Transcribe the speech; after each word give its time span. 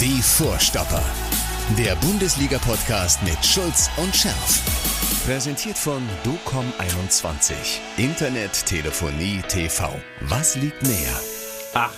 Die 0.00 0.20
Vorstopper. 0.20 1.02
Der 1.78 1.96
Bundesliga-Podcast 1.96 3.22
mit 3.22 3.42
Schulz 3.42 3.88
und 3.96 4.14
Scherf. 4.14 4.60
Präsentiert 5.24 5.78
von 5.78 6.02
DOCOM21. 6.22 7.54
Internet, 7.96 8.66
Telefonie, 8.66 9.40
TV. 9.48 9.98
Was 10.20 10.54
liegt 10.56 10.82
näher? 10.82 11.18
Ach, 11.72 11.94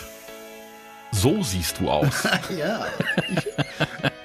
so 1.11 1.43
siehst 1.43 1.81
du 1.81 1.91
aus. 1.91 2.29
ja. 2.57 2.87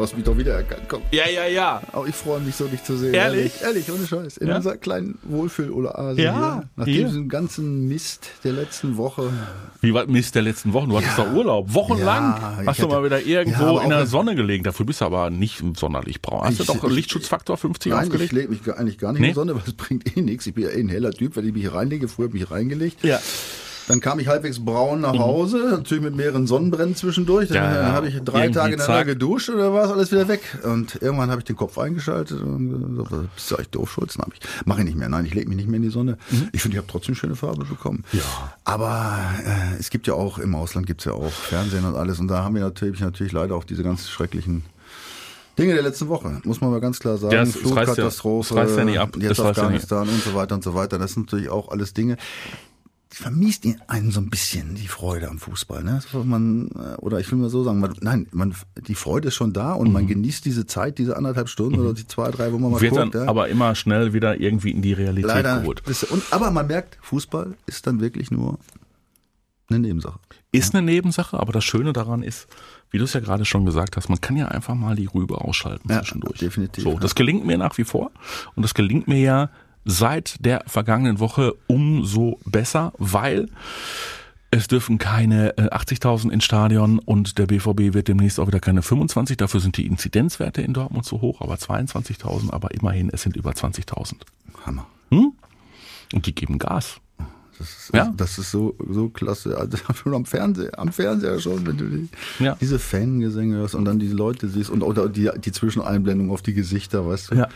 Du 0.00 0.04
hast 0.06 0.16
mich 0.16 0.24
doch 0.24 0.38
wieder 0.38 0.54
erkannt. 0.54 0.84
Komm. 0.88 1.02
ja, 1.10 1.28
ja, 1.28 1.44
ja. 1.46 1.82
Aber 1.92 2.06
ich 2.06 2.14
freue 2.14 2.40
mich 2.40 2.54
so, 2.56 2.66
dich 2.66 2.82
zu 2.82 2.96
sehen. 2.96 3.12
Ehrlich? 3.12 3.52
Ehrlich, 3.62 3.92
ohne 3.92 4.06
Scheiß. 4.06 4.38
In 4.38 4.48
Ja? 4.48 4.56
unserer 4.56 4.78
kleinen 4.78 5.18
Wohlfühl-Oase 5.24 6.22
Ja, 6.22 6.32
hier. 6.32 6.68
Nach 6.76 6.84
hier. 6.86 7.04
diesem 7.04 7.28
ganzen 7.28 7.86
Mist 7.86 8.30
der 8.42 8.54
letzten 8.54 8.96
Woche. 8.96 9.30
Wie 9.82 9.92
war 9.92 10.06
Mist 10.06 10.34
der 10.36 10.40
letzten 10.40 10.72
Wochen? 10.72 10.88
Du 10.88 10.96
hattest 10.96 11.18
Ja. 11.18 11.24
doch 11.26 11.34
Urlaub. 11.34 11.74
Wochenlang 11.74 12.22
Ja, 12.40 12.62
hast 12.64 12.78
ich 12.78 12.82
du 12.84 12.88
mal 12.88 12.94
hatte- 12.96 13.04
wieder 13.04 13.20
irgendwo 13.26 13.78
in 13.80 13.90
der 13.90 14.06
Sonne 14.06 14.34
gelegen. 14.34 14.64
Dafür 14.64 14.86
bist 14.86 15.02
du 15.02 15.04
aber 15.04 15.28
nicht 15.28 15.62
sonderlich 15.76 16.22
braun. 16.22 16.44
Hast 16.46 16.58
du 16.58 16.62
Ich- 16.62 16.66
doch 16.68 16.82
ich- 16.82 16.94
Lichtschutzfaktor 16.94 17.58
50 17.58 17.92
Nein, 17.92 18.04
ich 18.04 18.06
aufgelegt? 18.08 18.32
lege 18.32 18.48
mich 18.48 18.64
gar- 18.64 18.78
eigentlich 18.78 18.96
gar 18.96 19.12
nicht 19.12 19.20
Nee? 19.20 19.26
in 19.26 19.32
die 19.32 19.34
Sonne, 19.34 19.54
weil 19.54 19.62
es 19.66 19.74
bringt 19.74 20.16
eh 20.16 20.22
nichts. 20.22 20.46
Ich 20.46 20.54
bin 20.54 20.64
ja 20.64 20.70
eh 20.70 20.80
ein 20.80 20.88
heller 20.88 21.10
Typ, 21.10 21.36
wenn 21.36 21.46
ich 21.46 21.52
mich 21.52 21.60
hier 21.60 21.74
reinlege. 21.74 22.08
Früher 22.08 22.28
habe 22.28 22.38
ich 22.38 22.44
mich 22.44 22.50
reingelegt. 22.50 23.04
Ja. 23.04 23.20
Dann 23.90 24.00
kam 24.00 24.20
ich 24.20 24.28
halbwegs 24.28 24.64
braun 24.64 25.00
nach 25.00 25.18
Hause, 25.18 25.66
natürlich 25.72 26.04
mit 26.04 26.14
mehreren 26.14 26.46
Sonnenbrennen 26.46 26.94
zwischendurch. 26.94 27.48
Dann 27.48 27.56
Ja, 27.56 27.72
äh, 27.72 27.74
ja. 27.82 27.92
habe 27.92 28.06
ich 28.08 28.14
drei 28.14 28.44
Irgendwie 28.44 28.54
Tage 28.54 28.70
hintereinander 28.70 28.84
zack. 28.86 29.06
geduscht 29.06 29.48
und 29.48 29.58
dann 29.58 29.72
war 29.72 29.84
es 29.86 29.90
alles 29.90 30.12
wieder 30.12 30.28
weg. 30.28 30.42
Und 30.62 31.02
irgendwann 31.02 31.30
habe 31.30 31.40
ich 31.40 31.44
den 31.44 31.56
Kopf 31.56 31.76
eingeschaltet 31.76 32.40
und 32.40 32.94
gesagt, 32.96 33.34
bist 33.34 33.50
du 33.50 33.56
eigentlich 33.56 33.70
doof, 33.70 33.90
Schulz? 33.90 34.16
Nein, 34.16 34.28
ich 34.32 34.66
mache 34.66 34.78
ich 34.78 34.84
nicht 34.84 34.96
mehr. 34.96 35.08
Nein, 35.08 35.26
ich 35.26 35.34
lege 35.34 35.48
mich 35.48 35.56
nicht 35.56 35.68
mehr 35.68 35.78
in 35.78 35.82
die 35.82 35.90
Sonne. 35.90 36.18
Ich 36.52 36.62
finde, 36.62 36.76
ich 36.76 36.78
habe 36.82 36.86
trotzdem 36.90 37.16
schöne 37.16 37.34
Farbe 37.34 37.64
bekommen. 37.64 38.04
Ja. 38.12 38.22
Aber 38.64 39.18
äh, 39.44 39.78
es 39.80 39.90
gibt 39.90 40.06
ja 40.06 40.14
auch, 40.14 40.38
im 40.38 40.54
Ausland 40.54 40.86
gibt 40.86 41.00
es 41.00 41.06
ja 41.06 41.12
auch 41.12 41.30
Fernsehen 41.32 41.84
und 41.84 41.96
alles. 41.96 42.20
Und 42.20 42.28
da 42.28 42.44
haben 42.44 42.54
wir 42.54 42.62
natürlich, 42.62 43.00
natürlich 43.00 43.32
leider 43.32 43.56
auch 43.56 43.64
diese 43.64 43.82
ganz 43.82 44.08
schrecklichen 44.08 44.62
Dinge 45.58 45.74
der 45.74 45.82
letzten 45.82 46.08
Woche, 46.08 46.40
muss 46.44 46.60
man 46.60 46.70
mal 46.70 46.80
ganz 46.80 47.00
klar 47.00 47.18
sagen. 47.18 47.34
Ja, 47.34 47.40
reißt 47.42 47.98
ja- 47.98 48.04
jetzt 48.04 48.24
reißt 48.24 48.76
ja 48.78 48.84
nicht. 48.84 48.98
Afghanistan 49.00 50.08
und 50.08 50.22
so 50.22 50.34
weiter 50.34 50.54
und 50.54 50.62
so 50.64 50.74
weiter. 50.74 50.98
Das 50.98 51.12
sind 51.14 51.26
natürlich 51.26 51.50
auch 51.50 51.70
alles 51.70 51.92
Dinge, 51.92 52.16
die 53.12 53.16
vermiest 53.16 53.64
ihn 53.64 53.80
einen 53.88 54.12
so 54.12 54.20
ein 54.20 54.30
bisschen 54.30 54.76
die 54.76 54.86
Freude 54.86 55.28
am 55.28 55.38
Fußball. 55.38 55.82
Ne? 55.82 56.00
Man, 56.24 56.68
äh, 56.76 56.94
oder 56.98 57.18
ich 57.18 57.30
will 57.32 57.38
mal 57.38 57.50
so 57.50 57.64
sagen, 57.64 57.80
man, 57.80 57.94
nein, 58.00 58.28
man, 58.30 58.54
die 58.86 58.94
Freude 58.94 59.28
ist 59.28 59.34
schon 59.34 59.52
da 59.52 59.72
und 59.72 59.92
man 59.92 60.06
genießt 60.06 60.44
diese 60.44 60.64
Zeit, 60.66 60.98
diese 60.98 61.16
anderthalb 61.16 61.48
Stunden 61.48 61.80
oder 61.80 61.92
die 61.92 62.06
zwei, 62.06 62.30
drei, 62.30 62.52
wo 62.52 62.58
man 62.58 62.70
mal 62.70 62.76
Mhm. 62.76 62.82
Wird 62.82 62.94
guckt. 62.94 63.14
dann 63.16 63.22
ja. 63.24 63.28
aber 63.28 63.48
immer 63.48 63.74
schnell 63.74 64.12
wieder 64.12 64.40
irgendwie 64.40 64.70
in 64.70 64.80
die 64.82 64.92
Realität 64.92 65.26
Leider. 65.26 65.60
geholt. 65.60 65.82
Und, 66.10 66.22
aber 66.30 66.50
man 66.52 66.68
merkt, 66.68 66.98
Fußball 67.02 67.54
ist 67.66 67.86
dann 67.88 68.00
wirklich 68.00 68.30
nur 68.30 68.58
eine 69.68 69.80
Nebensache. 69.80 70.18
Ist 70.52 70.74
eine 70.74 70.84
Nebensache, 70.84 71.38
aber 71.38 71.52
das 71.52 71.64
Schöne 71.64 71.92
daran 71.92 72.22
ist, 72.22 72.46
wie 72.90 72.98
du 72.98 73.04
es 73.04 73.12
ja 73.12 73.20
gerade 73.20 73.44
schon 73.44 73.64
gesagt 73.66 73.96
hast, 73.96 74.08
man 74.08 74.20
kann 74.20 74.36
ja 74.36 74.46
einfach 74.48 74.74
mal 74.74 74.94
die 74.96 75.06
Rübe 75.06 75.40
ausschalten 75.40 75.88
Ja, 75.90 75.98
zwischendurch. 76.00 76.38
definitiv, 76.38 76.82
So, 76.84 76.98
das 76.98 77.14
gelingt 77.14 77.44
mir 77.46 77.56
nach 77.58 77.76
wie 77.78 77.84
vor 77.84 78.10
und 78.56 78.62
das 78.64 78.74
gelingt 78.74 79.06
mir 79.08 79.20
ja 79.20 79.50
seit 79.84 80.44
der 80.44 80.62
vergangenen 80.66 81.18
Woche 81.18 81.54
umso 81.66 82.38
besser, 82.44 82.92
weil 82.98 83.48
es 84.50 84.66
dürfen 84.66 84.98
keine 84.98 85.56
äh, 85.58 85.68
80.000 85.68 86.30
ins 86.30 86.44
Stadion 86.44 86.98
und 86.98 87.38
der 87.38 87.46
BVB 87.46 87.94
wird 87.94 88.08
demnächst 88.08 88.40
auch 88.40 88.48
wieder 88.48 88.58
keine 88.58 88.82
25. 88.82 89.36
Dafür 89.36 89.60
sind 89.60 89.76
die 89.76 89.86
Inzidenzwerte 89.86 90.60
in 90.62 90.74
Dortmund 90.74 91.04
zu 91.04 91.20
hoch, 91.20 91.40
aber 91.40 91.54
22.000, 91.54 92.50
aber 92.52 92.72
immerhin, 92.72 93.10
es 93.12 93.22
sind 93.22 93.36
über 93.36 93.52
20.000. 93.52 94.14
Hammer. 94.66 94.86
Und 96.12 96.26
die 96.26 96.34
geben 96.34 96.58
Gas. 96.58 97.00
Das 97.60 97.68
ist, 97.68 97.90
Ja. 97.94 98.12
das 98.16 98.38
ist 98.38 98.50
so, 98.50 98.74
so 98.88 99.10
klasse. 99.10 99.56
Also 99.56 99.76
schon 99.94 100.14
am 100.14 100.24
Fernseher, 100.24 100.78
am 100.78 100.90
Fernseher 100.92 101.38
schon, 101.40 101.66
wenn 101.66 101.76
du 101.76 101.84
die, 101.84 102.08
Ja. 102.42 102.56
diese 102.60 102.78
Fangesänge 102.78 103.56
hörst 103.56 103.74
und 103.74 103.84
dann 103.84 103.98
die 103.98 104.08
Leute 104.08 104.48
siehst 104.48 104.70
und 104.70 104.82
oder 104.82 105.08
die, 105.08 105.30
die 105.44 105.52
Zwischeneinblendung 105.52 106.30
auf 106.30 106.40
die 106.42 106.54
Gesichter, 106.54 107.06
weißt 107.06 107.30
du? 107.32 107.34
Ja. 107.36 107.48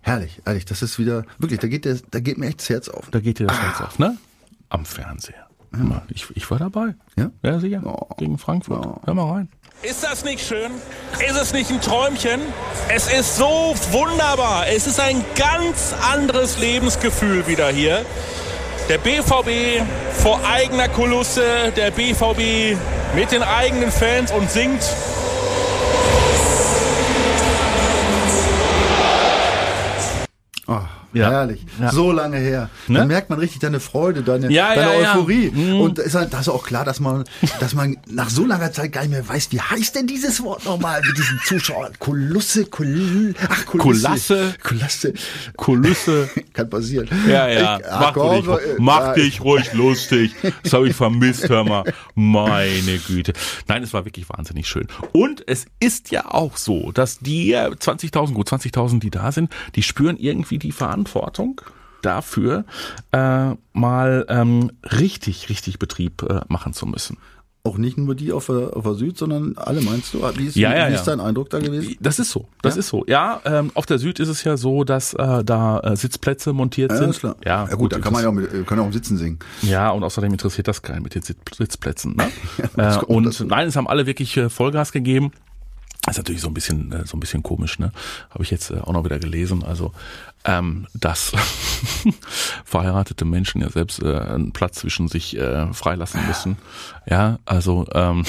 Herrlich, 0.00 0.40
ehrlich, 0.46 0.64
das 0.64 0.80
ist 0.80 0.98
wieder, 0.98 1.24
wirklich, 1.38 1.60
da 1.60 1.68
geht, 1.68 1.84
der, 1.84 1.98
da 2.10 2.20
geht 2.20 2.38
mir 2.38 2.46
echt 2.46 2.60
das 2.60 2.70
Herz 2.70 2.88
auf. 2.88 3.08
Da 3.10 3.20
geht 3.20 3.38
dir 3.38 3.46
das 3.48 3.60
Herz 3.60 3.80
auf, 3.82 3.98
ne? 3.98 4.16
Am 4.70 4.86
Fernseher. 4.86 5.46
Immer. 5.72 6.02
Ich, 6.08 6.26
ich 6.34 6.50
war 6.50 6.58
dabei. 6.58 6.94
Ja? 7.16 7.30
Ja, 7.44 7.60
sicher. 7.60 7.82
Oh. 7.84 8.12
Gegen 8.16 8.38
Frankfurt. 8.38 8.84
Oh. 8.84 9.00
Hör 9.04 9.14
mal 9.14 9.30
rein. 9.30 9.48
Ist 9.82 10.02
das 10.02 10.24
nicht 10.24 10.44
schön? 10.44 10.72
Ist 11.28 11.36
es 11.40 11.52
nicht 11.52 11.70
ein 11.70 11.80
Träumchen? 11.80 12.40
Es 12.92 13.06
ist 13.12 13.36
so 13.36 13.74
wunderbar. 13.92 14.64
Es 14.68 14.86
ist 14.88 14.98
ein 14.98 15.24
ganz 15.36 15.94
anderes 16.12 16.58
Lebensgefühl 16.58 17.46
wieder 17.46 17.68
hier. 17.68 18.04
Der 18.90 18.98
BVB 18.98 19.84
vor 20.20 20.40
eigener 20.44 20.88
Kulisse, 20.88 21.72
der 21.76 21.92
BVB 21.92 22.76
mit 23.14 23.30
den 23.30 23.44
eigenen 23.44 23.92
Fans 23.92 24.32
und 24.32 24.50
singt. 24.50 24.82
Ja. 31.12 31.30
Herrlich. 31.30 31.64
Ja. 31.80 31.90
So 31.90 32.12
lange 32.12 32.38
her. 32.38 32.70
Ne? 32.86 32.98
Dann 32.98 33.08
merkt 33.08 33.30
man 33.30 33.38
richtig 33.38 33.60
deine 33.60 33.80
Freude, 33.80 34.22
deine, 34.22 34.50
Ja, 34.50 34.74
deine. 34.74 35.08
Euphorie. 35.08 35.50
Mhm. 35.50 35.80
Und 35.80 35.98
da 35.98 36.02
ist 36.02 36.14
halt, 36.14 36.32
das 36.32 36.42
ist 36.42 36.48
auch 36.48 36.64
klar, 36.64 36.84
dass 36.84 37.00
man, 37.00 37.24
dass 37.58 37.74
man 37.74 37.96
nach 38.08 38.30
so 38.30 38.46
langer 38.46 38.72
Zeit 38.72 38.92
gar 38.92 39.00
nicht 39.02 39.10
mehr 39.10 39.28
weiß, 39.28 39.50
wie 39.50 39.60
heißt 39.60 39.96
denn 39.96 40.06
dieses 40.06 40.42
Wort 40.42 40.64
nochmal 40.64 41.00
mit 41.04 41.16
diesen 41.16 41.40
Zuschauern? 41.44 41.92
Kulusse, 41.98 42.66
Kul, 42.66 43.34
ach, 43.48 43.66
Kulisse. 43.66 43.80
Kulasse. 43.82 44.54
Kulasse. 44.62 45.14
Kulisse. 45.56 46.30
Kann 46.52 46.70
passieren. 46.70 47.08
Ja, 47.28 47.48
ja. 47.48 47.78
Ich, 47.78 47.86
mach 47.86 48.00
ach, 48.00 48.12
komm, 48.14 48.42
dich, 48.42 48.48
äh, 48.48 48.76
mach 48.78 49.14
dich 49.14 49.40
ruhig 49.40 49.72
lustig. 49.72 50.34
Das 50.62 50.72
habe 50.72 50.88
ich 50.88 50.94
vermisst, 50.94 51.48
hör 51.48 51.64
mal. 51.64 51.92
Meine 52.14 52.98
Güte. 52.98 53.32
Nein, 53.66 53.82
es 53.82 53.92
war 53.92 54.04
wirklich 54.04 54.28
wahnsinnig 54.28 54.68
schön. 54.68 54.86
Und 55.12 55.42
es 55.48 55.66
ist 55.80 56.10
ja 56.12 56.26
auch 56.26 56.56
so, 56.56 56.92
dass 56.92 57.18
die 57.18 57.52
äh, 57.52 57.70
20.000, 57.70 58.32
gut 58.32 58.48
20.000, 58.48 59.00
die 59.00 59.10
da 59.10 59.32
sind, 59.32 59.50
die 59.74 59.82
spüren 59.82 60.16
irgendwie 60.16 60.58
die 60.58 60.72
Verantwortung 60.72 60.99
dafür, 62.02 62.64
äh, 63.12 63.50
mal 63.72 64.24
ähm, 64.28 64.72
richtig, 64.98 65.48
richtig 65.48 65.78
Betrieb 65.78 66.22
äh, 66.22 66.40
machen 66.48 66.72
zu 66.72 66.86
müssen. 66.86 67.18
Auch 67.62 67.76
nicht 67.76 67.98
nur 67.98 68.14
die 68.14 68.32
auf 68.32 68.46
der, 68.46 68.74
auf 68.74 68.84
der 68.84 68.94
Süd, 68.94 69.18
sondern 69.18 69.54
alle 69.58 69.82
meinst 69.82 70.14
du? 70.14 70.22
Wie 70.38 70.46
ist, 70.46 70.56
Ja, 70.56 70.70
ja, 70.74 70.88
wie 70.88 70.92
ja. 70.92 70.98
ist 70.98 71.04
dein 71.04 71.20
Eindruck 71.20 71.50
da 71.50 71.58
gewesen? 71.58 71.94
Das 72.00 72.18
ist 72.18 72.30
so, 72.30 72.48
das 72.62 72.76
Ja? 72.76 72.78
ist 72.80 72.88
so. 72.88 73.04
Ja, 73.06 73.42
ähm, 73.44 73.70
auf 73.74 73.84
der 73.84 73.98
Süd 73.98 74.18
ist 74.18 74.28
es 74.30 74.42
ja 74.44 74.56
so, 74.56 74.82
dass 74.82 75.12
äh, 75.12 75.44
da 75.44 75.80
äh, 75.80 75.94
Sitzplätze 75.94 76.54
montiert 76.54 76.90
Ja, 76.90 76.96
sind. 76.96 77.18
klar. 77.18 77.36
Ja, 77.44 77.66
ja 77.68 77.74
gut, 77.74 77.92
da 77.92 77.98
kann 77.98 78.14
man 78.14 78.22
ja 78.22 78.30
auch, 78.30 78.32
mit, 78.32 78.50
kann 78.66 78.78
ja 78.78 78.82
auch 78.82 78.86
im 78.86 78.94
Sitzen 78.94 79.18
singen. 79.18 79.40
Ja, 79.60 79.90
und 79.90 80.02
außerdem 80.04 80.32
interessiert 80.32 80.68
das 80.68 80.80
keinen 80.80 81.02
mit 81.02 81.14
den 81.14 81.20
Sitz- 81.20 81.36
Sitzplätzen. 81.54 82.16
Ne? 82.16 82.28
äh, 82.78 82.96
und 83.04 83.24
dazu. 83.24 83.44
nein, 83.44 83.68
es 83.68 83.76
haben 83.76 83.88
alle 83.88 84.06
wirklich 84.06 84.34
äh, 84.38 84.48
Vollgas 84.48 84.90
gegeben. 84.90 85.30
Das 86.06 86.14
ist 86.14 86.18
natürlich 86.20 86.40
so 86.40 86.48
ein 86.48 86.54
bisschen, 86.54 86.90
äh, 86.92 87.04
so 87.04 87.18
ein 87.18 87.20
bisschen 87.20 87.42
komisch, 87.42 87.78
ne? 87.78 87.92
Habe 88.30 88.42
ich 88.42 88.50
jetzt 88.50 88.70
äh, 88.70 88.78
auch 88.80 88.94
noch 88.94 89.04
wieder 89.04 89.18
gelesen. 89.18 89.62
Also, 89.62 89.92
ähm, 90.44 90.86
dass 90.94 91.32
verheiratete 92.64 93.24
Menschen 93.24 93.60
ja 93.60 93.68
selbst 93.68 94.02
äh, 94.02 94.18
einen 94.18 94.52
Platz 94.52 94.78
zwischen 94.78 95.08
sich 95.08 95.36
äh, 95.36 95.72
freilassen 95.72 96.26
müssen. 96.26 96.56
Ja, 97.06 97.38
also 97.44 97.86
ähm, 97.92 98.24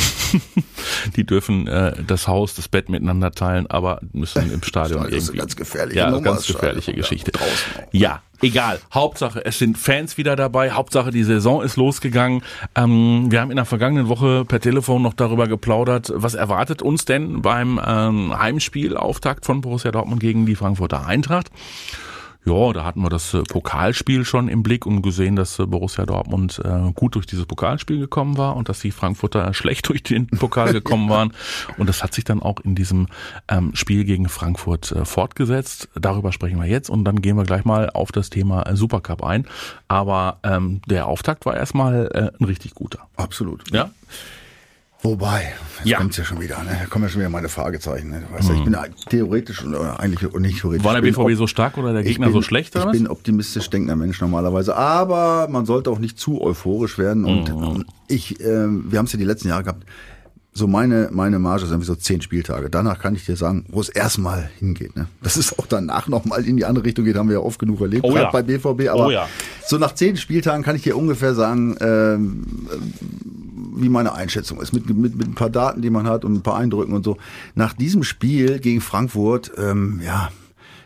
die 1.16 1.26
dürfen 1.26 1.68
äh, 1.68 2.04
das 2.06 2.28
Haus, 2.28 2.56
das 2.56 2.68
Bett 2.68 2.90
miteinander 2.90 3.32
teilen, 3.32 3.68
aber 3.68 4.02
müssen 4.12 4.52
im 4.52 4.64
Stadion 4.64 5.04
Das 5.04 5.12
ist 5.12 5.14
irgendwie. 5.14 5.32
eine 5.32 5.40
ganz 5.40 5.56
gefährliche 5.56 6.00
ja, 6.00 6.10
Nummer, 6.10 6.24
ganz 6.24 6.48
gefährliche 6.48 6.94
Geschichte. 6.94 7.32
auch. 7.36 7.92
Ja, 7.92 8.22
egal. 8.42 8.80
Hauptsache, 8.94 9.46
es 9.46 9.60
sind 9.60 9.78
Fans 9.78 10.18
wieder 10.18 10.36
dabei. 10.36 10.72
Hauptsache, 10.72 11.12
die 11.12 11.24
Saison 11.24 11.62
ist 11.62 11.78
losgegangen. 11.78 12.44
Ähm, 12.76 13.28
wir 13.30 13.40
haben 13.40 13.52
in 13.52 13.58
der 13.58 13.66
vergangenen 13.66 14.10
Woche 14.10 14.44
per 14.46 14.60
Telefon 14.60 15.02
noch 15.02 15.14
darüber 15.14 15.48
geplaudert, 15.48 16.12
was 16.14 16.34
erwartet 16.34 16.82
uns 16.82 17.06
denn 17.06 17.42
beim 17.42 17.80
ähm, 17.86 18.38
Heimspielauftakt 18.38 19.46
von 19.46 19.62
Borussia 19.62 19.92
Dortmund 19.92 20.20
gegen 20.20 20.46
die 20.46 20.56
Frankfurter 20.56 21.06
Eintracht. 21.06 21.50
Ja, 22.44 22.74
da 22.74 22.84
hatten 22.84 23.02
wir 23.02 23.09
das 23.09 23.34
äh, 23.34 23.44
Pokalspiel 23.44 24.25
schon 24.25 24.47
im 24.47 24.63
Blick 24.63 24.88
und 24.88 25.03
gesehen, 25.03 25.35
dass 25.35 25.59
äh, 25.59 25.66
Borussia 25.68 26.06
Dortmund 26.06 26.59
äh, 26.63 26.91
gut 26.94 27.13
durch 27.16 27.28
dieses 27.28 27.46
Pokalspiel 27.46 28.00
gekommen 28.00 28.38
war 28.38 28.56
und 28.56 28.68
dass 28.68 28.79
die 28.79 28.91
Frankfurter 28.91 29.53
schlecht 29.53 29.88
durch 29.90 30.02
den 30.02 30.28
Pokal 30.28 30.74
gekommen 30.74 31.09
waren. 31.09 31.34
Und 31.78 31.88
das 31.88 32.01
hat 32.01 32.13
sich 32.13 32.24
dann 32.24 32.42
auch 32.42 32.60
in 32.60 32.74
diesem 32.74 33.07
ähm, 33.48 33.75
Spiel 33.75 34.06
gegen 34.06 34.27
Frankfurt 34.27 34.94
fortgesetzt. 35.04 35.89
Darüber 35.95 36.31
sprechen 36.31 36.60
wir 36.60 36.68
jetzt 36.68 36.89
und 36.89 37.06
dann 37.06 37.21
gehen 37.21 37.38
wir 37.38 37.44
gleich 37.44 37.66
mal 37.66 37.89
auf 37.92 38.12
das 38.12 38.30
Thema 38.30 38.75
Supercup 38.75 39.24
ein. 39.24 39.45
Aber 39.88 40.39
ähm, 40.44 40.81
der 40.88 41.07
Auftakt 41.07 41.45
war 41.45 41.56
erstmal 41.56 42.10
äh, 42.13 42.31
ein 42.39 42.45
richtig 42.45 42.74
guter. 42.74 43.07
Absolut. 43.18 43.71
Ja? 43.71 43.92
Wobei, 45.03 45.53
jetzt 45.80 45.86
Ja. 45.88 45.98
Mhm. 45.98 46.01
kommt's 46.01 46.18
ja 46.18 46.24
schon 46.24 46.39
wieder, 46.42 46.63
ne? 46.63 46.77
Da 46.80 46.86
kommen 46.86 47.06
ja 47.06 47.09
schon 47.09 47.21
wieder 47.21 47.30
meine 47.30 47.50
Fragezeichen. 47.50 48.09
Ne? 48.12 48.24
Du 48.27 48.36
weißt 48.36 48.50
ja, 48.50 48.56
ich 48.56 48.63
bin 48.63 48.75
theoretisch 49.09 49.65
oder 49.65 50.00
eigentlich 50.00 50.21
nicht 50.33 50.62
theoretisch. 50.62 50.86
War 50.86 50.94
der 50.94 51.01
bin 51.01 51.15
BVB 51.15 51.36
so 51.36 51.48
stark 51.48 51.77
oder 51.80 51.92
der 51.94 52.03
Gegner 52.03 52.27
bin, 52.27 52.33
so 52.33 52.42
schlecht? 52.44 52.75
Oder 52.75 52.83
Ich 52.86 52.89
was? 52.89 52.98
bin 52.98 53.07
optimistisch 53.07 53.69
denkender 53.69 53.95
Mensch 53.95 54.21
normalerweise, 54.21 54.75
aber 54.75 55.48
man 55.50 55.65
sollte 55.65 55.89
auch 55.89 55.98
nicht 56.00 56.19
zu 56.19 56.39
euphorisch 56.42 57.00
werden. 57.00 57.25
Und 57.25 57.50
Mhm. 57.56 57.63
ähm, 57.63 57.86
ich, 58.07 58.39
ähm, 58.42 58.86
wir 58.92 59.00
haben 59.00 59.07
es 59.07 59.13
ja 59.13 59.18
die 59.19 59.25
letzten 59.25 59.48
Jahre 59.48 59.63
gehabt. 59.63 59.86
So 60.53 60.68
meine 60.68 61.07
meine 61.13 61.39
Marge 61.39 61.65
sind 61.65 61.80
wie 61.80 61.86
so 61.86 61.95
zehn 61.95 62.21
Spieltage. 62.21 62.69
Danach 62.69 63.00
kann 63.00 63.15
ich 63.15 63.25
dir 63.25 63.38
sagen, 63.38 63.65
wo 63.69 63.80
es 63.80 63.88
erstmal 63.88 64.50
hingeht. 64.59 64.97
Ne? 64.97 65.07
Das 65.24 65.38
ist 65.38 65.57
auch 65.57 65.65
danach 65.65 66.09
nochmal 66.09 66.45
in 66.45 66.57
die 66.57 66.65
andere 66.65 66.83
Richtung 66.83 67.06
geht, 67.06 67.15
haben 67.15 67.30
wir 67.30 67.36
ja 67.38 67.42
oft 67.42 67.57
genug 67.57 67.80
erlebt, 67.80 68.04
Oh 68.04 68.09
gerade 68.09 68.24
ja. 68.25 68.31
bei 68.31 68.44
BVB. 68.44 68.89
Aber 68.89 69.06
Oh 69.07 69.09
ja. 69.12 69.30
so 69.65 69.77
nach 69.77 69.95
zehn 69.95 70.18
Spieltagen 70.18 70.62
kann 70.62 70.75
ich 70.75 70.81
dir 70.83 70.97
ungefähr 70.97 71.33
sagen, 71.36 71.77
ähm, 71.80 72.44
wie 73.81 73.89
meine 73.89 74.13
Einschätzung 74.13 74.62
ist, 74.62 74.74
mit, 74.74 74.89
mit, 74.89 75.16
mit 75.16 75.28
ein 75.28 75.36
paar 75.36 75.50
Daten, 75.50 75.81
die 75.81 75.89
man 75.89 76.07
hat 76.07 76.25
und 76.25 76.33
ein 76.33 76.42
paar 76.42 76.57
Eindrücken 76.57 76.94
und 76.94 77.04
so. 77.04 77.18
Nach 77.56 77.74
diesem 77.74 78.04
Spiel 78.04 78.60
gegen 78.60 78.81
Frankfurt, 78.81 79.51
ähm, 79.57 80.01
ja, 80.04 80.30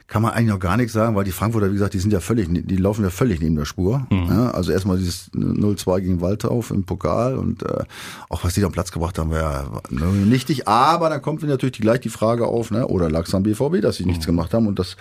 kann 0.07 0.21
man 0.21 0.33
eigentlich 0.33 0.49
noch 0.49 0.59
gar 0.59 0.77
nichts 0.77 0.93
sagen, 0.93 1.15
weil 1.15 1.23
die 1.23 1.31
Frankfurter, 1.31 1.69
wie 1.69 1.73
gesagt, 1.73 1.95
die 1.95 1.99
sind 1.99 2.13
ja 2.13 2.19
völlig, 2.19 2.47
die 2.51 2.77
laufen 2.77 3.03
ja 3.03 3.09
völlig 3.09 3.41
neben 3.41 3.55
der 3.55 3.65
Spur. 3.65 4.05
Mhm. 4.11 4.27
Ja, 4.29 4.51
also 4.51 4.71
erstmal 4.71 4.99
dieses 4.99 5.31
0-2 5.33 6.01
gegen 6.01 6.21
Waldhauf 6.21 6.69
im 6.69 6.83
Pokal 6.83 7.37
und 7.37 7.63
äh, 7.63 7.83
auch 8.29 8.43
was 8.43 8.53
die 8.53 8.61
da 8.61 8.67
am 8.67 8.71
Platz 8.71 8.91
gebracht 8.91 9.17
haben, 9.17 9.31
wäre 9.31 9.81
ja 9.89 10.05
nichtig. 10.11 10.67
Aber 10.67 11.09
dann 11.09 11.23
kommt 11.23 11.41
natürlich 11.41 11.79
gleich 11.79 12.01
die 12.01 12.09
Frage 12.09 12.45
auf, 12.45 12.69
ne, 12.69 12.87
oder 12.87 13.09
lag 13.09 13.25
es 13.25 13.33
am 13.33 13.43
BVB, 13.43 13.81
dass 13.81 13.97
sie 13.97 14.03
mhm. 14.03 14.09
nichts 14.09 14.27
gemacht 14.27 14.53
haben 14.53 14.67
und 14.67 14.77
das 14.77 14.95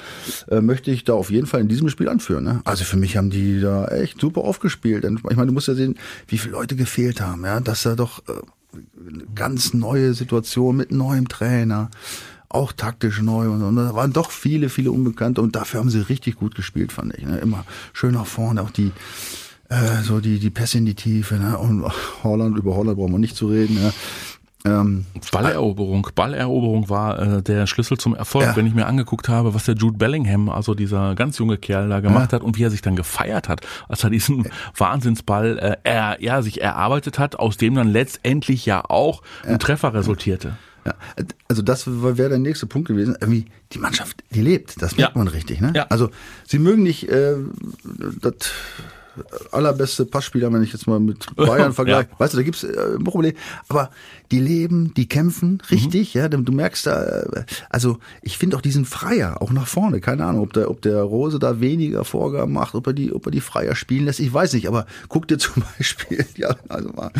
äh, 0.48 0.62
möchte 0.62 0.90
ich 0.90 1.04
da 1.04 1.12
auf 1.12 1.30
jeden 1.30 1.46
Fall 1.46 1.60
in 1.60 1.68
diesem 1.68 1.90
Spiel 1.90 2.08
anführen. 2.08 2.44
Ne? 2.44 2.62
Also 2.64 2.84
für 2.84 2.96
mich 2.96 3.18
haben 3.18 3.28
die 3.28 3.60
da 3.60 3.86
echt 3.88 4.20
super 4.20 4.40
aufgespielt. 4.40 5.04
Ich 5.04 5.22
meine, 5.22 5.46
du 5.46 5.52
musst 5.52 5.68
ja 5.68 5.74
sehen, 5.74 5.96
wie 6.28 6.38
viele 6.38 6.54
Leute 6.54 6.76
gefehlt 6.76 7.20
haben, 7.20 7.44
ja, 7.44 7.60
dass 7.60 7.84
er 7.84 7.96
doch 7.96 8.20
äh, 8.20 8.32
ganz 9.34 9.74
neue 9.74 10.14
Situation 10.14 10.76
mit 10.76 10.92
neuem 10.92 11.28
Trainer 11.28 11.90
auch 12.54 12.72
taktisch 12.72 13.20
neu 13.20 13.50
und, 13.50 13.62
und 13.62 13.76
da 13.76 13.94
waren 13.94 14.12
doch 14.12 14.30
viele, 14.30 14.68
viele 14.68 14.92
Unbekannte 14.92 15.42
und 15.42 15.56
dafür 15.56 15.80
haben 15.80 15.90
sie 15.90 16.00
richtig 16.00 16.36
gut 16.36 16.54
gespielt, 16.54 16.92
fand 16.92 17.14
ich. 17.14 17.26
Ne? 17.26 17.38
Immer 17.38 17.64
schön 17.92 18.14
nach 18.14 18.26
vorne, 18.26 18.62
auch 18.62 18.70
die 18.70 18.92
äh, 19.68 20.02
so 20.02 20.20
die 20.20 20.38
die 20.38 20.50
Pässe 20.50 20.78
in 20.78 20.86
die 20.86 20.94
Tiefe. 20.94 21.36
Ne? 21.36 21.58
Und 21.58 21.84
Holland 22.22 22.56
über 22.56 22.74
Holland 22.76 22.98
brauchen 22.98 23.12
wir 23.12 23.18
nicht 23.18 23.36
zu 23.36 23.48
reden. 23.48 23.74
Ne? 23.74 23.92
Ähm, 24.66 25.04
Balleroberung, 25.30 26.08
Balleroberung 26.14 26.88
war 26.88 27.18
äh, 27.18 27.42
der 27.42 27.66
Schlüssel 27.66 27.98
zum 27.98 28.14
Erfolg, 28.14 28.46
ja. 28.46 28.56
wenn 28.56 28.66
ich 28.66 28.72
mir 28.72 28.86
angeguckt 28.86 29.28
habe, 29.28 29.52
was 29.52 29.66
der 29.66 29.74
Jude 29.74 29.98
Bellingham, 29.98 30.48
also 30.48 30.74
dieser 30.74 31.14
ganz 31.16 31.36
junge 31.36 31.58
Kerl 31.58 31.90
da 31.90 32.00
gemacht 32.00 32.32
ja. 32.32 32.36
hat 32.36 32.42
und 32.42 32.56
wie 32.56 32.62
er 32.62 32.70
sich 32.70 32.80
dann 32.80 32.96
gefeiert 32.96 33.50
hat, 33.50 33.60
als 33.88 34.04
er 34.04 34.10
diesen 34.10 34.48
Wahnsinnsball 34.74 35.58
äh, 35.58 35.76
er, 35.84 36.22
ja, 36.22 36.40
sich 36.40 36.62
erarbeitet 36.62 37.18
hat, 37.18 37.38
aus 37.38 37.58
dem 37.58 37.74
dann 37.74 37.88
letztendlich 37.88 38.64
ja 38.64 38.82
auch 38.88 39.20
ein 39.46 39.58
Treffer 39.58 39.92
resultierte. 39.92 40.56
Ja, 40.84 40.94
also 41.48 41.62
das 41.62 41.86
wäre 41.86 42.28
der 42.28 42.38
nächste 42.38 42.66
Punkt 42.66 42.88
gewesen. 42.88 43.16
Irgendwie 43.20 43.46
die 43.72 43.78
Mannschaft, 43.78 44.22
die 44.30 44.42
lebt, 44.42 44.82
das 44.82 44.96
merkt 44.96 45.14
ja. 45.14 45.18
man 45.18 45.28
richtig. 45.28 45.60
Ne? 45.60 45.72
Ja. 45.74 45.86
Also 45.88 46.10
sie 46.46 46.58
mögen 46.58 46.82
nicht 46.82 47.08
äh, 47.08 47.36
das 48.20 48.52
allerbeste 49.52 50.04
Passspieler, 50.04 50.52
wenn 50.52 50.62
ich 50.62 50.72
jetzt 50.72 50.86
mal 50.86 51.00
mit 51.00 51.34
Bayern 51.36 51.72
vergleiche. 51.74 52.08
Ja. 52.10 52.18
Weißt 52.18 52.34
du, 52.34 52.38
da 52.38 52.42
gibt's 52.42 52.64
äh, 52.64 52.96
ein 52.96 53.04
Problem. 53.04 53.34
Aber 53.68 53.90
die 54.30 54.40
leben, 54.40 54.94
die 54.94 55.06
kämpfen 55.06 55.62
richtig. 55.70 56.14
Mhm. 56.14 56.20
Ja, 56.20 56.28
du 56.28 56.52
merkst 56.52 56.86
da, 56.86 57.22
äh, 57.22 57.44
also 57.70 57.98
ich 58.22 58.38
finde 58.38 58.56
auch 58.56 58.60
diesen 58.60 58.84
Freier 58.84 59.40
auch 59.42 59.52
nach 59.52 59.66
vorne. 59.66 60.00
Keine 60.00 60.24
Ahnung, 60.24 60.42
ob 60.42 60.52
der, 60.52 60.70
ob 60.70 60.82
der 60.82 61.02
Rose 61.02 61.38
da 61.38 61.60
weniger 61.60 62.04
Vorgaben 62.04 62.52
macht, 62.52 62.74
ob 62.74 62.86
er 62.86 62.92
die, 62.92 63.12
ob 63.12 63.26
er 63.26 63.32
die 63.32 63.40
Freier 63.40 63.74
spielen 63.74 64.06
lässt. 64.06 64.20
Ich 64.20 64.32
weiß 64.32 64.54
nicht. 64.54 64.68
Aber 64.68 64.86
guck 65.08 65.28
dir 65.28 65.38
zum 65.38 65.62
Beispiel, 65.76 66.24
ja, 66.36 66.56
also 66.68 66.88
mal 66.90 67.10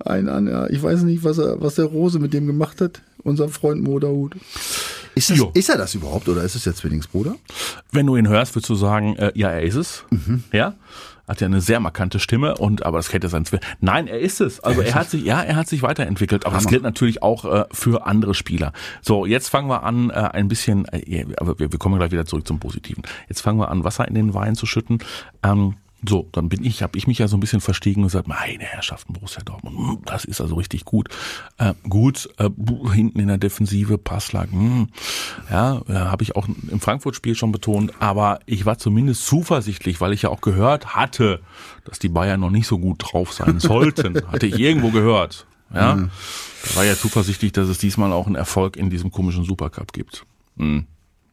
einen 0.00 0.28
an. 0.28 0.48
Ja, 0.48 0.68
ich 0.68 0.82
weiß 0.82 1.02
nicht, 1.02 1.24
was 1.24 1.38
er, 1.38 1.60
was 1.60 1.76
der 1.76 1.86
Rose 1.86 2.18
mit 2.18 2.32
dem 2.32 2.46
gemacht 2.46 2.80
hat. 2.80 3.02
Unser 3.24 3.48
Freund 3.48 3.82
Moderhut. 3.82 4.36
Ist, 5.14 5.30
das, 5.30 5.40
ist 5.54 5.68
er 5.68 5.76
das 5.76 5.94
überhaupt 5.96 6.28
oder 6.28 6.44
ist 6.44 6.54
es 6.54 6.62
der 6.62 6.74
Zwillingsbruder? 6.74 7.34
Wenn 7.90 8.06
du 8.06 8.16
ihn 8.16 8.28
hörst, 8.28 8.54
würdest 8.54 8.70
du 8.70 8.76
sagen, 8.76 9.16
äh, 9.16 9.32
ja, 9.34 9.50
er 9.50 9.62
ist 9.62 9.74
es. 9.74 10.04
Mhm. 10.10 10.44
Ja 10.52 10.76
hat 11.28 11.40
ja 11.40 11.46
eine 11.46 11.60
sehr 11.60 11.80
markante 11.80 12.18
Stimme 12.18 12.56
und 12.56 12.84
aber 12.84 12.98
das 12.98 13.12
hätte 13.12 13.28
sein 13.28 13.44
Zwilling. 13.44 13.64
Nein, 13.80 14.06
er 14.06 14.18
ist 14.18 14.40
es. 14.40 14.60
Also 14.60 14.80
er 14.80 14.94
hat 14.94 15.10
sich, 15.10 15.24
ja, 15.24 15.42
er 15.42 15.56
hat 15.56 15.68
sich 15.68 15.82
weiterentwickelt. 15.82 16.46
Aber 16.46 16.54
Hammer. 16.54 16.62
das 16.62 16.70
gilt 16.70 16.82
natürlich 16.82 17.22
auch 17.22 17.44
äh, 17.44 17.64
für 17.72 18.06
andere 18.06 18.34
Spieler. 18.34 18.72
So, 19.02 19.26
jetzt 19.26 19.48
fangen 19.48 19.68
wir 19.68 19.82
an, 19.82 20.10
äh, 20.10 20.14
ein 20.14 20.48
bisschen, 20.48 20.86
äh, 20.86 21.26
aber 21.36 21.58
wir, 21.58 21.70
wir 21.70 21.78
kommen 21.78 21.98
gleich 21.98 22.10
wieder 22.10 22.26
zurück 22.26 22.46
zum 22.46 22.58
Positiven. 22.58 23.02
Jetzt 23.28 23.42
fangen 23.42 23.58
wir 23.58 23.68
an, 23.70 23.84
Wasser 23.84 24.08
in 24.08 24.14
den 24.14 24.34
Wein 24.34 24.54
zu 24.54 24.66
schütten. 24.66 24.98
Ähm, 25.42 25.74
so, 26.06 26.28
dann 26.32 26.48
bin 26.48 26.64
ich, 26.64 26.82
habe 26.82 26.96
ich 26.96 27.06
mich 27.06 27.18
ja 27.18 27.26
so 27.26 27.36
ein 27.36 27.40
bisschen 27.40 27.60
verstiegen 27.60 28.02
und 28.02 28.08
gesagt, 28.08 28.28
meine 28.28 28.64
Herrschaften, 28.64 29.12
Borussia 29.14 29.42
Dortmund, 29.42 29.76
hm, 29.76 29.98
das 30.04 30.24
ist 30.24 30.40
also 30.40 30.54
richtig 30.54 30.84
gut. 30.84 31.08
Äh, 31.58 31.74
gut, 31.88 32.28
äh, 32.38 32.48
hinten 32.92 33.18
in 33.18 33.28
der 33.28 33.38
Defensive, 33.38 33.98
Passlag, 33.98 34.52
mh, 34.52 34.60
hm, 34.60 34.88
ja, 35.50 35.82
äh, 35.88 35.92
habe 35.92 36.22
ich 36.22 36.36
auch 36.36 36.46
im 36.46 36.80
Frankfurt-Spiel 36.80 37.34
schon 37.34 37.50
betont, 37.50 37.92
aber 37.98 38.38
ich 38.46 38.64
war 38.64 38.78
zumindest 38.78 39.26
zuversichtlich, 39.26 40.00
weil 40.00 40.12
ich 40.12 40.22
ja 40.22 40.30
auch 40.30 40.40
gehört 40.40 40.94
hatte, 40.94 41.40
dass 41.84 41.98
die 41.98 42.08
Bayern 42.08 42.40
noch 42.40 42.50
nicht 42.50 42.68
so 42.68 42.78
gut 42.78 42.98
drauf 43.00 43.32
sein 43.32 43.58
sollten. 43.60 44.22
hatte 44.30 44.46
ich 44.46 44.58
irgendwo 44.58 44.90
gehört. 44.90 45.46
Ja, 45.74 45.96
mhm. 45.96 46.10
da 46.64 46.76
war 46.76 46.84
ja 46.84 46.96
zuversichtlich, 46.96 47.52
dass 47.52 47.68
es 47.68 47.78
diesmal 47.78 48.12
auch 48.12 48.26
einen 48.26 48.36
Erfolg 48.36 48.76
in 48.76 48.88
diesem 48.88 49.10
komischen 49.10 49.44
Supercup 49.44 49.92
gibt. 49.92 50.24
Mhm. 50.56 50.86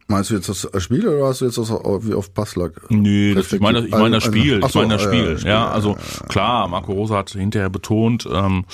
Meinst 0.07 0.29
du 0.29 0.35
jetzt 0.35 0.49
das 0.49 0.83
Spiel 0.83 1.07
oder 1.07 1.27
hast 1.27 1.41
du 1.41 1.45
jetzt 1.45 1.57
das 1.57 1.69
wie 1.69 2.13
auf 2.13 2.31
Passlack? 2.33 2.73
Nee, 2.89 3.33
das, 3.33 3.51
ich 3.51 3.59
meine 3.59 3.85
ich 3.85 3.91
meine 3.91 4.17
das 4.17 4.23
Spiel. 4.23 4.61
Ich 4.63 4.75
meine 4.75 4.93
das 4.93 5.01
Spiel. 5.01 5.37
Ja, 5.43 5.69
also 5.69 5.97
klar, 6.29 6.67
Marco 6.67 6.93
Rosa 6.93 7.17
hat 7.17 7.31
hinterher 7.31 7.69
betont, 7.69 8.27
ähm, 8.31 8.65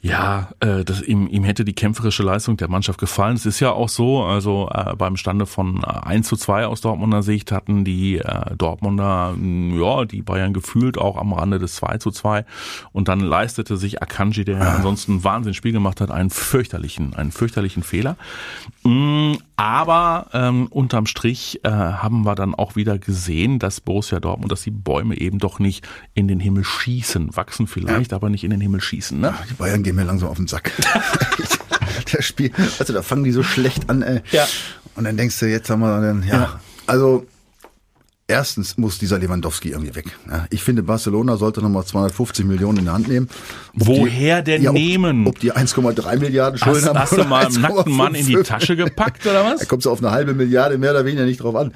ja, 0.00 0.50
äh, 0.60 0.84
das, 0.84 1.02
ihm, 1.02 1.26
ihm 1.26 1.42
hätte 1.42 1.64
die 1.64 1.72
kämpferische 1.72 2.22
Leistung 2.22 2.56
der 2.56 2.68
Mannschaft 2.68 3.00
gefallen. 3.00 3.34
Es 3.34 3.46
ist 3.46 3.58
ja 3.58 3.72
auch 3.72 3.88
so, 3.88 4.22
also 4.22 4.70
äh, 4.72 4.94
beim 4.94 5.16
Stande 5.16 5.44
von 5.44 5.84
1 5.84 6.26
äh, 6.26 6.28
zu 6.28 6.36
2 6.36 6.66
aus 6.66 6.80
Dortmunder 6.80 7.22
Sicht 7.22 7.50
hatten 7.50 7.84
die 7.84 8.18
äh, 8.18 8.54
Dortmunder, 8.56 9.34
ja, 9.36 10.04
die 10.04 10.22
Bayern 10.22 10.52
gefühlt 10.52 10.98
auch 10.98 11.16
am 11.16 11.32
Rande 11.32 11.58
des 11.58 11.74
2 11.76 11.98
zu 11.98 12.12
2 12.12 12.44
und 12.92 13.08
dann 13.08 13.18
leistete 13.18 13.76
sich 13.76 14.00
Akanji, 14.00 14.44
der 14.44 14.58
ja. 14.58 14.74
ansonsten 14.76 15.16
ein 15.16 15.24
Wahnsinnsspiel 15.24 15.72
gemacht 15.72 16.00
hat, 16.00 16.12
einen 16.12 16.30
fürchterlichen, 16.30 17.16
einen 17.16 17.32
fürchterlichen 17.32 17.82
Fehler. 17.82 18.16
Mm, 18.84 19.34
aber 19.58 20.28
ähm, 20.34 20.68
unterm 20.68 21.06
Strich 21.06 21.58
äh, 21.64 21.68
haben 21.68 22.24
wir 22.24 22.36
dann 22.36 22.54
auch 22.54 22.76
wieder 22.76 22.96
gesehen, 22.96 23.58
dass 23.58 23.80
Borussia 23.80 24.20
Dortmund, 24.20 24.52
dass 24.52 24.62
die 24.62 24.70
Bäume 24.70 25.18
eben 25.18 25.40
doch 25.40 25.58
nicht 25.58 25.84
in 26.14 26.28
den 26.28 26.38
Himmel 26.38 26.62
schießen, 26.62 27.36
wachsen 27.36 27.66
vielleicht, 27.66 28.12
ja. 28.12 28.16
aber 28.16 28.30
nicht 28.30 28.44
in 28.44 28.50
den 28.50 28.60
Himmel 28.60 28.80
schießen. 28.80 29.18
Ne? 29.18 29.34
Die 29.50 29.54
Bayern 29.54 29.82
gehen 29.82 29.96
mir 29.96 30.04
langsam 30.04 30.28
auf 30.28 30.36
den 30.36 30.46
Sack. 30.46 30.70
Der 32.12 32.22
Spiel, 32.22 32.52
also 32.78 32.92
da 32.92 33.02
fangen 33.02 33.24
die 33.24 33.32
so 33.32 33.42
schlecht 33.42 33.90
an, 33.90 34.02
ey. 34.02 34.20
Ja. 34.30 34.46
Und 34.94 35.02
dann 35.02 35.16
denkst 35.16 35.40
du, 35.40 35.46
jetzt 35.46 35.68
haben 35.68 35.80
wir 35.80 36.00
dann, 36.00 36.22
ja. 36.22 36.34
ja. 36.34 36.60
Also 36.86 37.26
Erstens 38.30 38.76
muss 38.76 38.98
dieser 38.98 39.18
Lewandowski 39.18 39.70
irgendwie 39.70 39.94
weg. 39.94 40.04
ich 40.50 40.62
finde, 40.62 40.82
Barcelona 40.82 41.38
sollte 41.38 41.62
nochmal 41.62 41.86
250 41.86 42.44
Millionen 42.44 42.80
in 42.80 42.84
die 42.84 42.90
Hand 42.90 43.08
nehmen. 43.08 43.30
Ob 43.80 43.86
Woher 43.86 44.42
die, 44.42 44.50
denn 44.50 44.62
ja, 44.62 44.68
ob, 44.68 44.76
nehmen? 44.76 45.26
Ob 45.26 45.38
die 45.40 45.50
1,3 45.50 46.18
Milliarden 46.18 46.58
Schulden 46.58 46.80
hast, 46.80 46.88
haben. 46.88 46.98
Hast 46.98 47.16
du 47.16 47.24
mal 47.24 47.46
einen 47.46 47.60
nackten 47.62 47.92
Mann 47.94 48.14
in 48.14 48.26
die 48.26 48.36
Tasche 48.42 48.76
gepackt 48.76 49.26
oder 49.26 49.46
was? 49.46 49.60
Da 49.60 49.64
kommt 49.64 49.82
so 49.82 49.90
auf 49.90 50.00
eine 50.00 50.10
halbe 50.10 50.34
Milliarde 50.34 50.76
mehr 50.76 50.90
oder 50.90 51.06
weniger 51.06 51.24
nicht 51.24 51.42
drauf 51.42 51.56
an. 51.56 51.72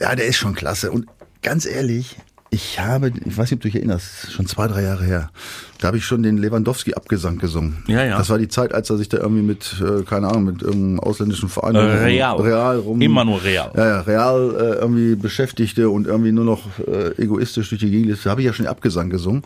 Ja, 0.00 0.16
der 0.16 0.26
ist 0.26 0.36
schon 0.36 0.56
klasse. 0.56 0.90
Und 0.90 1.06
ganz 1.42 1.64
ehrlich, 1.64 2.16
ich 2.50 2.80
habe, 2.80 3.12
ich 3.24 3.36
weiß 3.36 3.50
nicht, 3.50 3.58
ob 3.58 3.60
du 3.60 3.68
dich 3.68 3.76
erinnerst, 3.76 4.32
schon 4.32 4.46
zwei, 4.46 4.68
drei 4.68 4.82
Jahre 4.82 5.04
her. 5.04 5.30
Da 5.78 5.88
habe 5.88 5.98
ich 5.98 6.04
schon 6.04 6.22
den 6.22 6.38
Lewandowski-Abgesang 6.38 7.38
gesungen. 7.38 7.84
Ja, 7.86 8.04
ja. 8.04 8.18
Das 8.18 8.30
war 8.30 8.38
die 8.38 8.48
Zeit, 8.48 8.72
als 8.72 8.90
er 8.90 8.96
sich 8.96 9.08
da 9.08 9.18
irgendwie 9.18 9.42
mit, 9.42 9.76
äh, 9.80 10.02
keine 10.02 10.28
Ahnung, 10.28 10.44
mit 10.44 10.62
irgendeinem 10.62 11.00
ausländischen 11.00 11.48
Verein 11.48 11.74
äh, 11.74 11.78
Real. 11.78 12.40
Real 12.40 12.78
rum. 12.78 13.00
Immer 13.00 13.24
nur 13.24 13.42
Real. 13.42 13.70
Ja, 13.76 13.86
ja, 13.86 14.00
Real 14.00 14.54
äh, 14.58 14.80
irgendwie 14.80 15.14
beschäftigte 15.14 15.90
und 15.90 16.06
irgendwie 16.06 16.32
nur 16.32 16.44
noch 16.44 16.62
äh, 16.86 17.22
egoistisch 17.22 17.68
durch 17.68 17.80
die 17.80 17.90
Gegend. 17.90 18.18
Da 18.24 18.30
habe 18.30 18.40
ich 18.40 18.46
ja 18.46 18.52
schon 18.52 18.64
den 18.64 18.70
Abgesang 18.70 19.10
gesungen 19.10 19.42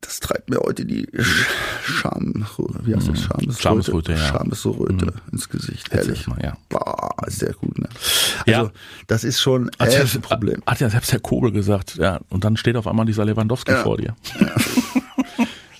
das 0.00 0.20
treibt 0.20 0.48
mir 0.48 0.58
heute 0.58 0.84
die 0.84 1.08
Scham, 1.82 2.46
wie 2.84 2.94
heißt 2.94 3.08
das? 3.08 3.20
Schamesröte, 3.20 3.60
Schamesröte, 3.60 4.12
ja. 4.12 4.18
Schamesröte 4.18 5.06
mhm. 5.06 5.12
ins 5.32 5.48
Gesicht. 5.48 5.92
Ehrlich. 5.92 6.26
Mal, 6.28 6.38
ja. 6.42 6.56
Boah, 6.68 7.10
ist 7.26 7.40
sehr 7.40 7.52
gut, 7.52 7.76
ne? 7.78 7.88
Also, 8.46 8.50
ja. 8.50 8.70
das 9.08 9.24
ist 9.24 9.40
schon 9.40 9.70
echt 9.78 10.14
ein 10.14 10.22
Problem. 10.22 10.62
Hat 10.66 10.80
ja 10.80 10.88
selbst 10.88 11.12
Herr 11.12 11.20
Kobel 11.20 11.50
gesagt, 11.50 11.96
ja. 11.96 12.20
Und 12.28 12.44
dann 12.44 12.56
steht 12.56 12.76
auf 12.76 12.86
einmal 12.86 13.06
dieser 13.06 13.24
Lewandowski 13.24 13.72
ja. 13.72 13.82
vor 13.82 13.96
dir. 13.96 14.14
Ja. 14.40 14.54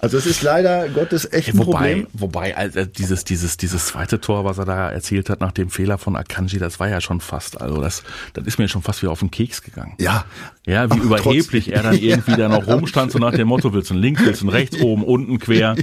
Also 0.00 0.16
es 0.16 0.26
ist 0.26 0.42
leider 0.42 0.88
Gottes 0.88 1.30
echt 1.32 1.48
ein 1.48 1.58
wobei, 1.58 1.72
Problem. 1.72 2.06
Wobei, 2.12 2.56
also 2.56 2.84
dieses, 2.84 3.24
dieses, 3.24 3.56
dieses 3.56 3.86
zweite 3.86 4.20
Tor, 4.20 4.44
was 4.44 4.58
er 4.58 4.64
da 4.64 4.90
erzielt 4.90 5.28
hat 5.28 5.40
nach 5.40 5.52
dem 5.52 5.70
Fehler 5.70 5.98
von 5.98 6.14
Akanji, 6.14 6.58
das 6.58 6.78
war 6.78 6.88
ja 6.88 7.00
schon 7.00 7.20
fast, 7.20 7.60
also 7.60 7.80
das, 7.80 8.04
das 8.34 8.46
ist 8.46 8.58
mir 8.58 8.68
schon 8.68 8.82
fast 8.82 9.02
wieder 9.02 9.10
auf 9.10 9.20
den 9.20 9.30
Keks 9.30 9.62
gegangen. 9.62 9.94
Ja. 9.98 10.24
Ja, 10.66 10.90
wie 10.94 10.98
überheblich 10.98 11.64
trotzdem. 11.64 11.72
er 11.74 11.82
dann 11.82 11.98
irgendwie 12.00 12.36
da 12.36 12.48
noch 12.48 12.66
rumstand, 12.66 13.10
so 13.10 13.18
nach 13.18 13.32
dem 13.32 13.48
Motto, 13.48 13.72
willst 13.72 13.90
du 13.90 13.94
links, 13.94 14.24
willst 14.24 14.42
du 14.42 14.48
rechts, 14.48 14.76
oben, 14.80 15.02
unten, 15.02 15.38
quer 15.38 15.76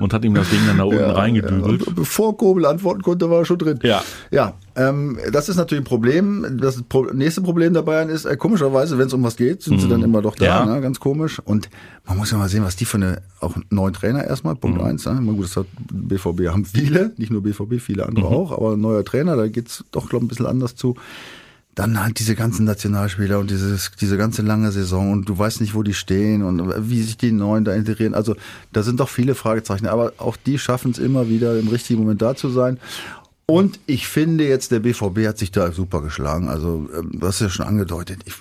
und 0.00 0.12
hat 0.12 0.24
ihm 0.24 0.34
das 0.34 0.48
Ding 0.50 0.60
dann 0.66 0.78
da 0.78 0.84
unten 0.84 1.00
ja, 1.00 1.12
reingedübelt. 1.12 1.86
Ja. 1.86 1.92
Bevor 1.94 2.36
Kobel 2.36 2.66
antworten 2.66 3.02
konnte, 3.02 3.30
war 3.30 3.40
er 3.40 3.44
schon 3.44 3.58
drin. 3.58 3.78
Ja. 3.82 4.02
Ja, 4.30 4.54
ähm, 4.80 5.18
das 5.30 5.50
ist 5.50 5.56
natürlich 5.56 5.82
ein 5.82 5.88
Problem. 5.88 6.58
Das 6.58 6.82
nächste 7.12 7.42
Problem 7.42 7.74
der 7.74 7.82
Bayern 7.82 8.08
ist, 8.08 8.24
äh, 8.24 8.36
komischerweise, 8.36 8.96
wenn 8.96 9.08
es 9.08 9.12
um 9.12 9.22
was 9.22 9.36
geht, 9.36 9.62
sind 9.62 9.76
mhm. 9.76 9.80
sie 9.80 9.88
dann 9.88 10.02
immer 10.02 10.22
doch 10.22 10.34
da, 10.34 10.44
ja. 10.44 10.64
ne? 10.64 10.80
ganz 10.80 11.00
komisch. 11.00 11.38
Und 11.38 11.68
man 12.06 12.16
muss 12.16 12.30
ja 12.30 12.38
mal 12.38 12.48
sehen, 12.48 12.64
was 12.64 12.76
die 12.76 12.86
für 12.86 12.96
eine, 12.96 13.20
auch 13.40 13.54
einen 13.56 13.66
neuen 13.68 13.92
Trainer 13.92 14.24
erstmal, 14.24 14.56
Punkt 14.56 14.78
mhm. 14.78 14.84
eins. 14.84 15.04
Ne? 15.04 15.20
Gut, 15.20 15.44
das 15.44 15.56
hat 15.56 15.66
BVB, 15.92 16.48
haben 16.48 16.64
viele, 16.64 17.12
nicht 17.18 17.30
nur 17.30 17.42
BVB, 17.42 17.78
viele 17.78 18.06
andere 18.06 18.26
mhm. 18.26 18.34
auch, 18.34 18.52
aber 18.52 18.72
ein 18.72 18.80
neuer 18.80 19.04
Trainer, 19.04 19.36
da 19.36 19.48
geht's 19.48 19.84
doch, 19.90 20.08
glaube 20.08 20.24
ich, 20.24 20.26
ein 20.26 20.28
bisschen 20.28 20.46
anders 20.46 20.76
zu. 20.76 20.96
Dann 21.74 22.02
halt 22.02 22.18
diese 22.18 22.34
ganzen 22.34 22.64
Nationalspieler 22.64 23.38
und 23.38 23.50
dieses, 23.50 23.92
diese 24.00 24.16
ganze 24.16 24.42
lange 24.42 24.72
Saison 24.72 25.12
und 25.12 25.28
du 25.28 25.38
weißt 25.38 25.60
nicht, 25.60 25.74
wo 25.74 25.82
die 25.82 25.94
stehen 25.94 26.42
und 26.42 26.90
wie 26.90 27.02
sich 27.02 27.16
die 27.16 27.32
Neuen 27.32 27.64
da 27.64 27.74
integrieren. 27.74 28.14
Also 28.14 28.34
da 28.72 28.82
sind 28.82 28.98
doch 28.98 29.08
viele 29.08 29.34
Fragezeichen, 29.34 29.86
aber 29.86 30.14
auch 30.18 30.36
die 30.36 30.58
schaffen 30.58 30.90
es 30.90 30.98
immer 30.98 31.28
wieder 31.28 31.58
im 31.58 31.68
richtigen 31.68 32.00
Moment 32.00 32.22
da 32.22 32.34
zu 32.34 32.48
sein. 32.48 32.78
Und 33.50 33.80
ich 33.86 34.06
finde 34.06 34.46
jetzt, 34.46 34.70
der 34.70 34.78
BVB 34.78 35.26
hat 35.26 35.38
sich 35.38 35.50
da 35.50 35.72
super 35.72 36.02
geschlagen. 36.02 36.48
Also, 36.48 36.88
ähm, 36.96 37.18
du 37.18 37.26
hast 37.26 37.40
ja 37.40 37.48
schon 37.48 37.66
angedeutet. 37.66 38.20
Ich, 38.24 38.34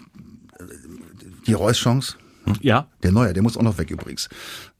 die 1.48 1.54
Reus-Chance, 1.54 2.16
Ja. 2.62 2.88
Der 3.04 3.12
Neuer, 3.12 3.34
der 3.34 3.44
muss 3.44 3.58
auch 3.58 3.62
noch 3.62 3.78
weg 3.78 3.92
übrigens. 3.92 4.30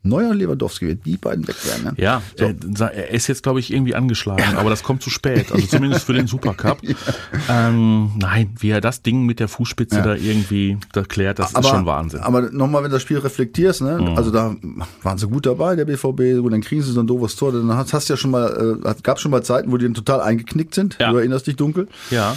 Neuer 0.02 0.30
und 0.30 0.38
Lewandowski, 0.38 0.96
die 0.96 1.18
beiden 1.18 1.46
weg 1.48 1.56
werden. 1.66 1.84
Ne? 1.84 1.94
Ja, 1.98 2.22
So. 2.38 2.46
er, 2.46 2.94
er 2.94 3.10
ist 3.12 3.28
jetzt, 3.28 3.44
glaube 3.44 3.60
ich, 3.60 3.74
irgendwie 3.74 3.96
angeschlagen, 3.96 4.56
aber 4.56 4.70
das 4.70 4.82
kommt 4.82 5.04
zu 5.04 5.10
spät. 5.10 5.52
Also 5.52 5.68
zumindest 5.72 6.06
für 6.06 6.14
den 6.14 6.26
Supercup. 6.26 6.80
ähm, 7.50 8.12
nein, 8.18 8.56
wie 8.60 8.70
er 8.70 8.80
das 8.82 9.02
Ding 9.02 9.26
mit 9.26 9.40
der 9.42 9.48
Fußspitze 9.50 10.02
da 10.02 10.16
irgendwie 10.16 10.78
da 10.94 11.04
klärt, 11.04 11.40
das 11.40 11.54
ist 11.54 11.68
schon 11.68 11.86
Wahnsinn. 11.86 12.20
Mhm. 12.22 12.26
Aber 12.26 12.42
nochmal, 12.52 12.84
wenn 12.84 12.92
du 12.92 12.96
das 12.96 13.02
Spiel 13.02 13.18
reflektierst, 13.20 13.82
ne? 13.82 14.14
also 14.16 14.32
da 14.32 14.56
waren 15.04 15.18
sie 15.18 15.28
gut 15.28 15.46
dabei, 15.46 15.76
der 15.76 15.86
BVB, 15.86 16.42
gut, 16.42 16.54
dann 16.54 16.62
kriegen 16.62 16.82
sie 16.82 16.92
so 16.92 17.02
ein 17.02 17.08
doofes 17.08 17.36
Tor, 17.36 17.52
dann 17.52 17.70
hast, 17.76 17.92
hast 17.94 18.08
du 18.10 18.14
ja 18.14 18.18
schon 18.18 18.32
mal, 18.32 18.80
äh, 18.86 18.94
gab 19.04 19.20
schon 19.20 19.32
mal 19.32 19.44
Zeiten, 19.44 19.72
wo 19.72 19.78
die 19.78 19.86
dann 19.86 19.94
total 19.96 20.22
eingeknickt 20.22 20.74
sind, 20.76 20.98
Ja. 21.00 21.12
du 21.12 21.18
erinnerst 21.18 21.48
dich 21.48 21.56
dunkel. 21.58 21.88
ja. 22.10 22.36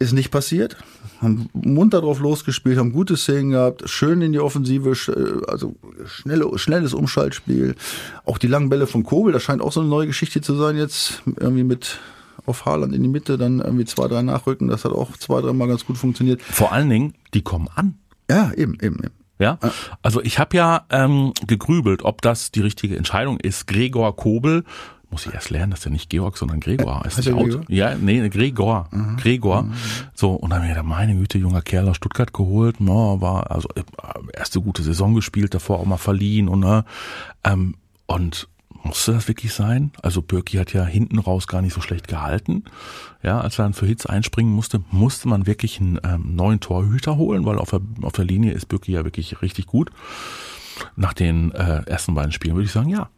Ist 0.00 0.14
nicht 0.14 0.32
passiert. 0.32 0.76
Haben 1.20 1.48
munter 1.52 2.00
drauf 2.00 2.20
losgespielt, 2.20 2.78
haben 2.78 2.92
gute 2.92 3.16
Szenen 3.16 3.50
gehabt, 3.50 3.88
schön 3.88 4.20
in 4.22 4.32
die 4.32 4.40
Offensive, 4.40 4.90
äh, 4.90 5.50
also 5.50 5.74
schnelle, 6.04 6.58
schnelles 6.58 6.94
Umschaltspiel. 6.94 7.74
Auch 8.24 8.38
die 8.38 8.48
langen 8.48 8.68
Bälle 8.68 8.86
von 8.86 9.02
Kobel, 9.02 9.32
das 9.32 9.42
scheint 9.42 9.62
auch 9.62 9.72
so 9.72 9.80
eine 9.80 9.88
neue 9.88 10.06
Geschichte 10.06 10.40
zu 10.40 10.54
sein 10.56 10.76
jetzt. 10.76 11.22
Irgendwie 11.38 11.64
mit 11.64 11.98
auf 12.46 12.64
Haaland 12.64 12.94
in 12.94 13.02
die 13.02 13.08
Mitte, 13.08 13.38
dann 13.38 13.60
irgendwie 13.60 13.84
zwei, 13.84 14.08
drei 14.08 14.22
nachrücken. 14.22 14.68
Das 14.68 14.84
hat 14.84 14.92
auch 14.92 15.16
zwei, 15.16 15.40
dreimal 15.40 15.68
ganz 15.68 15.84
gut 15.84 15.98
funktioniert. 15.98 16.40
Vor 16.42 16.72
allen 16.72 16.88
Dingen, 16.88 17.14
die 17.34 17.42
kommen 17.42 17.68
an. 17.74 17.98
Ja, 18.30 18.52
eben, 18.52 18.74
eben, 18.80 18.96
eben. 18.96 19.14
Ja, 19.38 19.58
also 20.00 20.22
ich 20.22 20.38
habe 20.38 20.56
ja 20.56 20.86
ähm, 20.88 21.34
gegrübelt, 21.46 22.02
ob 22.04 22.22
das 22.22 22.52
die 22.52 22.62
richtige 22.62 22.96
Entscheidung 22.96 23.38
ist. 23.38 23.66
Gregor 23.66 24.16
Kobel, 24.16 24.64
muss 25.10 25.26
ich 25.26 25.34
erst 25.34 25.50
lernen, 25.50 25.70
dass 25.70 25.80
der 25.80 25.92
nicht 25.92 26.10
Georg, 26.10 26.36
sondern 26.36 26.60
Gregor 26.60 26.96
heißt. 27.04 27.18
heißt 27.18 27.28
nicht 27.28 27.28
der. 27.28 27.44
Gregor? 27.44 27.64
Ja, 27.68 27.94
nee, 27.94 28.28
Gregor. 28.28 28.88
Gregor. 29.16 29.68
So, 30.14 30.32
und 30.32 30.50
dann 30.50 30.58
habe 30.58 30.66
ich 30.66 30.72
gedacht, 30.72 30.88
meine 30.88 31.14
Güte, 31.14 31.38
junger 31.38 31.62
Kerl 31.62 31.88
aus 31.88 31.96
Stuttgart 31.96 32.32
geholt, 32.32 32.80
no, 32.80 33.20
war 33.20 33.50
also 33.50 33.68
äh, 33.74 33.82
erste 34.32 34.60
gute 34.60 34.82
Saison 34.82 35.14
gespielt, 35.14 35.54
davor 35.54 35.78
auch 35.78 35.86
mal 35.86 35.96
verliehen 35.96 36.48
und 36.48 36.60
ne, 36.60 36.84
ähm, 37.44 37.76
und 38.06 38.48
musste 38.86 39.12
das 39.12 39.28
wirklich 39.28 39.52
sein? 39.52 39.90
Also 40.02 40.22
Birki 40.22 40.56
hat 40.56 40.72
ja 40.72 40.84
hinten 40.84 41.18
raus 41.18 41.46
gar 41.46 41.60
nicht 41.60 41.74
so 41.74 41.80
schlecht 41.80 42.08
gehalten. 42.08 42.64
Ja, 43.22 43.40
als 43.40 43.58
er 43.58 43.64
dann 43.64 43.74
für 43.74 43.86
Hits 43.86 44.06
einspringen 44.06 44.52
musste, 44.52 44.82
musste 44.90 45.28
man 45.28 45.46
wirklich 45.46 45.80
einen 45.80 45.98
ähm, 46.04 46.36
neuen 46.36 46.60
Torhüter 46.60 47.16
holen, 47.16 47.44
weil 47.44 47.58
auf 47.58 47.70
der, 47.70 47.80
auf 48.02 48.12
der 48.12 48.24
Linie 48.24 48.52
ist 48.52 48.66
Birki 48.66 48.92
ja 48.92 49.04
wirklich 49.04 49.42
richtig 49.42 49.66
gut. 49.66 49.90
Nach 50.94 51.12
den 51.12 51.52
äh, 51.52 51.82
ersten 51.86 52.14
beiden 52.14 52.32
Spielen 52.32 52.54
würde 52.54 52.66
ich 52.66 52.72
sagen, 52.72 52.90
ja. 52.90 53.08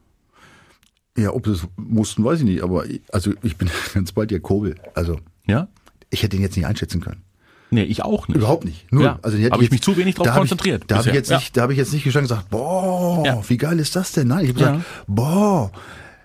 Ja, 1.19 1.33
ob 1.33 1.47
sie 1.47 1.53
es 1.53 1.67
mussten, 1.77 2.25
weiß 2.25 2.39
ich 2.41 2.45
nicht, 2.45 2.63
aber 2.63 2.87
ich- 2.87 3.03
also 3.13 3.33
ich 3.43 3.57
bin 3.57 3.69
ganz 3.95 4.13
bei 4.13 4.25
dir, 4.27 4.41
Kobel. 4.41 4.77
Also 4.95 5.19
Ja? 5.47 5.69
ich 6.11 6.23
hätte 6.23 6.37
ihn 6.37 6.43
jetzt 6.43 6.57
nicht 6.57 6.67
einschätzen 6.67 7.01
können. 7.01 7.23
Nee, 7.71 7.83
ich 7.83 8.03
auch 8.03 8.29
nicht. 8.29 8.37
Überhaupt 8.39 8.65
nicht. 8.65 8.91
Null. 8.91 9.05
Ja, 9.05 9.19
Also 9.21 9.37
habe 9.37 9.47
ich 9.57 9.61
jetzt- 9.63 9.73
mich 9.73 9.83
zu 9.83 9.97
wenig 9.99 10.15
drauf 10.15 10.27
da 10.27 10.33
hab 10.35 10.39
konzentriert 10.41 10.83
Ich, 10.83 10.87
da 10.87 10.97
habe 10.99 11.09
ich 11.09 11.15
jetzt 11.15 11.31
Ja. 11.31 11.37
nicht, 11.37 11.57
da 11.57 11.63
habe 11.63 11.73
ich 11.73 11.79
jetzt 11.79 11.93
nicht 11.93 12.07
und 12.07 12.13
gesagt, 12.23 12.49
boah, 12.51 13.23
Ja. 13.27 13.43
wie 13.47 13.57
geil 13.59 13.79
ist 13.79 13.95
das 13.97 14.13
denn? 14.13 14.29
Nein, 14.29 14.45
ich 14.45 14.51
habe 14.51 14.59
gesagt, 14.59 14.85
boah, 15.07 15.71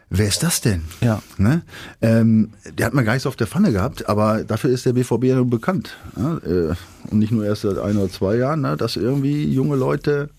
wer 0.09 0.27
ist 0.27 0.41
das 0.43 0.61
denn? 0.61 0.83
Ja. 1.01 1.21
Ne? 1.37 1.63
Ähm, 2.01 2.51
der 2.77 2.85
hat 2.85 2.93
man 2.93 3.03
gar 3.03 3.13
nicht 3.13 3.23
so 3.23 3.29
auf 3.29 3.35
der 3.35 3.47
Pfanne 3.47 3.73
gehabt, 3.73 4.07
aber 4.07 4.43
dafür 4.45 4.69
ist 4.69 4.85
der 4.85 4.93
BVB 4.93 5.23
ja 5.25 5.43
bekannt. 5.43 5.97
Ja? 6.15 6.37
Äh, 6.37 6.75
und 7.09 7.19
nicht 7.19 7.31
nur 7.31 7.43
erst 7.45 7.63
seit 7.63 7.77
ein 7.77 7.97
oder 7.97 8.09
zwei 8.09 8.35
Jahren, 8.37 8.61
ne? 8.61 8.77
dass 8.77 8.95
irgendwie 8.95 9.43
junge 9.45 9.75
Leute 9.75 10.29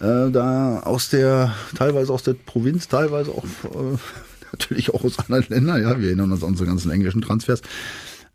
äh, 0.00 0.30
da 0.30 0.80
aus 0.80 1.08
der, 1.10 1.54
teilweise 1.74 2.12
aus 2.12 2.22
der 2.22 2.34
Provinz, 2.34 2.88
teilweise 2.88 3.30
auch 3.30 3.44
äh, 3.44 3.98
natürlich 4.52 4.92
auch 4.94 5.04
aus 5.04 5.18
anderen 5.18 5.46
Ländern, 5.48 5.82
ja, 5.82 5.98
wir 5.98 6.08
erinnern 6.08 6.32
uns 6.32 6.42
an 6.42 6.50
unsere 6.50 6.68
ganzen 6.68 6.90
englischen 6.90 7.22
Transfers, 7.22 7.62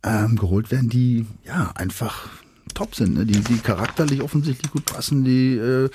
ähm, 0.04 0.36
geholt 0.36 0.72
werden, 0.72 0.90
die 0.90 1.26
ja 1.46 1.72
einfach 1.76 2.30
top 2.74 2.96
sind, 2.96 3.14
ne? 3.14 3.26
die, 3.26 3.40
die 3.40 3.58
charakterlich 3.58 4.22
offensichtlich 4.22 4.72
gut 4.72 4.86
passen, 4.86 5.24
die 5.24 5.56
äh, 5.56 5.90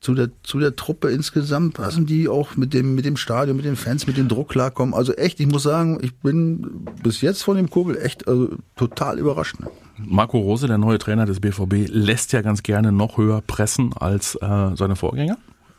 zu 0.00 0.14
der 0.14 0.30
zu 0.42 0.58
der 0.58 0.76
Truppe 0.76 1.10
insgesamt 1.10 1.74
passen, 1.74 2.06
die 2.06 2.28
auch 2.28 2.56
mit 2.56 2.72
dem 2.74 2.94
mit 2.94 3.04
dem 3.04 3.16
Stadion, 3.16 3.56
mit 3.56 3.64
den 3.64 3.76
Fans, 3.76 4.06
mit 4.06 4.16
dem 4.16 4.28
Druck 4.28 4.50
klarkommen. 4.50 4.94
Also 4.94 5.12
echt, 5.14 5.40
ich 5.40 5.46
muss 5.46 5.64
sagen, 5.64 5.98
ich 6.02 6.14
bin 6.16 6.86
bis 7.02 7.20
jetzt 7.20 7.42
von 7.42 7.56
dem 7.56 7.70
Kurbel 7.70 7.96
echt 7.96 8.28
also, 8.28 8.50
total 8.76 9.18
überrascht. 9.18 9.58
Ne? 9.60 9.70
Marco 9.98 10.38
Rose, 10.38 10.66
der 10.66 10.78
neue 10.78 10.98
Trainer 10.98 11.26
des 11.26 11.40
BVB, 11.40 11.88
lässt 11.88 12.32
ja 12.32 12.42
ganz 12.42 12.62
gerne 12.62 12.92
noch 12.92 13.16
höher 13.16 13.40
pressen 13.40 13.92
als 13.94 14.36
äh, 14.36 14.70
seine 14.74 14.96
Vorgänger. 14.96 15.38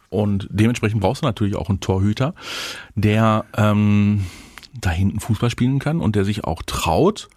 Und 0.09 0.47
dementsprechend 0.51 1.01
brauchst 1.01 1.21
du 1.21 1.27
natürlich 1.27 1.55
auch 1.55 1.69
einen 1.69 1.79
Torhüter, 1.79 2.33
der 2.95 3.45
ähm, 3.55 4.25
da 4.73 4.89
hinten 4.89 5.19
Fußball 5.19 5.49
spielen 5.49 5.79
kann 5.79 6.01
und 6.01 6.15
der 6.15 6.25
sich 6.25 6.43
auch 6.43 6.63
traut, 6.63 7.29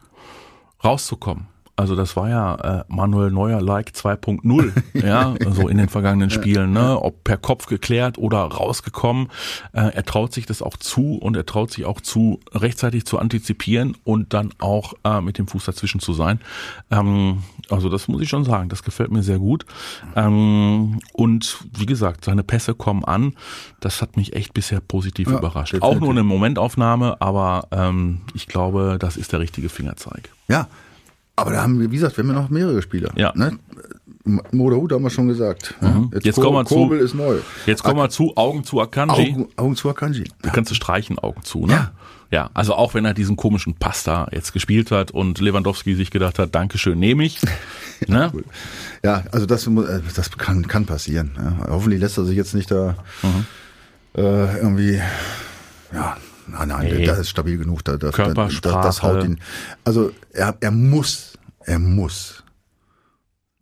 rauszukommen. 0.82 1.46
Also 1.75 1.97
das 1.97 2.17
war 2.17 2.29
ja 2.29 2.55
äh, 2.81 2.85
Manuel 2.88 3.31
Neuer 3.31 3.61
like 3.61 3.91
2.0, 3.91 4.73
ja, 5.05 5.35
so 5.50 5.69
in 5.69 5.79
den 5.79 5.88
vergangenen 5.88 6.29
Spielen, 6.29 6.73
ne, 6.73 7.00
ob 7.00 7.25
per 7.25 7.38
Kopf 7.38 7.67
geklärt 7.67 8.19
oder 8.19 8.41
rausgekommen. 8.41 9.29
Äh, 9.73 9.95
er 9.95 10.05
traut 10.05 10.35
sich 10.35 10.45
das 10.45 10.61
auch 10.61 10.76
zu 10.76 11.17
und 11.17 11.35
er 11.35 11.47
traut 11.47 11.71
sich 11.71 11.87
auch 11.87 12.00
zu, 12.00 12.41
rechtzeitig 12.52 13.07
zu 13.07 13.19
antizipieren 13.19 13.97
und 14.05 14.35
dann 14.35 14.50
auch 14.59 14.93
äh, 15.05 15.23
mit 15.23 15.38
dem 15.38 15.49
Fuß 15.49 15.64
dazwischen 15.64 16.00
zu 16.00 16.12
sein. 16.12 16.41
Ähm, 16.91 17.43
also 17.71 17.88
das 17.88 18.07
muss 18.07 18.21
ich 18.21 18.29
schon 18.29 18.45
sagen, 18.45 18.69
das 18.69 18.83
gefällt 18.83 19.11
mir 19.11 19.23
sehr 19.23 19.38
gut. 19.38 19.64
Ähm, 20.14 20.99
und 21.14 21.59
wie 21.76 21.87
gesagt, 21.87 22.25
seine 22.26 22.43
Pässe 22.43 22.75
kommen 22.75 23.05
an. 23.05 23.35
Das 23.81 24.02
hat 24.02 24.17
mich 24.19 24.35
echt 24.35 24.52
bisher 24.52 24.81
positiv 24.81 25.29
Ja, 25.31 25.38
überrascht. 25.38 25.75
Auch 25.81 25.99
nur 25.99 26.11
eine 26.11 26.23
Momentaufnahme, 26.23 27.21
aber 27.21 27.69
ähm, 27.71 28.21
ich 28.35 28.47
glaube, 28.47 28.99
das 29.00 29.17
ist 29.17 29.33
der 29.33 29.41
richtige 29.41 29.71
Fingerzeig. 29.71 30.29
Ja, 30.49 30.69
aber 31.36 31.52
da 31.52 31.62
haben 31.62 31.80
wir, 31.80 31.90
wie 31.90 31.96
gesagt, 31.96 32.16
wir 32.16 32.24
haben 32.24 32.34
ja 32.34 32.40
noch 32.42 32.50
mehrere 32.50 32.82
Spieler. 32.82 33.10
Ja. 33.16 33.32
Ne? 33.34 33.58
Moderhut 34.52 34.92
haben 34.92 35.02
wir 35.02 35.10
schon 35.10 35.26
gesagt. 35.28 35.74
Ja? 35.80 35.88
Mhm. 35.88 36.10
Jetzt 36.22 36.36
kommen 36.40 36.56
wir 36.56 36.64
zu- 36.64 36.74
Kobel 36.76 37.00
ist 37.00 37.14
neu. 37.14 37.38
Jetzt 37.66 37.82
kommen 37.82 37.96
wir 37.98 38.08
zu 38.08 38.36
Augen 38.36 38.62
zu 38.64 38.80
Akanji. 38.80 39.32
Augen, 39.32 39.48
Augen 39.56 39.76
zu 39.76 39.88
Akanji. 39.90 40.24
Da 40.42 40.50
kannst 40.50 40.70
du 40.70 40.74
streichen, 40.74 41.18
Augen 41.18 41.42
zu, 41.42 41.66
ne? 41.66 41.72
Ja. 41.72 41.92
Ja, 42.30 42.48
also 42.54 42.72
auch 42.74 42.94
wenn 42.94 43.04
er 43.04 43.12
diesen 43.12 43.36
komischen 43.36 43.74
Pasta 43.74 44.26
jetzt 44.32 44.54
gespielt 44.54 44.90
hat 44.90 45.10
und 45.10 45.38
Lewandowski 45.38 45.94
sich 45.94 46.10
gedacht 46.10 46.38
hat, 46.38 46.54
Dankeschön, 46.54 46.98
nehme 46.98 47.24
ich. 47.24 47.38
ne? 48.06 48.32
Ja, 49.04 49.24
also 49.32 49.44
das, 49.44 49.66
äh, 49.66 50.00
das 50.16 50.30
kann, 50.38 50.66
kann 50.66 50.86
passieren. 50.86 51.32
Ja. 51.36 51.66
Hoffentlich 51.68 52.00
lässt 52.00 52.16
er 52.16 52.24
sich 52.24 52.36
jetzt 52.36 52.54
nicht 52.54 52.70
da 52.70 52.96
Mhm. 53.22 53.44
äh, 54.16 54.56
irgendwie, 54.60 55.00
ja, 55.92 56.16
nein, 56.52 56.68
nein, 56.68 56.88
der, 56.88 56.99
der 56.99 57.18
ist 57.18 57.28
stabil 57.28 57.59
genug. 57.59 57.85
Da, 57.85 57.97
das, 57.97 58.14
Körpersprache. 58.14 58.75
Das, 58.75 58.97
das 58.97 59.02
haut 59.02 59.25
ihn. 59.25 59.38
Also 59.85 60.12
er, 60.32 60.56
er 60.61 60.71
muss, 60.71 61.38
er 61.64 61.78
muss 61.78 62.42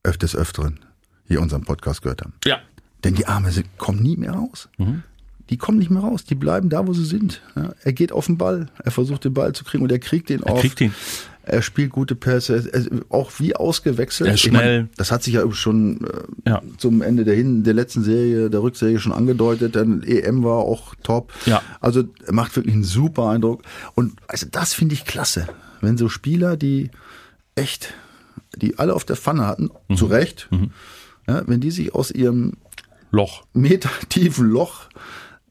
öfters 0.03 0.35
öfteren 0.37 0.81
hier 1.27 1.41
unseren 1.41 1.63
Podcast 1.63 2.03
gehört 2.03 2.23
haben. 2.23 2.35
Ja. 2.45 2.59
Denn 3.05 3.15
die 3.15 3.27
Arme 3.27 3.51
sind, 3.53 3.67
kommen 3.79 4.03
nie 4.03 4.17
mehr 4.17 4.33
raus. 4.33 4.69
Mhm. 4.79 5.03
Die 5.49 5.57
kommen 5.57 5.79
nicht 5.79 5.91
mehr 5.91 6.03
raus. 6.03 6.25
Die 6.25 6.35
bleiben 6.35 6.69
da, 6.69 6.87
wo 6.87 6.93
sie 6.93 7.05
sind. 7.05 7.43
Ja, 7.57 7.73
er 7.83 7.93
geht 7.93 8.13
auf 8.13 8.27
den 8.27 8.39
Ball. 8.39 8.69
Er 8.85 8.91
versucht 8.91 9.25
den 9.25 9.35
Ball 9.35 9.53
zu 9.53 9.65
kriegen 9.65 9.83
und 9.83 9.91
er 9.91 9.99
kriegt 9.99 10.29
den 10.29 10.43
Er 10.43 10.53
auf. 10.53 10.61
kriegt 10.61 10.81
ihn. 10.81 10.95
Er 11.43 11.63
spielt 11.63 11.91
gute 11.91 12.15
Pässe, 12.15 12.71
auch 13.09 13.33
wie 13.39 13.57
ausgewechselt. 13.57 14.29
Er 14.29 14.35
ist 14.35 14.45
Ich 14.45 14.53
meine, 14.53 14.63
schnell. 14.65 14.89
das 14.97 15.11
hat 15.11 15.23
sich 15.23 15.35
ja 15.35 15.51
schon 15.53 16.05
äh, 16.45 16.51
Ja. 16.51 16.63
zum 16.77 17.03
Ende 17.03 17.25
der, 17.25 17.35
hin, 17.35 17.65
der 17.65 17.75
letzten 17.75 18.03
Serie, 18.05 18.51
der 18.51 18.63
Rückserie 18.63 18.99
schon 19.01 19.13
angedeutet. 19.13 19.75
Dann 19.75 20.03
EM 20.03 20.45
war 20.45 20.59
auch 20.59 20.95
top. 21.03 21.33
Ja. 21.47 21.63
Also 21.81 22.05
er 22.27 22.33
macht 22.35 22.55
wirklich 22.57 22.75
einen 22.75 22.85
super 22.85 23.29
Eindruck. 23.31 23.63
Und 23.95 24.15
also 24.29 24.47
das 24.51 24.75
finde 24.75 24.95
ich 24.95 25.05
klasse, 25.07 25.47
wenn 25.81 25.97
so 25.99 26.09
Spieler, 26.09 26.57
die 26.57 26.91
echt, 27.55 27.95
die 28.57 28.79
alle 28.79 28.95
auf 28.95 29.05
der 29.05 29.17
Pfanne 29.17 29.47
hatten, 29.47 29.71
Mhm. 29.89 29.97
zu 29.97 30.07
Recht, 30.07 30.49
ja, 31.27 31.43
wenn 31.47 31.61
die 31.61 31.71
sich 31.71 31.95
aus 31.95 32.11
ihrem 32.11 32.53
Loch. 33.11 33.45
metertiefen 33.55 34.49
Loch 34.49 34.89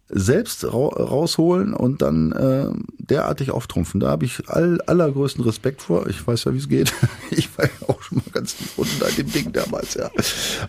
selbst 0.09 0.65
ra 0.65 0.87
rausholen 0.87 1.73
und 1.73 2.01
dann 2.01 2.31
äh, 2.31 2.65
derartig 2.97 3.51
auftrumpfen. 3.51 3.99
Da 3.99 4.09
habe 4.09 4.25
ich 4.25 4.41
all, 4.47 4.81
allergrößten 4.81 5.43
Respekt 5.43 5.83
vor. 5.83 6.07
Ich 6.07 6.25
weiß 6.25 6.45
ja, 6.45 6.53
wie 6.53 6.57
es 6.57 6.69
geht. 6.69 6.93
Ich 7.31 7.57
war 7.57 7.65
ja 7.65 7.87
auch 7.87 8.01
schon 8.01 8.17
mal 8.17 8.31
ganz 8.33 8.55
tief 8.55 8.73
unten 8.75 9.03
an 9.03 9.11
dem 9.15 9.31
Ding 9.31 9.53
damals, 9.53 9.93
ja. 9.93 10.09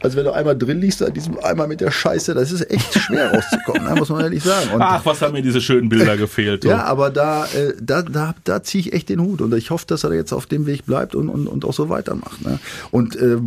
Also 0.02 0.16
wenn 0.16 0.24
du 0.24 0.32
einmal 0.32 0.56
drin 0.56 0.80
liegst, 0.80 1.02
an 1.02 1.12
diesem 1.14 1.38
Eimer 1.42 1.66
mit 1.66 1.80
der 1.80 1.90
Scheiße, 1.90 2.34
das 2.34 2.52
ist 2.52 2.70
echt 2.70 2.98
schwer 2.98 3.32
rauszukommen, 3.32 3.88
ne, 3.88 3.94
muss 3.98 4.10
man 4.10 4.20
ehrlich 4.20 4.42
sagen. 4.42 4.70
Und, 4.74 4.82
Ach, 4.82 5.04
was 5.04 5.22
haben 5.22 5.32
mir 5.32 5.42
diese 5.42 5.60
schönen 5.60 5.88
Bilder 5.88 6.16
gefehlt. 6.16 6.64
ja, 6.64 6.84
aber 6.84 7.10
da, 7.10 7.46
äh, 7.46 7.72
da, 7.80 8.02
da, 8.02 8.34
da 8.44 8.62
ziehe 8.62 8.82
ich 8.82 8.92
echt 8.92 9.08
den 9.08 9.20
Hut 9.20 9.40
und 9.40 9.54
ich 9.54 9.70
hoffe, 9.70 9.86
dass 9.86 10.04
er 10.04 10.12
jetzt 10.12 10.32
auf 10.32 10.46
dem 10.46 10.66
Weg 10.66 10.84
bleibt 10.84 11.14
und, 11.14 11.28
und, 11.30 11.46
und 11.46 11.64
auch 11.64 11.72
so 11.72 11.88
weitermacht. 11.88 12.44
Ne? 12.44 12.60
Und 12.90 13.16
äh, 13.16 13.38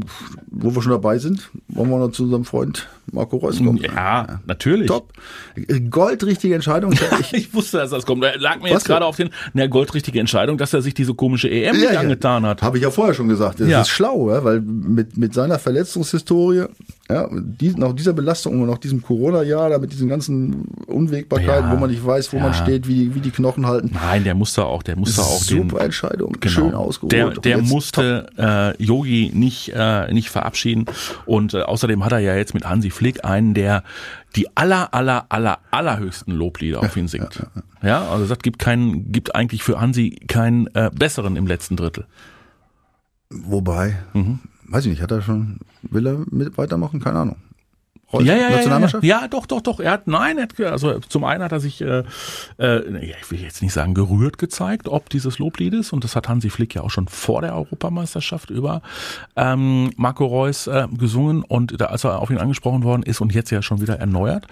wo 0.48 0.74
wir 0.76 0.82
schon 0.82 0.92
dabei 0.92 1.20
sind, 1.20 1.52
wollen 1.68 1.90
wir 1.90 2.00
noch 2.00 2.12
zu 2.12 2.24
unserem 2.24 2.46
Freund 2.46 2.88
Marco 3.14 3.38
Reus 3.38 3.58
kommt. 3.64 3.82
Ja, 3.84 4.40
natürlich. 4.46 4.88
Top. 4.88 5.14
Goldrichtige 5.90 6.56
Entscheidung. 6.56 6.94
Ich, 7.20 7.34
ich 7.34 7.54
wusste, 7.54 7.78
dass 7.78 7.92
das 7.92 8.06
kommt. 8.06 8.24
Er 8.24 8.38
lag 8.40 8.58
mir 8.58 8.64
Was 8.64 8.72
jetzt 8.72 8.86
gerade 8.86 9.06
auf 9.06 9.16
den, 9.16 9.30
eine 9.54 9.70
goldrichtige 9.70 10.20
Entscheidung, 10.20 10.58
dass 10.58 10.74
er 10.74 10.82
sich 10.82 10.94
diese 10.94 11.14
komische 11.14 11.50
EM 11.50 11.76
nicht 11.76 11.96
angetan 11.96 12.46
hat. 12.46 12.62
Habe 12.62 12.78
ich 12.78 12.84
ja 12.84 12.90
vorher 12.92 13.14
schon 13.14 13.28
gesagt. 13.28 13.60
Das 13.60 13.68
Ja. 13.68 13.82
ist 13.82 13.90
schlau, 13.90 14.32
ja, 14.32 14.44
weil 14.44 14.62
mit, 14.62 15.16
mit 15.16 15.34
seiner 15.34 15.60
Verletzungshistorie, 15.60 16.66
ja, 17.10 17.30
die, 17.32 17.70
nach 17.76 17.94
dieser 17.94 18.14
Belastung 18.14 18.62
und 18.62 18.68
nach 18.70 18.78
diesem 18.80 19.02
Corona-Jahr, 19.02 19.70
da 19.70 19.78
mit 19.78 19.92
diesen 19.94 20.10
ganzen 20.10 20.66
Unwägbarkeiten, 20.88 21.66
Ja. 21.70 21.72
wo 21.72 21.78
man 21.80 21.90
nicht 21.92 22.06
weiß, 22.06 22.34
wo 22.34 22.40
man 22.40 22.48
Ja. 22.52 22.54
steht, 22.64 22.88
wie, 22.88 22.96
die- 22.96 23.16
wie 23.16 23.20
die 23.20 23.32
Knochen 23.32 23.68
halten. 23.68 23.92
Nein, 23.94 24.24
der 24.24 24.34
musste 24.36 24.66
auch, 24.66 24.82
der 24.84 24.98
musste 24.98 25.22
auch 25.22 25.44
den, 25.46 25.64
Super 25.70 25.82
Entscheidung. 25.82 26.36
Genau. 26.40 26.52
Schön 26.54 26.74
ausgeruht. 26.74 27.12
Der, 27.12 27.30
der 27.30 27.58
musste 27.60 28.28
äh, 28.38 28.84
Yogi 28.84 29.32
nicht, 29.34 29.72
äh, 29.76 30.12
nicht 30.14 30.30
verabschieden. 30.30 30.86
Und 31.26 31.54
äh, 31.54 31.62
außerdem 31.62 32.04
hat 32.04 32.12
er 32.12 32.20
ja 32.20 32.36
jetzt 32.36 32.54
mit 32.54 32.66
Hansi 32.66 32.90
Flick 32.90 33.03
einen, 33.26 33.54
der 33.54 33.84
die 34.36 34.48
aller, 34.56 34.94
aller, 34.94 35.26
aller, 35.30 35.60
allerhöchsten 35.72 36.34
Loblieder 36.34 36.80
auf 36.82 36.96
ihn 36.98 37.08
singt. 37.08 37.46
Ja, 37.82 38.10
also 38.10 38.26
das 38.26 38.40
gibt 38.40 38.60
keinen, 38.60 39.12
gibt 39.12 39.36
eigentlich 39.36 39.62
für 39.64 39.80
Hansi 39.82 40.20
keinen 40.28 40.68
äh, 40.76 40.90
besseren 40.94 41.36
im 41.36 41.46
letzten 41.48 41.76
Drittel. 41.76 42.06
Wobei, 43.30 43.98
Mhm. 44.14 44.40
weiß 44.68 44.86
ich 44.86 44.92
nicht, 44.92 45.02
hat 45.02 45.12
er 45.12 45.22
schon, 45.22 45.58
will 45.82 46.08
er 46.08 46.20
mit 46.30 46.58
weitermachen? 46.58 47.00
Keine 47.00 47.20
Ahnung. 47.20 47.36
Reus, 48.14 48.24
Ja, 48.26 48.34
ja, 48.34 48.42
ja, 48.42 48.50
ja, 48.50 48.56
Nationalmannschaft? 48.58 49.04
ja, 49.04 49.28
doch, 49.28 49.46
doch, 49.46 49.62
doch. 49.62 49.80
Er 49.80 49.92
hat, 49.92 50.08
nein, 50.08 50.38
er 50.38 50.44
hat, 50.44 50.60
also 50.72 51.00
zum 51.00 51.24
einen 51.24 51.44
hat 51.44 51.52
er 51.52 51.60
sich, 51.60 51.82
äh, 51.82 52.04
äh, 52.60 53.14
ich 53.20 53.32
will 53.32 53.42
jetzt 53.42 53.62
nicht 53.62 53.74
sagen 53.74 53.94
gerührt 53.94 54.38
gezeigt, 54.38 54.88
ob 54.88 55.10
dieses 55.10 55.40
Loblied 55.40 55.74
ist. 55.74 55.94
Und 55.94 56.04
das 56.04 56.16
hat 56.16 56.30
Hansi 56.30 56.50
Flick 56.50 56.76
ja 56.76 56.82
auch 56.82 56.90
schon 56.90 57.08
vor 57.08 57.42
der 57.42 57.56
Europameisterschaft 57.56 58.50
über 58.50 58.82
ähm, 59.36 59.92
Marco 59.98 60.26
Reus 60.26 60.68
äh, 60.68 60.88
gesungen. 60.92 61.44
Und 61.44 61.80
da, 61.80 61.86
als 61.86 62.04
er 62.04 62.20
auf 62.22 62.30
ihn 62.30 62.38
angesprochen 62.38 62.84
worden 62.84 63.04
ist 63.04 63.22
und 63.22 63.34
jetzt 63.34 63.50
ja 63.50 63.62
schon 63.62 63.82
wieder 63.82 64.00
erneuert, 64.00 64.48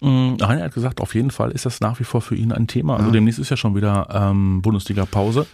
nein, 0.00 0.36
er 0.40 0.64
hat 0.64 0.74
gesagt, 0.74 1.00
auf 1.00 1.14
jeden 1.14 1.30
Fall 1.30 1.50
ist 1.50 1.66
das 1.66 1.80
nach 1.80 2.00
wie 2.00 2.04
vor 2.04 2.20
für 2.20 2.34
ihn 2.34 2.52
ein 2.52 2.66
Thema. 2.66 2.96
Also 2.96 3.10
demnächst 3.10 3.38
ist 3.38 3.50
ja 3.50 3.56
schon 3.56 3.74
wieder 3.74 4.08
ähm, 4.10 4.62
Bundesliga-Pause. 4.62 5.46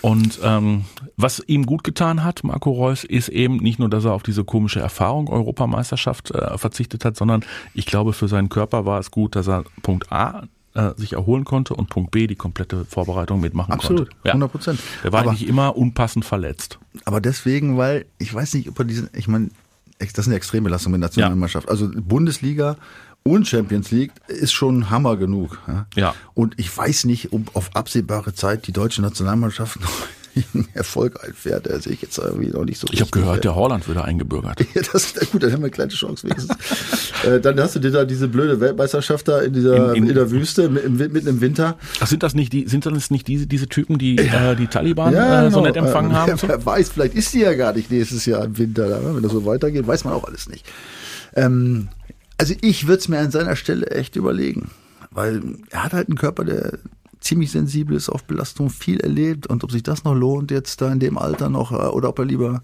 Und 0.00 0.38
ähm, 0.42 0.84
was 1.16 1.42
ihm 1.46 1.66
gut 1.66 1.82
getan 1.84 2.22
hat, 2.24 2.44
Marco 2.44 2.70
Reus, 2.70 3.04
ist 3.04 3.28
eben 3.28 3.56
nicht 3.56 3.78
nur, 3.78 3.88
dass 3.90 4.04
er 4.04 4.12
auf 4.12 4.22
diese 4.22 4.44
komische 4.44 4.80
Erfahrung 4.80 5.28
Europameisterschaft 5.28 6.30
äh, 6.30 6.56
verzichtet 6.58 7.04
hat, 7.04 7.16
sondern 7.16 7.44
ich 7.74 7.86
glaube, 7.86 8.12
für 8.12 8.28
seinen 8.28 8.48
Körper 8.48 8.86
war 8.86 9.00
es 9.00 9.10
gut, 9.10 9.34
dass 9.36 9.48
er 9.48 9.64
Punkt 9.82 10.12
A 10.12 10.44
äh, 10.74 10.90
sich 10.96 11.14
erholen 11.14 11.44
konnte 11.44 11.74
und 11.74 11.88
Punkt 11.90 12.10
B 12.12 12.26
die 12.26 12.36
komplette 12.36 12.84
Vorbereitung 12.84 13.40
mitmachen 13.40 13.72
Absolut, 13.72 14.10
konnte. 14.10 14.16
Ja. 14.24 14.32
100 14.32 14.52
Prozent. 14.52 14.80
Er 15.02 15.12
war 15.12 15.20
Aber- 15.22 15.32
nicht 15.32 15.48
immer 15.48 15.76
unpassend 15.76 16.24
verletzt. 16.24 16.78
Aber 17.04 17.20
deswegen, 17.20 17.76
weil 17.76 18.06
ich 18.18 18.32
weiß 18.32 18.54
nicht, 18.54 18.68
ob 18.68 18.78
er 18.78 18.84
diesen, 18.84 19.08
ich 19.14 19.26
meine, 19.28 19.50
das 20.14 20.26
sind 20.26 20.34
Extrembelastungen 20.34 21.00
mit 21.00 21.08
Nationalmannschaft. 21.08 21.68
Also 21.68 21.88
Bundesliga 21.92 22.76
und 23.24 23.46
Champions 23.46 23.90
League 23.90 24.12
ist 24.28 24.52
schon 24.52 24.90
Hammer 24.90 25.16
genug. 25.16 25.58
Ja. 25.66 25.86
Ja. 25.96 26.14
Und 26.34 26.54
ich 26.58 26.74
weiß 26.74 27.04
nicht, 27.04 27.32
ob 27.32 27.54
auf 27.54 27.70
absehbare 27.74 28.34
Zeit 28.34 28.66
die 28.66 28.72
deutsche 28.72 29.02
Nationalmannschaft 29.02 29.80
noch 29.80 29.90
Erfolg 30.72 31.18
einfährt. 31.26 31.66
Da 31.66 31.80
sehe 31.80 31.92
ich 31.94 32.00
jetzt 32.02 32.16
irgendwie 32.16 32.46
noch 32.50 32.64
nicht 32.64 32.78
so. 32.78 32.86
Ich 32.92 33.00
habe 33.00 33.10
gehört, 33.10 33.42
der 33.42 33.56
Holland 33.56 33.88
würde 33.88 34.04
eingebürgert. 34.04 34.60
Ja, 34.74 34.82
das 34.92 35.12
gut, 35.32 35.42
dann 35.42 35.50
haben 35.52 35.60
wir 35.60 35.64
eine 35.66 35.70
kleine 35.70 35.90
Chance 35.90 36.28
wenigstens. 36.28 36.56
äh, 37.26 37.40
dann 37.40 37.58
hast 37.60 37.74
du 37.74 37.80
dir 37.80 37.90
da 37.90 38.04
diese 38.04 38.28
blöde 38.28 38.60
Weltmeisterschaft 38.60 39.26
da 39.26 39.40
in 39.40 39.52
dieser 39.52 39.94
In- 39.94 40.04
in, 40.04 40.08
in- 40.10 40.14
der 40.14 40.30
Wüste 40.30 40.68
mi- 40.68 40.78
im, 40.80 40.96
mitten 40.96 41.26
im 41.26 41.40
Winter. 41.40 41.76
Ach, 42.00 42.06
sind 42.06 42.22
das 42.22 42.34
nicht 42.34 42.52
die, 42.52 42.68
sind 42.68 42.86
das 42.86 43.10
nicht 43.10 43.26
diese, 43.26 43.46
diese 43.48 43.66
Typen, 43.68 43.98
die 43.98 44.16
äh, 44.16 44.54
die 44.54 44.68
Taliban 44.68 45.12
äh, 45.12 45.50
so 45.50 45.56
genau. 45.58 45.62
nett 45.66 45.76
empfangen 45.76 46.12
Äh, 46.12 46.14
haben? 46.14 46.32
Wer, 46.40 46.48
wer 46.50 46.64
weiß, 46.66 46.90
vielleicht 46.90 47.14
ist 47.14 47.34
die 47.34 47.40
ja 47.40 47.54
gar 47.54 47.72
nicht 47.72 47.90
nächstes 47.90 48.24
Jahr 48.24 48.44
im 48.44 48.56
Winter. 48.56 48.86
ne? 48.86 49.16
Wenn 49.16 49.22
das 49.24 49.32
so 49.32 49.44
weitergeht, 49.44 49.86
weiß 49.88 50.04
man 50.04 50.14
auch 50.14 50.24
alles 50.24 50.48
nicht. 50.48 50.64
Ähm, 51.34 51.88
also 52.38 52.54
ich 52.60 52.86
würde 52.86 53.00
es 53.00 53.08
mir 53.08 53.18
an 53.18 53.30
seiner 53.30 53.56
Stelle 53.56 53.90
echt 53.90 54.16
überlegen, 54.16 54.70
weil 55.10 55.42
er 55.70 55.84
hat 55.84 55.92
halt 55.92 56.08
einen 56.08 56.16
Körper, 56.16 56.44
der 56.44 56.78
ziemlich 57.20 57.50
sensibel 57.50 57.96
ist 57.96 58.08
auf 58.08 58.24
Belastung, 58.24 58.70
viel 58.70 59.00
erlebt 59.00 59.48
und 59.48 59.64
ob 59.64 59.72
sich 59.72 59.82
das 59.82 60.04
noch 60.04 60.14
lohnt 60.14 60.50
jetzt 60.50 60.80
da 60.80 60.90
in 60.90 61.00
dem 61.00 61.18
Alter 61.18 61.48
noch 61.50 61.72
äh, 61.72 61.88
oder 61.88 62.08
ob 62.10 62.18
er 62.20 62.24
lieber 62.24 62.62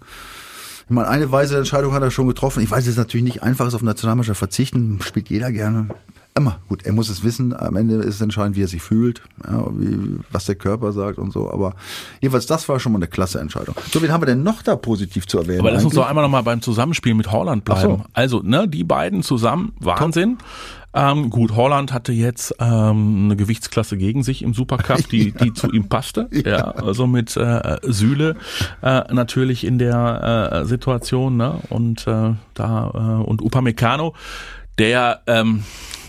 ich 0.85 0.91
meine, 0.91 1.07
eine 1.07 1.31
weise 1.31 1.57
Entscheidung 1.57 1.93
hat 1.93 2.03
er 2.03 2.11
schon 2.11 2.27
getroffen. 2.27 2.61
Ich 2.61 2.69
weiß, 2.69 2.83
es 2.83 2.91
ist 2.91 2.97
natürlich 2.97 3.23
nicht 3.23 3.41
einfach, 3.41 3.67
ist 3.67 3.73
auf 3.73 3.81
Nationalmannschaft 3.81 4.37
verzichten, 4.37 4.99
spielt 5.01 5.29
jeder 5.29 5.51
gerne. 5.51 5.87
Immer 6.37 6.59
gut, 6.67 6.85
er 6.85 6.91
muss 6.91 7.07
es 7.07 7.23
wissen. 7.23 7.55
Am 7.55 7.77
Ende 7.77 7.95
ist 7.95 8.15
es 8.15 8.21
entscheidend, 8.21 8.57
wie 8.57 8.63
er 8.63 8.67
sich 8.67 8.81
fühlt, 8.81 9.21
ja, 9.47 9.67
wie, 9.71 10.19
was 10.31 10.43
der 10.43 10.55
Körper 10.55 10.91
sagt 10.91 11.17
und 11.17 11.31
so. 11.31 11.49
Aber 11.49 11.75
jedenfalls, 12.19 12.45
das 12.45 12.67
war 12.67 12.77
schon 12.77 12.91
mal 12.91 12.97
eine 12.97 13.07
klasse 13.07 13.39
Entscheidung. 13.39 13.73
So, 13.89 14.01
wen 14.01 14.11
haben 14.11 14.21
wir 14.21 14.25
denn 14.25 14.43
noch 14.43 14.61
da 14.61 14.75
positiv 14.75 15.27
zu 15.27 15.37
erwähnen? 15.37 15.61
Aber 15.61 15.71
lass 15.71 15.85
uns 15.85 15.93
eigentlich? 15.93 16.03
doch 16.03 16.09
einmal 16.09 16.25
nochmal 16.25 16.43
beim 16.43 16.61
Zusammenspiel 16.61 17.13
mit 17.13 17.31
Holland 17.31 17.63
Ach 17.69 17.79
so. 17.79 17.87
bleiben. 17.87 18.03
Also, 18.11 18.41
ne, 18.41 18.67
die 18.67 18.83
beiden 18.83 19.23
zusammen, 19.23 19.71
Wahnsinn. 19.79 20.37
Ähm, 20.93 21.29
gut, 21.29 21.55
Holland 21.55 21.93
hatte 21.93 22.11
jetzt 22.11 22.53
ähm, 22.59 23.25
eine 23.25 23.37
Gewichtsklasse 23.37 23.95
gegen 23.95 24.23
sich 24.23 24.41
im 24.41 24.53
Supercup, 24.53 25.07
die, 25.07 25.31
die 25.41 25.53
zu 25.53 25.71
ihm 25.71 25.87
passte. 25.87 26.29
Ja, 26.31 26.71
also 26.71 27.07
mit 27.07 27.37
äh, 27.37 27.77
Süle 27.83 28.35
äh, 28.81 29.13
natürlich 29.13 29.65
in 29.65 29.77
der 29.77 30.51
äh, 30.51 30.65
Situation, 30.65 31.37
ne? 31.37 31.61
Und 31.69 32.07
äh, 32.07 32.33
da 32.55 32.91
äh, 32.93 33.23
und 33.23 33.41
Upamecano, 33.41 34.15
der 34.77 35.21
ähm, 35.27 35.63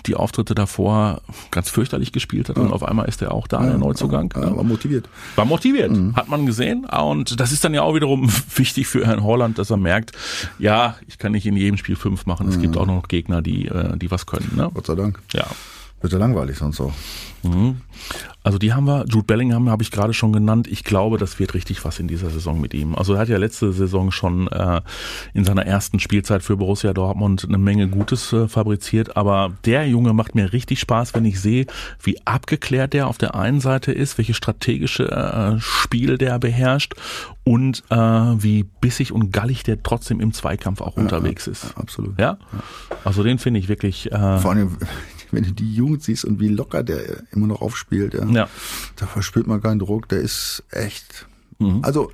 die 0.06 0.14
Auftritte 0.14 0.54
davor 0.54 1.20
ganz 1.50 1.70
fürchterlich 1.70 2.12
gespielt 2.12 2.48
hat 2.48 2.58
und 2.58 2.72
auf 2.72 2.82
einmal 2.82 3.08
ist 3.08 3.22
er 3.22 3.32
auch 3.32 3.46
da, 3.46 3.62
der 3.62 3.78
Neuzugang. 3.78 4.32
Ja, 4.34 4.56
war 4.56 4.64
motiviert. 4.64 5.08
War 5.34 5.44
motiviert, 5.44 5.92
hat 6.14 6.28
man 6.28 6.46
gesehen. 6.46 6.84
Und 6.84 7.40
das 7.40 7.52
ist 7.52 7.64
dann 7.64 7.74
ja 7.74 7.82
auch 7.82 7.94
wiederum 7.94 8.30
wichtig 8.54 8.86
für 8.86 9.06
Herrn 9.06 9.22
Holland, 9.22 9.58
dass 9.58 9.70
er 9.70 9.76
merkt, 9.76 10.12
ja, 10.58 10.96
ich 11.06 11.18
kann 11.18 11.32
nicht 11.32 11.46
in 11.46 11.56
jedem 11.56 11.76
Spiel 11.76 11.96
fünf 11.96 12.26
machen. 12.26 12.48
Es 12.48 12.60
gibt 12.60 12.76
auch 12.76 12.86
noch 12.86 13.08
Gegner, 13.08 13.42
die, 13.42 13.66
äh, 13.66 13.96
die 13.96 14.10
was 14.10 14.26
können. 14.26 14.52
Ne? 14.56 14.70
Gott 14.72 14.86
sei 14.86 14.94
Dank. 14.94 15.20
Ja. 15.32 15.46
Wird 16.00 16.12
ja 16.12 16.18
langweilig 16.18 16.58
sonst 16.58 16.80
auch. 16.80 16.92
Mhm. 17.42 17.80
Also 18.42 18.58
die 18.58 18.72
haben 18.72 18.86
wir, 18.86 19.04
Jude 19.08 19.24
Bellingham 19.24 19.68
habe 19.70 19.82
ich 19.82 19.90
gerade 19.90 20.14
schon 20.14 20.32
genannt. 20.32 20.68
Ich 20.68 20.84
glaube, 20.84 21.18
das 21.18 21.38
wird 21.40 21.54
richtig 21.54 21.84
was 21.84 21.98
in 21.98 22.06
dieser 22.06 22.30
Saison 22.30 22.60
mit 22.60 22.74
ihm. 22.74 22.94
Also 22.94 23.14
er 23.14 23.20
hat 23.20 23.28
ja 23.28 23.38
letzte 23.38 23.72
Saison 23.72 24.12
schon 24.12 24.46
äh, 24.48 24.82
in 25.34 25.44
seiner 25.44 25.66
ersten 25.66 25.98
Spielzeit 25.98 26.42
für 26.42 26.56
Borussia 26.56 26.92
Dortmund 26.92 27.44
eine 27.44 27.58
Menge 27.58 27.88
Gutes 27.88 28.32
äh, 28.32 28.46
fabriziert. 28.46 29.16
Aber 29.16 29.52
der 29.64 29.88
Junge 29.88 30.12
macht 30.12 30.34
mir 30.34 30.52
richtig 30.52 30.78
Spaß, 30.80 31.14
wenn 31.14 31.24
ich 31.24 31.40
sehe, 31.40 31.66
wie 32.00 32.18
abgeklärt 32.24 32.92
der 32.92 33.08
auf 33.08 33.18
der 33.18 33.34
einen 33.34 33.60
Seite 33.60 33.90
ist, 33.90 34.18
welche 34.18 34.34
strategische 34.34 35.10
äh, 35.10 35.58
Spiel 35.60 36.18
der 36.18 36.38
beherrscht 36.38 36.94
und 37.42 37.82
äh, 37.90 37.96
wie 37.96 38.64
bissig 38.80 39.12
und 39.12 39.32
gallig 39.32 39.64
der 39.64 39.82
trotzdem 39.82 40.20
im 40.20 40.32
Zweikampf 40.32 40.80
auch 40.82 40.96
unterwegs 40.96 41.46
ist. 41.46 41.76
Absolut. 41.76 42.18
Ja, 42.18 42.38
also 43.04 43.22
den 43.22 43.38
finde 43.38 43.58
ich 43.60 43.68
wirklich. 43.68 44.12
Äh, 44.12 44.38
Vor 44.38 44.52
allem, 44.52 44.76
wenn 45.32 45.44
du 45.44 45.52
die 45.52 45.74
Jugend 45.74 46.02
siehst 46.02 46.24
und 46.24 46.40
wie 46.40 46.48
locker 46.48 46.82
der 46.82 47.22
immer 47.32 47.46
noch 47.46 47.60
aufspielt, 47.62 48.14
ja, 48.14 48.24
Ja. 48.26 48.48
da 48.96 49.06
verspürt 49.06 49.46
man 49.46 49.60
keinen 49.62 49.78
Druck, 49.78 50.08
der 50.08 50.20
ist 50.20 50.62
echt. 50.70 51.26
Mhm. 51.58 51.80
Also, 51.82 52.10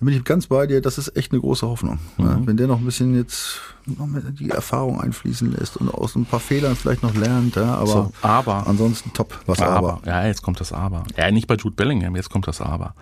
da 0.00 0.04
bin 0.06 0.14
ich 0.14 0.24
ganz 0.24 0.46
bei 0.46 0.66
dir, 0.66 0.80
das 0.80 0.96
ist 0.98 1.16
echt 1.16 1.32
eine 1.32 1.40
große 1.40 1.66
Hoffnung. 1.66 1.98
Ja, 2.18 2.24
Mhm. 2.36 2.46
wenn 2.46 2.56
der 2.56 2.66
noch 2.66 2.78
ein 2.78 2.84
bisschen 2.84 3.14
jetzt 3.14 3.60
noch 3.84 4.08
die 4.38 4.50
Erfahrung 4.50 5.00
einfließen 5.00 5.52
lässt 5.52 5.76
und 5.76 5.90
aus 5.92 6.16
ein 6.16 6.24
paar 6.24 6.40
Fehlern 6.40 6.74
vielleicht 6.76 7.02
noch 7.02 7.14
lernt, 7.14 7.56
ja, 7.56 7.74
aber, 7.76 7.86
So, 7.86 8.12
aber- 8.22 8.66
ansonsten 8.66 9.12
top, 9.12 9.38
was 9.46 9.60
aber. 9.60 10.00
Ja, 10.06 10.26
jetzt 10.26 10.42
kommt 10.42 10.60
das 10.60 10.72
Aber. 10.72 11.04
Ja, 11.16 11.30
nicht 11.30 11.46
bei 11.46 11.54
Jude 11.56 11.76
Bellingham, 11.76 12.16
jetzt 12.16 12.30
kommt 12.30 12.46
das 12.48 12.60
Aber. 12.60 12.94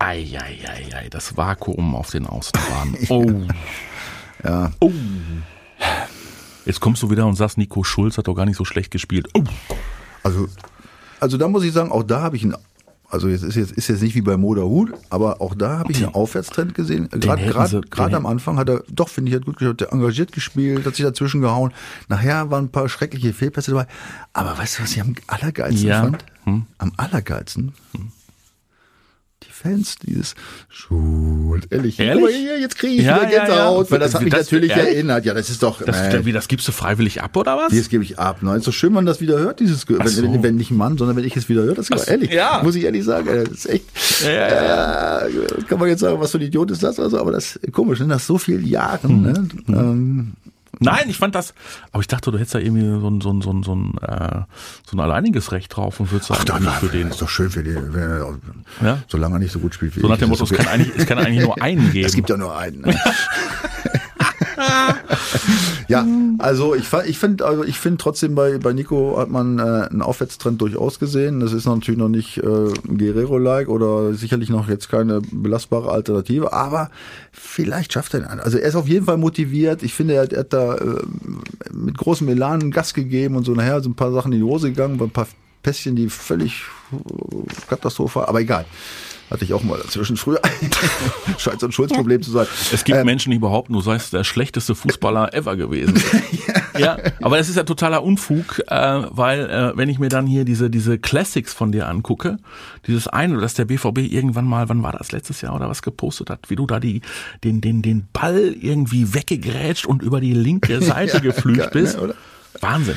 Eieiei, 0.00 1.08
das 1.10 1.36
Vakuum 1.36 1.94
auf 1.94 2.10
den 2.10 2.26
Außenbahnen. 2.26 2.96
Oh. 3.10 3.42
Ja. 4.44 4.70
Oh. 4.80 4.92
Jetzt 6.68 6.80
kommst 6.80 7.02
du 7.02 7.08
wieder 7.10 7.26
und 7.26 7.34
sagst, 7.34 7.56
Nico 7.56 7.82
Schulz 7.82 8.18
hat 8.18 8.28
doch 8.28 8.34
gar 8.34 8.44
nicht 8.44 8.58
so 8.58 8.66
schlecht 8.66 8.90
gespielt. 8.90 9.26
Oh. 9.32 9.42
Also, 10.22 10.48
also 11.18 11.38
da 11.38 11.48
muss 11.48 11.64
ich 11.64 11.72
sagen, 11.72 11.90
auch 11.90 12.02
da 12.02 12.20
habe 12.20 12.36
ich 12.36 12.44
einen, 12.44 12.56
also 13.08 13.26
jetzt 13.26 13.42
ist 13.42 13.54
jetzt 13.56 13.72
ist 13.72 13.88
jetzt 13.88 14.02
nicht 14.02 14.14
wie 14.14 14.20
bei 14.20 14.36
Moda 14.36 14.60
Hut, 14.60 14.92
aber 15.08 15.40
auch 15.40 15.54
da 15.54 15.78
habe 15.78 15.92
ich 15.92 16.04
einen 16.04 16.14
Aufwärtstrend 16.14 16.74
gesehen. 16.74 17.08
Gerade 17.08 17.80
gerade 17.88 18.16
am 18.18 18.26
Anfang 18.26 18.58
hat 18.58 18.68
er 18.68 18.82
doch 18.90 19.08
finde 19.08 19.30
ich 19.30 19.36
hat 19.36 19.46
gut 19.46 19.56
gespielt, 19.56 19.80
er 19.80 19.94
engagiert 19.94 20.30
gespielt, 20.32 20.84
hat 20.84 20.94
sich 20.94 21.06
dazwischen 21.06 21.40
gehauen. 21.40 21.72
Nachher 22.08 22.50
waren 22.50 22.66
ein 22.66 22.70
paar 22.70 22.86
schreckliche 22.90 23.32
Fehlpässe 23.32 23.70
dabei. 23.70 23.86
Aber 24.34 24.58
weißt 24.58 24.78
du, 24.78 24.82
was 24.82 24.92
ich 24.92 25.00
am 25.00 25.14
allergeilsten 25.26 25.88
Ja. 25.88 26.02
fand? 26.02 26.26
Hm. 26.44 26.66
Am 26.76 26.92
allergeilsten. 26.98 27.72
Die 29.44 29.52
Fans, 29.52 29.94
dieses 30.04 30.34
Schuld, 30.68 31.68
ehrlich. 31.70 32.00
Ehrlich? 32.00 32.34
Hier, 32.36 32.58
jetzt 32.60 32.76
kriege 32.76 32.94
ich 32.94 33.02
Ja, 33.06 33.22
wieder 33.22 33.30
ja, 33.32 33.44
Gänsehaut, 33.46 33.86
ja. 33.86 33.90
weil 33.92 33.98
das 34.00 34.14
hat 34.14 34.22
mich 34.22 34.32
Das- 34.32 34.46
natürlich 34.50 34.70
ehrlich? 34.72 34.94
erinnert. 34.94 35.24
Ja, 35.24 35.32
das 35.34 35.48
ist 35.48 35.62
doch. 35.62 35.80
Das, 35.80 35.96
äh, 36.12 36.24
wie, 36.24 36.32
das 36.32 36.48
gibst 36.48 36.66
du 36.66 36.72
freiwillig 36.72 37.22
ab, 37.22 37.36
oder 37.36 37.56
was? 37.56 37.72
das 37.72 37.88
gebe 37.88 38.02
ich 38.02 38.18
ab. 38.18 38.42
Ne? 38.42 38.56
Ist 38.56 38.64
so 38.64 38.72
schön, 38.72 38.88
wenn 38.90 38.94
man 38.94 39.06
das 39.06 39.20
wieder 39.20 39.38
hört, 39.38 39.60
dieses 39.60 39.86
Ge- 39.86 39.98
wenn, 40.00 40.08
so. 40.08 40.22
wenn, 40.24 40.42
wenn 40.42 40.56
nicht 40.56 40.72
ein 40.72 40.76
Mann, 40.76 40.98
sondern 40.98 41.16
wenn 41.16 41.24
ich 41.24 41.36
es 41.36 41.48
wieder 41.48 41.62
höre, 41.62 41.74
das 41.76 41.88
ist 41.88 42.08
ehrlich. 42.08 42.32
ja. 42.32 42.60
Muss 42.64 42.74
ich 42.74 42.82
ehrlich 42.82 43.04
sagen, 43.04 43.28
ey, 43.28 43.44
das 43.44 43.52
ist 43.58 43.66
echt. 43.66 43.84
Ja, 44.24 44.30
ja, 44.30 44.64
ja. 44.64 45.26
Äh, 45.26 45.30
kann 45.68 45.78
man 45.78 45.88
jetzt 45.88 46.00
sagen, 46.00 46.18
was 46.20 46.32
für 46.32 46.38
ein 46.38 46.42
Idiot 46.44 46.70
ist 46.72 46.82
das? 46.82 46.98
Also, 46.98 47.18
aber 47.20 47.30
das 47.30 47.56
ist 47.56 47.72
komisch, 47.72 48.00
ne? 48.00 48.06
nach 48.06 48.20
so 48.20 48.38
vielen 48.38 48.66
Jahren. 48.66 49.22
Ne? 49.22 49.48
Ähm, 49.68 50.32
Nein, 50.80 51.08
ich 51.08 51.16
fand 51.18 51.34
das, 51.34 51.54
aber 51.92 52.00
ich 52.00 52.06
dachte, 52.08 52.30
du 52.30 52.38
hättest 52.38 52.54
da 52.54 52.58
irgendwie 52.58 52.82
so 53.00 53.08
ein, 53.10 53.20
so 53.20 53.30
ein, 53.32 53.40
so 53.42 53.50
ein, 53.52 53.62
so 53.62 53.74
ein, 53.74 53.98
äh, 54.02 54.42
so 54.88 54.96
ein 54.96 55.00
alleiniges 55.00 55.52
Recht 55.52 55.74
drauf 55.76 55.98
und 56.00 56.10
würdest 56.12 56.28
sagen, 56.28 56.44
doch, 56.46 56.60
nicht 56.60 56.72
für 56.74 56.88
den. 56.88 57.08
ist 57.08 57.20
doch 57.22 57.28
schön 57.28 57.50
für 57.50 57.62
den, 57.62 57.92
wenn 57.94 58.02
er, 58.02 58.38
Ja? 58.82 58.98
solange 59.08 59.36
er 59.36 59.38
nicht 59.40 59.52
so 59.52 59.58
gut 59.58 59.74
spielt 59.74 59.96
wie 59.96 60.00
So 60.00 60.06
nach 60.08 60.14
ich, 60.14 60.20
dem 60.20 60.32
ist 60.32 60.40
Motto, 60.40 60.52
es 60.52 60.58
kann 60.58 60.68
eigentlich, 60.68 60.92
es 60.96 61.06
kann 61.06 61.18
eigentlich 61.18 61.44
nur 61.44 61.60
einen 61.62 61.92
geben. 61.92 62.06
Es 62.06 62.14
gibt 62.14 62.30
ja 62.30 62.36
nur 62.36 62.56
einen. 62.56 62.80
Ne? 62.82 62.94
Ja, 65.88 66.06
also 66.36 66.74
ich, 66.74 66.92
ich 67.06 67.18
finde 67.18 67.46
also 67.46 67.64
ich 67.64 67.78
finde 67.78 67.96
trotzdem 67.96 68.34
bei, 68.34 68.58
bei 68.58 68.74
Nico 68.74 69.16
hat 69.18 69.30
man 69.30 69.58
äh, 69.58 69.62
einen 69.62 70.02
Aufwärtstrend 70.02 70.60
durchaus 70.60 70.98
gesehen. 70.98 71.40
Das 71.40 71.52
ist 71.52 71.66
natürlich 71.66 71.98
noch 71.98 72.10
nicht 72.10 72.38
äh, 72.38 72.42
Guerrero-like 72.42 73.68
oder 73.68 74.12
sicherlich 74.12 74.50
noch 74.50 74.68
jetzt 74.68 74.90
keine 74.90 75.22
belastbare 75.32 75.90
Alternative, 75.90 76.52
aber 76.52 76.90
vielleicht 77.32 77.94
schafft 77.94 78.12
er 78.12 78.20
ihn. 78.20 78.26
Also 78.26 78.58
er 78.58 78.68
ist 78.68 78.74
auf 78.74 78.86
jeden 78.86 79.06
Fall 79.06 79.16
motiviert. 79.16 79.82
Ich 79.82 79.94
finde, 79.94 80.14
er 80.14 80.22
hat, 80.22 80.32
er 80.34 80.40
hat 80.40 80.52
da 80.52 80.74
äh, 80.76 81.02
mit 81.72 81.96
großem 81.96 82.28
Elan 82.28 82.60
einen 82.60 82.70
Gas 82.70 82.92
gegeben 82.92 83.36
und 83.36 83.44
so 83.44 83.52
nachher 83.52 83.80
sind 83.80 83.92
ein 83.92 83.96
paar 83.96 84.12
Sachen 84.12 84.32
in 84.32 84.38
die 84.38 84.44
Hose 84.44 84.68
gegangen, 84.68 85.00
ein 85.00 85.10
paar 85.10 85.26
Pässchen, 85.62 85.96
die 85.96 86.08
völlig 86.08 86.62
äh, 86.92 86.96
katastrophal, 87.68 88.26
aber 88.26 88.40
egal. 88.40 88.64
Hatte 89.30 89.44
ich 89.44 89.52
auch 89.52 89.62
mal 89.62 89.76
dazwischen 89.78 90.16
früher. 90.16 90.40
Scheint 91.38 91.60
so 91.60 91.66
ein 91.66 91.72
Schulzproblem 91.72 92.22
zu 92.22 92.30
sein. 92.30 92.46
Es 92.72 92.82
gibt 92.82 92.98
Ähm, 92.98 93.04
Menschen, 93.04 93.30
die 93.30 93.38
behaupten, 93.38 93.74
du 93.74 93.82
seist 93.82 94.14
der 94.14 94.24
schlechteste 94.24 94.74
Fußballer 94.74 95.34
ever 95.34 95.54
gewesen. 95.54 96.02
ja. 96.78 96.96
aber 97.20 97.36
das 97.36 97.50
ist 97.50 97.56
ja 97.56 97.64
totaler 97.64 98.02
Unfug, 98.02 98.60
äh, 98.68 99.02
weil 99.10 99.40
äh, 99.50 99.76
wenn 99.76 99.90
ich 99.90 99.98
mir 99.98 100.08
dann 100.08 100.26
hier 100.26 100.46
diese 100.46 100.70
diese 100.70 100.98
Classics 100.98 101.52
von 101.52 101.72
dir 101.72 101.88
angucke, 101.88 102.38
dieses 102.86 103.06
eine, 103.06 103.38
dass 103.38 103.52
der 103.52 103.66
BVB 103.66 103.98
irgendwann 103.98 104.46
mal, 104.46 104.70
wann 104.70 104.82
war 104.82 104.92
das 104.92 105.12
letztes 105.12 105.42
Jahr 105.42 105.54
oder 105.54 105.68
was 105.68 105.82
gepostet 105.82 106.30
hat, 106.30 106.48
wie 106.48 106.56
du 106.56 106.66
da 106.66 106.80
die 106.80 107.02
den 107.44 107.60
den 107.60 107.82
den 107.82 108.08
Ball 108.14 108.54
irgendwie 108.58 109.12
weggegrätscht 109.12 109.84
und 109.84 110.02
über 110.02 110.22
die 110.22 110.32
linke 110.32 110.80
Seite 110.80 111.18
Ja, 111.18 111.22
geflügt 111.22 111.58
geil, 111.58 111.70
bist. 111.74 111.96
ne, 111.98 112.02
oder? 112.02 112.14
Wahnsinn. 112.62 112.96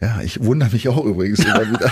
Ja, 0.00 0.20
ich 0.22 0.42
wundere 0.42 0.70
mich 0.70 0.88
auch 0.88 1.04
übrigens 1.04 1.44
immer 1.44 1.68
wieder. 1.70 1.90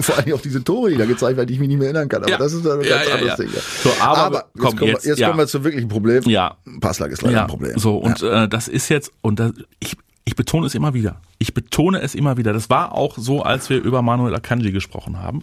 Vor 0.00 0.16
allem 0.16 0.32
auf 0.32 0.42
diese 0.42 0.64
Tore, 0.64 0.90
die 0.90 0.96
da 0.96 1.04
gezeigt 1.04 1.36
werden, 1.36 1.46
die 1.46 1.54
ich 1.54 1.60
mich 1.60 1.68
nicht 1.68 1.78
mehr 1.78 1.88
erinnern 1.88 2.08
kann. 2.08 2.22
Aber 2.22 2.30
Ja. 2.30 2.38
das 2.38 2.52
ist 2.52 2.66
ein 2.66 2.78
ganz 2.80 2.88
ja, 2.88 2.96
anderes 2.96 3.26
ja. 3.26 3.36
Ding. 3.36 3.50
Ja. 3.54 3.60
So, 3.82 3.90
aber 4.00 4.34
jetzt, 4.36 4.44
komm, 4.58 4.76
kommen, 4.76 4.90
jetzt, 4.92 5.04
wir, 5.04 5.14
jetzt 5.14 5.24
kommen 5.24 5.38
wir 5.38 5.46
zum 5.46 5.64
wirklichen 5.64 5.88
Problem. 5.88 6.22
Ja. 6.24 6.56
Passlag 6.80 7.10
ist 7.10 7.22
leider 7.22 7.42
ein 7.42 7.48
Problem. 7.48 7.78
So, 7.78 7.98
und 7.98 8.20
ja. 8.20 8.44
äh, 8.44 8.48
das 8.48 8.68
ist 8.68 8.88
jetzt, 8.88 9.12
und 9.20 9.38
das, 9.40 9.52
ich, 9.80 9.96
ich 10.24 10.36
betone 10.36 10.66
es 10.66 10.74
immer 10.74 10.94
wieder. 10.94 11.20
Ich 11.38 11.52
betone 11.52 12.00
es 12.00 12.14
immer 12.14 12.36
wieder. 12.36 12.52
Das 12.52 12.70
war 12.70 12.92
auch 12.92 13.18
so, 13.18 13.42
als 13.42 13.68
wir 13.68 13.82
über 13.82 14.02
Manuel 14.02 14.34
Akanji 14.34 14.70
gesprochen 14.72 15.20
haben. 15.20 15.42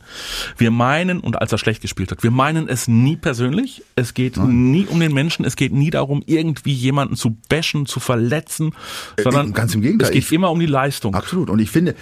Wir 0.58 0.72
meinen, 0.72 1.20
und 1.20 1.40
als 1.42 1.52
er 1.52 1.58
schlecht 1.58 1.82
gespielt 1.82 2.12
hat, 2.12 2.24
wir 2.24 2.32
meinen 2.32 2.68
es 2.70 2.88
nie 2.88 3.18
persönlich. 3.18 3.84
Es 3.96 4.14
geht 4.14 4.38
nie 4.38 4.86
um 4.88 5.00
den 5.00 5.14
Menschen. 5.14 5.44
Es 5.46 5.56
geht 5.56 5.74
nie 5.74 5.90
darum, 5.90 6.24
irgendwie 6.26 6.74
jemanden 6.74 7.16
zu 7.16 7.36
bashen, 7.50 7.86
zu 7.86 8.00
verletzen, 8.00 8.74
sondern 9.22 9.50
Äh, 9.50 9.54
ganz 9.54 9.76
im 9.76 9.82
Gegenteil. 9.82 10.08
es 10.08 10.14
geht 10.14 10.24
Ich- 10.24 10.32
immer 10.32 10.50
um 10.52 10.60
die 10.60 10.66
Leistung. 10.66 11.14
Absolut. 11.14 11.50
Und 11.50 11.60
ich 11.60 11.70
finde, 11.70 11.96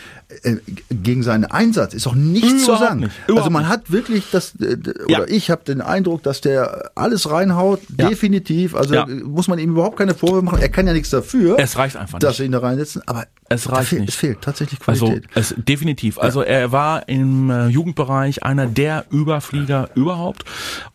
äh, 0.43 0.57
gegen 0.91 1.23
seinen 1.23 1.45
Einsatz 1.45 1.93
ist 1.93 2.05
auch 2.07 2.15
nichts 2.15 2.65
zu 2.65 2.71
Überhaupt 2.71 2.79
sagen. 2.87 2.99
nicht. 3.01 3.11
Also 3.27 3.49
man 3.49 3.67
hat 3.67 3.91
wirklich 3.91 4.25
das, 4.31 4.53
äh, 4.61 4.77
d- 4.77 4.93
Ja. 5.07 5.19
oder 5.19 5.29
ich 5.31 5.49
habe 5.49 5.63
den 5.65 5.81
Eindruck, 5.81 6.21
dass 6.23 6.41
der 6.41 6.91
alles 6.95 7.29
reinhaut, 7.31 7.81
Ja. 7.97 8.07
definitiv. 8.09 8.75
Also 8.75 8.93
Ja. 8.93 9.07
muss 9.07 9.47
man 9.47 9.57
ihm 9.59 9.71
überhaupt 9.71 9.97
keine 9.97 10.13
Vorwürfe 10.13 10.45
machen. 10.45 10.59
Er 10.61 10.69
kann 10.69 10.85
ja 10.87 10.93
nichts 10.93 11.09
dafür, 11.09 11.57
Es 11.59 11.77
reicht 11.77 11.95
einfach 11.97 12.19
dass 12.19 12.29
nicht. 12.31 12.37
sie 12.37 12.45
ihn 12.45 12.51
da 12.51 12.59
reinsetzen. 12.59 13.01
Aber 13.07 13.25
Es 13.51 13.67
reicht 13.71 13.88
fehlt, 13.89 14.01
nicht. 14.01 14.09
es 14.09 14.15
fehlt 14.15 14.41
tatsächlich 14.41 14.79
Also 14.85 15.07
Qualität. 15.07 15.29
es, 15.35 15.53
definitiv. 15.57 16.17
Also 16.17 16.41
er 16.41 16.71
war 16.71 17.07
im 17.09 17.49
äh, 17.49 17.67
Jugendbereich 17.67 18.43
einer 18.43 18.67
der 18.67 19.05
Überflieger 19.11 19.89
überhaupt 19.95 20.45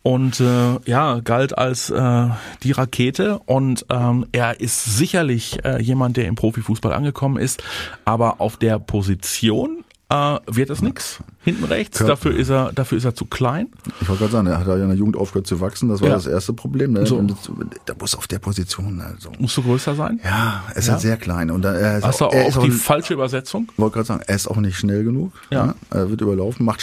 und 0.02 0.40
äh, 0.40 0.78
ja 0.86 1.20
galt 1.20 1.56
als 1.56 1.90
äh, 1.90 2.28
die 2.62 2.72
Rakete 2.72 3.38
und 3.40 3.86
ähm, 3.90 4.26
er 4.32 4.60
ist 4.60 4.84
sicherlich 4.96 5.64
äh, 5.64 5.80
jemand, 5.80 6.16
der 6.16 6.26
im 6.26 6.34
Profifußball 6.34 6.92
angekommen 6.92 7.36
ist, 7.38 7.62
aber 8.04 8.40
auf 8.40 8.56
der 8.56 8.78
Position 8.78 9.83
äh, 10.14 10.38
wird 10.46 10.70
es 10.70 10.80
nix. 10.82 11.18
Hinten 11.42 11.64
rechts, 11.64 11.98
Körper. 11.98 12.12
dafür 12.14 12.36
ist 12.36 12.48
er, 12.50 12.72
dafür 12.72 12.98
ist 12.98 13.04
er 13.04 13.14
zu 13.14 13.24
klein. 13.26 13.68
Ich 14.00 14.08
wollte 14.08 14.20
gerade 14.20 14.32
sagen, 14.32 14.46
er 14.46 14.58
hat 14.60 14.66
ja 14.66 14.76
in 14.76 14.88
der 14.88 14.96
Jugend 14.96 15.16
aufgehört 15.16 15.46
zu 15.46 15.60
wachsen. 15.60 15.88
Das 15.88 16.00
war 16.00 16.08
Ja. 16.08 16.14
das 16.14 16.26
erste 16.26 16.52
Problem. 16.52 16.92
Ne? 16.92 17.04
So. 17.06 17.20
Das- 17.22 17.50
Da 17.86 17.94
muss 17.98 18.14
auf 18.14 18.26
der 18.26 18.38
Position. 18.38 19.00
Also. 19.00 19.30
Musst 19.38 19.56
du 19.56 19.62
größer 19.62 19.94
sein? 19.94 20.20
Ja, 20.24 20.62
er 20.70 20.76
ist 20.76 20.88
halt 20.90 21.00
sehr 21.00 21.16
klein. 21.16 21.50
Und 21.50 21.64
er 21.64 21.98
ist 21.98 22.04
Hast 22.04 22.20
du 22.20 22.26
auch, 22.26 22.32
ist 22.34 22.56
auch 22.56 22.60
auch 22.60 22.64
die 22.64 22.70
falsche 22.70 23.14
Übersetzung? 23.14 23.68
wollte 23.76 23.94
gerade 23.94 24.06
sagen, 24.06 24.22
er 24.26 24.36
ist 24.36 24.46
auch 24.46 24.56
nicht 24.56 24.76
schnell 24.78 25.04
genug. 25.04 25.32
Ja. 25.50 25.66
ne? 25.66 25.74
Er 25.90 26.08
wird 26.10 26.20
überlaufen, 26.20 26.64
macht 26.64 26.80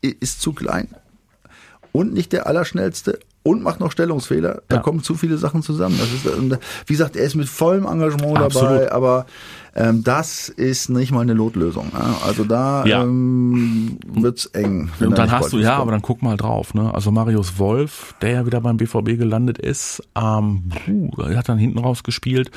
ist 0.00 0.40
zu 0.40 0.52
klein 0.52 0.88
und 1.92 2.12
nicht 2.12 2.32
der 2.32 2.46
Allerschnellste 2.46 3.18
und 3.42 3.62
macht 3.62 3.80
noch 3.80 3.92
Stellungsfehler. 3.92 4.62
Da 4.68 4.76
Ja. 4.76 4.82
kommen 4.82 5.02
zu 5.02 5.14
viele 5.14 5.38
Sachen 5.38 5.62
zusammen. 5.62 5.98
Das 5.98 6.08
ist, 6.12 6.58
wie 6.86 6.92
gesagt, 6.92 7.16
er 7.16 7.24
ist 7.24 7.34
mit 7.34 7.48
vollem 7.48 7.86
Engagement 7.86 8.38
Absolut. 8.38 8.70
dabei, 8.70 8.92
aber 8.92 9.26
ähm, 9.78 10.02
das 10.04 10.48
ist 10.48 10.88
nicht 10.88 11.12
mal 11.12 11.20
eine 11.20 11.34
Notlösung. 11.34 11.90
Ja? 11.92 12.16
Also 12.26 12.44
da 12.44 12.84
Ja. 12.84 13.02
ähm, 13.02 13.98
wird's 14.06 14.46
eng. 14.46 14.90
Und 15.00 15.12
er 15.12 15.16
dann 15.16 15.30
hast 15.30 15.52
du, 15.52 15.58
ja, 15.58 15.70
kommt. 15.70 15.82
aber 15.82 15.90
dann 15.92 16.02
guck 16.02 16.20
mal 16.22 16.36
drauf, 16.36 16.74
ne? 16.74 16.92
Also 16.92 17.10
Marius 17.10 17.58
Wolf, 17.58 18.14
der 18.20 18.30
ja 18.32 18.46
wieder 18.46 18.60
beim 18.60 18.76
BVB 18.76 19.16
gelandet 19.16 19.58
ist, 19.58 20.02
ähm, 20.16 20.64
er 21.18 21.36
hat 21.38 21.48
dann 21.48 21.58
hinten 21.58 21.78
raus 21.78 22.02
gespielt, 22.02 22.50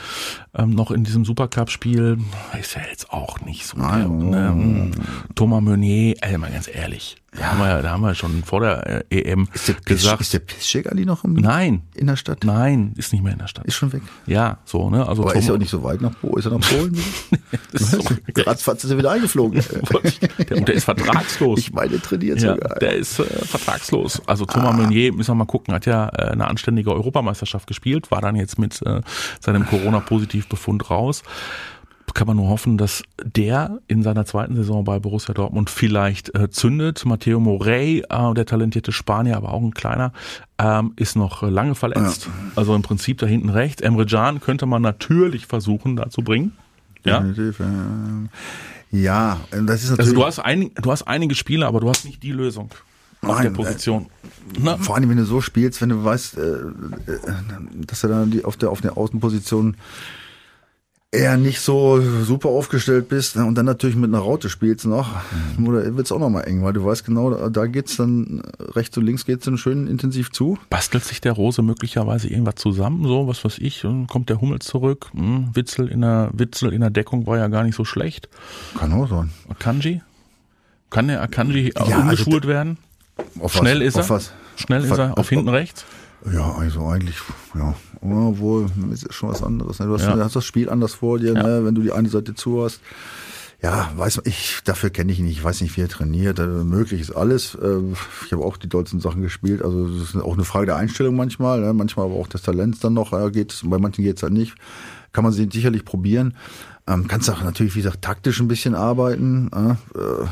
ähm, 0.56 0.72
noch 0.72 0.90
in 0.92 1.04
diesem 1.04 1.24
Supercup-Spiel, 1.24 2.18
ist 2.60 2.76
ja 2.76 2.82
jetzt 2.90 3.12
auch 3.12 3.40
nicht 3.42 3.66
so. 3.68 3.78
Der, 3.78 4.08
ne? 4.10 4.52
mm. 4.52 4.92
Thomas 5.36 5.62
Meunier, 5.62 6.16
ey, 6.22 6.38
mal 6.38 6.50
ganz 6.52 6.68
ehrlich, 6.74 7.18
da 7.38 7.52
haben 7.52 7.60
wir, 7.60 7.68
ja- 7.68 7.82
da 7.82 7.92
haben 7.92 8.02
wir 8.02 8.14
schon 8.16 8.44
vor 8.44 8.60
der 8.60 9.06
äh, 9.10 9.22
EM 9.22 9.48
Ist 9.54 9.68
der, 9.70 9.74
Pisch, 9.74 9.86
gesagt, 9.86 10.20
ist 10.22 10.34
der 10.34 10.40
Piszczek 10.40 10.92
Ali 10.92 11.06
noch 11.06 11.24
im, 11.24 11.34
nein, 11.36 11.84
in 11.96 12.08
der 12.08 12.18
Stadt? 12.18 12.44
nein, 12.44 12.94
ist 12.98 13.14
nicht 13.14 13.24
mehr 13.24 13.32
in 13.34 13.40
der 13.40 13.48
Stadt. 13.48 13.66
Ist 13.66 13.76
schon 13.76 13.94
weg. 13.94 14.02
Ja, 14.26 14.58
so, 14.66 14.90
ne? 14.90 15.08
Also 15.08 15.24
Aber 15.24 15.36
ist 15.36 15.48
ja 15.48 15.54
auch 15.54 15.58
nicht 15.58 15.70
so 15.70 15.82
weit 15.84 16.02
nach 16.02 16.12
Polen. 16.20 16.38
Ist 16.38 16.46
er 16.46 16.52
nach 16.58 16.70
Polen? 16.70 16.98
so, 17.74 18.00
Ratzfatz 18.46 18.84
ist 18.84 18.92
er 18.92 18.98
wieder 18.98 19.12
eingeflogen. 19.12 19.62
der, 20.50 20.58
und 20.58 20.68
der 20.68 20.76
ist 20.76 20.84
vertragslos. 20.86 21.60
Ich 21.60 21.72
meine, 21.74 22.02
trainiert 22.02 22.42
Ja, 22.42 22.54
sogar. 22.56 22.80
der 22.80 22.96
ist 22.96 23.20
äh, 23.20 23.24
vertragslos. 23.24 24.22
Also 24.28 24.46
Ah. 24.48 24.54
Thomas 24.54 24.76
Meunier, 24.76 25.14
müssen 25.14 25.32
wir 25.32 25.36
mal 25.36 25.46
gucken, 25.46 25.74
hat 25.74 25.86
ja 25.86 26.10
äh, 26.10 26.32
eine 26.32 26.48
anständige 26.48 26.92
Europameisterschaft 26.94 27.68
gespielt, 27.68 28.12
war 28.12 28.22
dann 28.22 28.36
jetzt 28.36 28.58
mit 28.60 28.82
äh, 28.86 29.02
seinem 29.40 29.66
Corona-Positivbefund 29.66 30.90
raus. 30.90 31.24
Kann 32.14 32.28
man 32.28 32.36
nur 32.36 32.50
hoffen, 32.50 32.78
dass 32.78 33.04
der 33.24 33.80
in 33.88 34.04
seiner 34.04 34.26
zweiten 34.26 34.54
Saison 34.58 34.84
bei 34.84 35.00
Borussia 35.00 35.34
Dortmund 35.34 35.70
vielleicht 35.70 36.36
äh, 36.36 36.50
zündet. 36.50 37.06
Matteo 37.06 37.40
Morey, 37.40 38.04
äh, 38.10 38.34
der 38.34 38.46
talentierte 38.46 38.92
Spanier, 38.92 39.38
aber 39.38 39.54
auch 39.54 39.62
ein 39.62 39.74
kleiner, 39.74 40.12
ähm, 40.58 40.92
ist 40.98 41.16
noch 41.16 41.42
lange 41.42 41.74
verletzt. 41.74 42.28
Also 42.58 42.76
im 42.76 42.82
Prinzip 42.82 43.20
da 43.20 43.28
hinten 43.28 43.48
rechts. 43.50 43.82
Emre 43.82 44.06
Can 44.06 44.42
könnte 44.42 44.66
man 44.66 44.82
natürlich 44.82 45.46
versuchen, 45.46 45.96
da 45.96 46.10
zu 46.10 46.22
bringen. 46.22 46.52
Ja. 47.04 47.20
Definitiv, 47.20 47.60
ja. 47.60 47.68
Ja, 48.92 49.40
das 49.50 49.84
ist 49.84 49.92
natürlich. 49.92 50.00
Also 50.00 50.14
du 50.14 50.26
hast, 50.26 50.40
ein, 50.40 50.72
du 50.76 50.92
hast 50.92 51.04
einige 51.04 51.34
Spiele, 51.36 51.66
aber 51.66 51.80
du 51.80 51.90
hast 51.90 52.04
nicht 52.04 52.22
die 52.24 52.32
Lösung 52.32 52.70
auf 53.22 53.36
Nein, 53.36 53.44
der 53.44 53.50
Position. 53.52 54.08
Na, 54.60 54.78
vor 54.78 54.96
allem, 54.96 55.10
wenn 55.10 55.18
du 55.18 55.26
so 55.26 55.42
spielst, 55.42 55.82
wenn 55.82 55.90
du 55.90 56.04
weißt, 56.04 56.38
äh, 56.38 56.42
äh, 56.42 57.20
dass 57.86 58.02
du 58.02 58.08
dann 58.08 58.32
die, 58.32 58.44
auf 58.44 58.58
der 58.58 58.70
auf 58.70 58.82
der 58.82 58.98
Außenposition 58.98 59.78
eher 61.14 61.36
nicht 61.36 61.60
so 61.60 62.00
super 62.24 62.48
aufgestellt 62.50 63.10
bist 63.10 63.36
ne, 63.36 63.46
und 63.46 63.56
dann 63.56 63.66
natürlich 63.66 63.98
mit 63.98 64.10
einer 64.10 64.20
Raute 64.24 64.48
spielst 64.50 64.86
noch, 64.86 65.10
Mhm. 65.58 65.68
oder 65.68 65.96
wird's 65.98 66.12
auch 66.14 66.20
noch 66.20 66.30
mal 66.30 66.42
eng, 66.44 66.64
weil 66.64 66.72
du 66.72 66.86
weißt 66.86 67.04
genau, 67.06 67.32
da, 67.32 67.50
da 67.50 67.66
geht's 67.66 67.98
dann 67.98 68.42
rechts 68.60 68.98
und 68.98 69.06
links 69.06 69.26
geht's 69.26 69.44
dann 69.44 69.58
schön 69.58 69.88
intensiv 69.88 70.32
zu. 70.32 70.58
bastelt 70.70 71.04
sich 71.04 71.20
der 71.20 71.34
Rose 71.34 71.62
möglicherweise 71.64 72.30
irgendwas 72.30 72.56
zusammen, 72.56 73.04
so 73.06 73.28
was 73.28 73.44
weiß 73.44 73.58
ich, 73.60 73.82
dann 73.82 74.08
kommt 74.08 74.30
der 74.30 74.40
Hummel 74.40 74.60
zurück, 74.60 75.08
hm, 75.14 75.50
Witzel 75.54 75.90
in 75.90 76.00
der 76.02 76.30
Witzel 76.34 76.72
in 76.72 76.80
der 76.80 76.90
Deckung 76.92 77.28
war 77.28 77.38
ja 77.38 77.50
gar 77.50 77.64
nicht 77.66 77.76
so 77.76 77.84
schlecht. 77.84 78.30
Kann 78.80 78.94
auch 78.94 79.10
sein. 79.10 79.32
Akanji? 79.50 80.02
Kann 80.90 81.10
der 81.10 81.22
Akanji 81.22 81.74
also 81.76 81.92
umgeschult 81.94 82.48
werden? 82.48 82.78
Auf 83.40 83.54
Schnell 83.54 83.80
was? 83.82 83.88
ist 83.88 83.96
er? 83.98 84.10
Was? 84.10 84.32
Schnell 84.56 84.84
ist 84.86 84.98
er 84.98 85.18
auf 85.18 85.28
hinten 85.30 85.50
rechts? 85.50 85.86
Ja, 86.32 86.54
also 86.56 86.86
eigentlich, 86.88 87.16
ja. 87.56 87.74
Obwohl, 88.02 88.68
ist 88.92 89.14
schon 89.14 89.30
was 89.30 89.42
anderes. 89.44 89.80
Ne? 89.80 89.88
Du 89.88 89.94
hast, 89.94 90.04
Ja. 90.04 90.18
hast 90.18 90.36
das 90.36 90.46
Spiel 90.46 90.70
anders 90.70 90.94
vor 90.96 91.20
dir, 91.20 91.34
Ja. 91.34 91.44
ne? 91.44 91.66
wenn 91.66 91.76
du 91.76 91.82
die 91.82 91.92
eine 91.92 92.10
Seite 92.10 92.34
zu 92.36 92.64
hast. 92.64 92.82
Ja, 93.64 93.92
weiß 93.96 94.18
man, 94.18 94.26
ich, 94.28 94.60
dafür 94.64 94.90
kenne 94.90 95.12
ich 95.12 95.20
ihn 95.20 95.26
nicht. 95.26 95.38
Ich 95.38 95.44
weiß 95.44 95.62
nicht, 95.62 95.78
wie 95.78 95.82
er 95.82 95.88
trainiert. 95.88 96.40
Äh, 96.40 96.48
möglich 96.48 97.00
ist 97.00 97.12
alles. 97.12 97.54
Äh, 97.56 97.78
ich 98.26 98.32
habe 98.34 98.44
auch 98.44 98.58
die 98.58 98.68
dollsten 98.68 99.00
Sachen 99.00 99.22
gespielt. 99.22 99.62
Also, 99.62 99.88
das 99.88 100.10
ist 100.10 100.16
auch 100.16 100.34
eine 100.34 100.46
Frage 100.46 100.66
der 100.66 100.78
Einstellung 100.78 101.16
manchmal. 101.16 101.62
Ne? 101.62 101.72
Manchmal 101.74 102.08
aber 102.08 102.16
auch 102.16 102.28
des 102.28 102.42
Talents 102.42 102.80
dann 102.80 102.94
noch. 102.94 103.14
Äh, 103.14 103.30
geht 103.30 103.62
bei 103.66 103.78
manchen 103.78 104.04
geht's 104.04 104.24
halt 104.24 104.34
nicht. 104.34 104.56
Kann 105.14 105.24
man 105.24 105.32
sie 105.32 105.48
sicherlich 105.52 105.86
probieren. 105.86 106.34
Ähm, 106.88 107.08
kannst 107.08 107.30
auch 107.30 107.44
natürlich, 107.44 107.76
wie 107.76 107.82
gesagt, 107.84 108.02
taktisch 108.02 108.40
ein 108.40 108.48
bisschen 108.48 108.74
arbeiten. 108.74 109.52
Äh, 109.54 109.72
äh, 110.00 110.26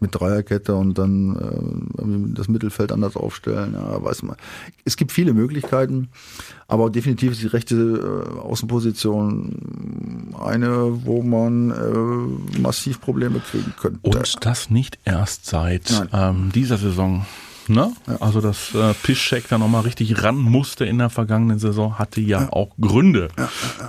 mit 0.00 0.14
Dreierkette 0.14 0.74
und 0.74 0.98
dann 0.98 1.36
äh, 1.36 2.36
das 2.36 2.48
Mittelfeld 2.48 2.92
anders 2.92 3.16
aufstellen. 3.16 3.74
Ja, 3.74 4.02
weiß 4.02 4.22
man. 4.22 4.36
Es 4.84 4.96
gibt 4.96 5.12
viele 5.12 5.32
Möglichkeiten, 5.32 6.08
aber 6.66 6.90
definitiv 6.90 7.32
ist 7.32 7.42
die 7.42 7.48
rechte 7.48 7.74
äh, 7.76 8.38
Außenposition 8.40 10.34
eine, 10.40 11.04
wo 11.04 11.22
man 11.22 11.70
äh, 11.70 12.58
massiv 12.60 13.00
Probleme 13.00 13.40
kriegen 13.40 13.72
könnte. 13.80 14.00
Und 14.02 14.44
das 14.44 14.70
nicht 14.70 14.98
erst 15.04 15.46
seit 15.46 16.08
ähm, 16.12 16.50
dieser 16.54 16.78
Saison. 16.78 17.26
Ne? 17.68 17.92
Also 18.20 18.40
dass 18.40 18.74
äh, 18.74 18.94
Piszczek 18.94 19.48
da 19.48 19.58
nochmal 19.58 19.82
richtig 19.82 20.22
ran 20.22 20.36
musste 20.36 20.86
in 20.86 20.98
der 20.98 21.10
vergangenen 21.10 21.58
Saison, 21.58 21.98
hatte 21.98 22.20
ja, 22.20 22.50
auch 22.50 22.70
Gründe. 22.80 23.28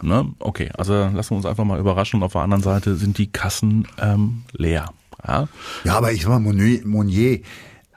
Ne? 0.01 0.33
Okay, 0.39 0.69
also 0.77 0.93
lassen 0.93 1.31
wir 1.31 1.37
uns 1.37 1.45
einfach 1.45 1.63
mal 1.63 1.79
überraschen. 1.79 2.21
Auf 2.21 2.33
der 2.33 2.41
anderen 2.41 2.63
Seite 2.63 2.95
sind 2.95 3.17
die 3.17 3.27
Kassen 3.27 3.87
ähm, 3.97 4.43
leer. 4.51 4.91
Ja? 5.27 5.47
Ja, 5.83 5.95
aber 5.95 6.11
ich 6.11 6.23
sag 6.23 6.29
mal, 6.29 6.39
Monnier, 6.39 6.85
Monnier 6.85 7.39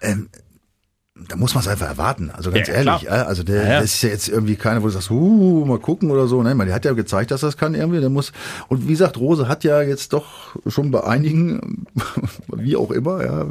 ähm, 0.00 0.28
da 1.28 1.36
muss 1.36 1.54
man 1.54 1.62
es 1.62 1.68
einfach 1.68 1.88
erwarten. 1.88 2.30
Also 2.30 2.50
ganz 2.50 2.68
Ja, 2.68 2.74
ehrlich, 2.74 3.02
klar. 3.06 3.26
also 3.26 3.42
der, 3.42 3.62
Ja, 3.62 3.68
ja. 3.74 3.80
das 3.80 3.94
ist 3.94 4.02
ja 4.02 4.08
jetzt 4.08 4.28
irgendwie 4.28 4.56
keiner, 4.56 4.82
wo 4.82 4.86
du 4.86 4.92
sagst, 4.92 5.10
uh, 5.10 5.64
mal 5.64 5.78
gucken 5.78 6.10
oder 6.10 6.26
so. 6.26 6.42
Ne? 6.42 6.54
Man, 6.54 6.66
der 6.66 6.74
hat 6.74 6.84
ja 6.84 6.92
gezeigt, 6.92 7.30
dass 7.30 7.42
das 7.42 7.56
kann 7.56 7.74
irgendwie. 7.74 8.00
Der 8.00 8.10
muss 8.10 8.32
und 8.68 8.84
wie 8.84 8.92
gesagt, 8.92 9.18
Rose 9.18 9.46
hat 9.46 9.62
ja 9.64 9.82
jetzt 9.82 10.12
doch 10.12 10.56
schon 10.66 10.90
bei 10.90 11.04
einigen, 11.04 11.86
wie 12.48 12.76
auch 12.76 12.90
immer, 12.90 13.24
ja, 13.24 13.46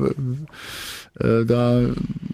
äh, 1.19 1.45
da 1.45 1.81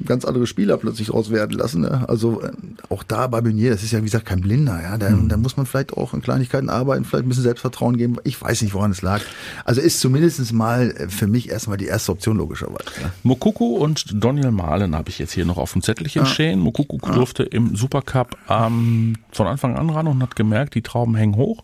ganz 0.05 0.23
andere 0.23 0.47
Spieler 0.47 0.77
plötzlich 0.77 1.13
raus 1.13 1.31
werden 1.31 1.57
lassen. 1.57 1.81
Ne? 1.81 2.05
Also 2.07 2.41
äh, 2.41 2.51
auch 2.89 3.03
da 3.03 3.27
bei 3.27 3.41
Meunier, 3.41 3.71
das 3.71 3.83
ist 3.83 3.91
ja 3.91 3.99
wie 3.99 4.05
gesagt 4.05 4.25
kein 4.25 4.39
Blinder. 4.39 4.79
Ja, 4.81 4.97
da, 4.97 5.09
Mhm. 5.09 5.27
da 5.27 5.35
muss 5.35 5.57
man 5.57 5.65
vielleicht 5.65 5.93
auch 5.93 6.13
in 6.13 6.21
Kleinigkeiten 6.21 6.69
arbeiten, 6.69 7.03
vielleicht 7.03 7.25
ein 7.25 7.29
bisschen 7.29 7.43
Selbstvertrauen 7.43 7.97
geben. 7.97 8.15
Ich 8.23 8.41
weiß 8.41 8.61
nicht, 8.61 8.73
woran 8.73 8.91
es 8.91 9.01
lag. 9.01 9.19
Also 9.65 9.81
ist 9.81 9.99
zumindest 9.99 10.53
mal 10.53 10.91
äh, 10.91 11.09
für 11.09 11.27
mich 11.27 11.49
erstmal 11.49 11.77
die 11.77 11.87
erste 11.87 12.11
Option 12.13 12.37
logischerweise. 12.37 12.85
Ne? 13.01 13.11
Mokuku 13.23 13.77
und 13.77 14.23
Daniel 14.23 14.51
Mahlen 14.51 14.95
habe 14.95 15.09
ich 15.09 15.19
jetzt 15.19 15.33
hier 15.33 15.43
noch 15.45 15.57
auf 15.57 15.73
dem 15.73 15.81
Zettelchen 15.81 16.25
stehen. 16.25 16.59
Mokuku 16.59 16.97
durfte 17.11 17.43
im 17.43 17.75
Supercup 17.75 18.37
ähm, 18.49 19.15
von 19.31 19.47
Anfang 19.47 19.75
an 19.75 19.89
ran 19.89 20.07
und 20.07 20.21
hat 20.21 20.35
gemerkt, 20.37 20.75
die 20.75 20.81
Trauben 20.83 21.15
hängen 21.15 21.35
hoch. 21.35 21.63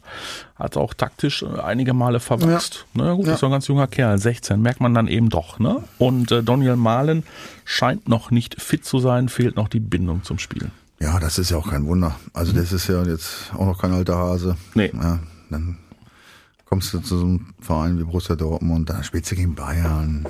Hat 0.56 0.78
auch 0.78 0.93
taktisch 0.93 1.43
einige 1.63 1.93
Male 1.93 2.19
verwachst. 2.19 2.86
Na 2.93 3.13
gut, 3.13 3.26
Ja. 3.28 3.34
ist 3.34 3.41
doch 3.43 3.47
ein 3.47 3.52
ganz 3.52 3.67
junger 3.67 3.88
Kerl, 3.88 4.17
16, 4.17 4.62
merkt 4.62 4.82
man 4.82 4.93
dann 4.93 5.08
eben 5.08 5.30
doch. 5.30 5.60
Ne? 5.60 5.84
Und 5.97 6.32
äh, 6.32 6.43
Daniel 6.43 6.76
Mahlen 6.76 7.02
scheint 7.65 8.07
noch 8.07 8.31
nicht 8.31 8.61
fit 8.61 8.85
zu 8.85 8.99
sein, 8.99 9.29
fehlt 9.29 9.55
noch 9.55 9.67
die 9.67 9.79
Bindung 9.79 10.23
zum 10.23 10.39
Spiel. 10.39 10.71
Ja, 10.99 11.19
das 11.19 11.37
ist 11.37 11.51
ja 11.51 11.57
auch 11.57 11.69
kein 11.69 11.85
Wunder. 11.85 12.15
Also 12.33 12.53
das 12.53 12.71
ist 12.71 12.87
ja 12.87 13.03
jetzt 13.03 13.51
auch 13.53 13.65
noch 13.65 13.81
kein 13.81 13.91
alter 13.91 14.17
Hase. 14.17 14.55
Nee. 14.73 14.91
Ja, 14.93 15.19
dann 15.49 15.77
kommst 16.65 16.93
du 16.93 16.99
zu 16.99 17.17
so 17.17 17.25
einem 17.25 17.53
Verein 17.59 17.99
wie 17.99 18.03
Borussia 18.03 18.35
Dortmund, 18.35 18.89
dann 18.89 19.03
spielst 19.03 19.31
du 19.31 19.35
gegen 19.35 19.55
Bayern. 19.55 20.25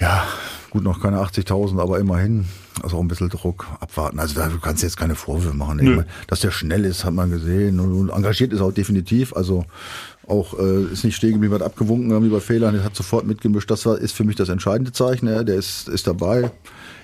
Ja, 0.00 0.24
gut, 0.70 0.82
noch 0.82 1.00
keine 1.00 1.18
80.000, 1.18 1.78
aber 1.78 1.98
immerhin. 1.98 2.46
Also 2.82 2.96
auch 2.96 3.00
ein 3.02 3.08
bisschen 3.08 3.28
Druck 3.28 3.66
abwarten. 3.80 4.18
Also 4.18 4.34
da 4.34 4.48
du 4.48 4.58
kannst 4.58 4.82
jetzt 4.82 4.96
keine 4.96 5.14
Vorwürfe 5.14 5.54
machen. 5.54 5.76
Meine, 5.76 6.06
dass 6.26 6.40
der 6.40 6.50
schnell 6.50 6.86
ist, 6.86 7.04
hat 7.04 7.12
man 7.12 7.30
gesehen. 7.30 7.78
Und 7.78 8.08
engagiert 8.08 8.54
ist 8.54 8.62
auch 8.62 8.72
definitiv. 8.72 9.36
Also 9.36 9.66
auch 10.30 10.58
äh, 10.58 10.84
ist 10.92 11.04
nicht 11.04 11.16
stehen 11.16 11.32
geblieben, 11.32 11.54
hat 11.54 11.62
abgewunken 11.62 12.10
irgendwie 12.10 12.32
bei 12.32 12.40
Fehlern, 12.40 12.82
hat 12.82 12.96
sofort 12.96 13.26
mitgemischt. 13.26 13.70
Das 13.70 13.84
war, 13.86 13.98
ist 13.98 14.14
für 14.14 14.24
mich 14.24 14.36
das 14.36 14.48
entscheidende 14.48 14.92
Zeichen. 14.92 15.28
Ja, 15.28 15.42
der 15.44 15.56
ist, 15.56 15.88
ist 15.88 16.06
dabei. 16.06 16.50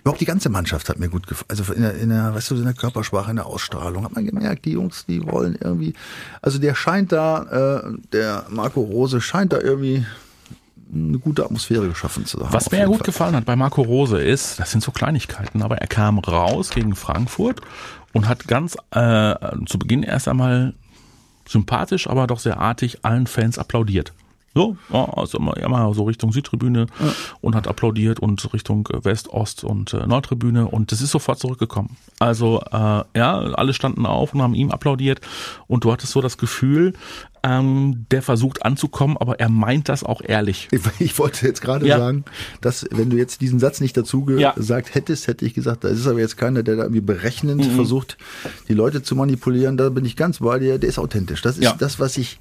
Überhaupt 0.01 0.21
die 0.21 0.27
ganze 0.27 0.49
Mannschaft 0.49 0.89
hat 0.89 0.99
mir 0.99 1.09
gut 1.09 1.27
gefallen. 1.27 1.47
Also 1.49 1.73
in 1.73 1.83
der, 1.83 1.95
in 1.97 2.11
der, 2.11 2.35
weißt 2.35 2.53
du, 2.53 2.55
in 2.55 2.65
der 2.65 2.75
Körpersprache, 2.75 3.31
in 3.31 3.37
der 3.37 3.47
Ausstrahlung 3.47 4.05
hat 4.05 4.15
man 4.15 4.25
gemerkt, 4.25 4.65
die 4.65 4.73
Jungs, 4.73 5.05
die 5.07 5.27
wollen 5.27 5.59
irgendwie. 5.61 5.95
Also 6.43 6.59
der 6.59 6.75
scheint 6.75 7.13
da, 7.13 7.83
äh, 7.85 7.93
der 8.13 8.47
Marco 8.49 8.81
Rose 8.81 9.21
scheint 9.21 9.53
da 9.53 9.61
irgendwie 9.61 10.07
eine 10.95 11.19
gute 11.19 11.45
Atmosphäre 11.45 11.89
geschaffen 11.89 12.25
zu 12.25 12.39
haben. 12.39 12.53
Was 12.53 12.71
mir 12.71 12.79
ja 12.79 12.87
gut 12.87 12.99
Fall. 12.99 13.07
gefallen 13.07 13.37
hat 13.37 13.45
bei 13.45 13.57
Marco 13.57 13.83
Rose 13.83 14.23
ist, 14.23 14.61
das 14.61 14.71
sind 14.71 14.85
so 14.85 14.93
Kleinigkeiten, 14.93 15.63
aber 15.63 15.79
er 15.79 15.89
kam 15.89 16.21
raus 16.21 16.71
gegen 16.71 16.95
Frankfurt 16.95 17.61
und 18.13 18.29
hat 18.29 18.47
ganz 18.47 18.77
äh, 18.93 19.35
zu 19.67 19.79
Beginn 19.79 20.05
erst 20.05 20.29
einmal 20.29 20.75
sympathisch, 21.49 22.09
aber 22.09 22.27
doch 22.27 22.39
sehr 22.39 22.59
artig 22.59 23.05
allen 23.05 23.27
Fans 23.27 23.59
applaudiert. 23.59 24.13
So, 24.57 24.79
ja, 24.91 25.05
also 25.13 25.37
immer, 25.37 25.55
immer 25.59 25.93
so 25.93 26.05
Richtung 26.05 26.33
Südtribüne 26.33 26.87
und 27.43 27.55
hat 27.55 27.69
applaudiert 27.69 28.21
und 28.21 28.55
Richtung 28.55 28.89
äh, 28.91 29.05
West, 29.05 29.29
Ost 29.29 29.65
und 29.65 29.93
äh, 29.93 30.07
Nordtribüne 30.07 30.67
und 30.67 30.93
das 30.93 31.03
ist 31.03 31.11
sofort 31.11 31.39
zurückgekommen. 31.39 31.99
Also 32.21 32.63
äh, 32.73 33.03
ja, 33.15 33.39
alle 33.39 33.75
standen 33.75 34.07
auf 34.07 34.33
und 34.33 34.41
haben 34.41 34.55
ihm 34.55 34.71
applaudiert 34.71 35.21
und 35.67 35.85
du 35.85 35.93
hattest 35.93 36.13
so 36.13 36.23
das 36.23 36.39
Gefühl, 36.39 36.95
ähm, 37.43 38.07
der 38.11 38.23
versucht 38.23 38.65
anzukommen, 38.65 39.19
aber 39.19 39.39
er 39.41 39.51
meint 39.51 39.91
das 39.91 40.03
auch 40.03 40.23
ehrlich. 40.25 40.69
Ich, 40.73 40.81
ich 41.01 41.19
wollte 41.19 41.47
jetzt 41.47 41.61
gerade 41.61 41.87
Ja. 41.87 41.99
sagen, 41.99 42.25
dass 42.63 42.87
wenn 42.91 43.11
du 43.11 43.19
jetzt 43.19 43.43
diesen 43.43 43.59
Satz 43.61 43.83
nicht 43.83 43.95
dazu 43.95 44.27
Ja. 44.31 44.53
gesagt 44.53 44.95
hättest, 44.95 45.27
hätte 45.29 45.45
ich 45.45 45.53
gesagt, 45.53 45.85
da 45.85 45.89
ist 45.89 46.07
aber 46.07 46.21
jetzt 46.21 46.39
keiner, 46.39 46.63
der 46.63 46.77
da 46.77 46.83
irgendwie 46.85 47.03
berechnend 47.03 47.61
Mhm. 47.67 47.75
versucht, 47.77 48.17
die 48.69 48.75
Leute 48.75 49.03
zu 49.03 49.15
manipulieren. 49.17 49.77
Da 49.77 49.91
bin 49.91 50.07
ich 50.07 50.17
ganz 50.17 50.39
bei 50.39 50.59
dir. 50.59 50.79
Der 50.79 50.89
ist 50.89 50.99
authentisch. 50.99 51.43
Das 51.43 51.59
ist 51.59 51.65
Ja. 51.65 51.75
das, 51.79 52.01
was 52.01 52.17
ich 52.17 52.41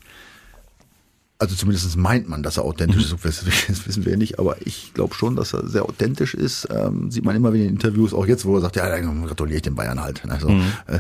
also 1.38 1.56
zumindest 1.56 1.98
meint 1.98 2.30
man, 2.30 2.44
dass 2.44 2.58
er 2.58 2.64
authentisch 2.64 3.12
ist. 3.12 3.26
Das 3.68 3.88
wissen 3.88 4.06
wir 4.06 4.14
ja 4.14 4.18
nicht, 4.18 4.40
aber 4.40 4.58
ich 4.66 4.94
glaube 4.94 5.14
schon, 5.16 5.36
dass 5.36 5.54
er 5.54 5.68
sehr 5.68 5.84
authentisch 5.84 6.34
ist. 6.34 6.68
Ähm, 6.72 7.12
sieht 7.12 7.26
man 7.26 7.36
immer 7.36 7.54
wieder 7.54 7.66
in 7.66 7.72
Interviews, 7.72 8.14
auch 8.14 8.26
jetzt, 8.26 8.46
wo 8.46 8.56
er 8.56 8.62
sagt, 8.62 8.76
ja, 8.76 8.88
dann 8.90 9.26
gratuliere 9.26 9.58
ich 9.58 9.62
den 9.64 9.76
Bayern 9.76 10.02
halt. 10.02 10.24
Also, 10.30 10.50
äh, 10.50 11.00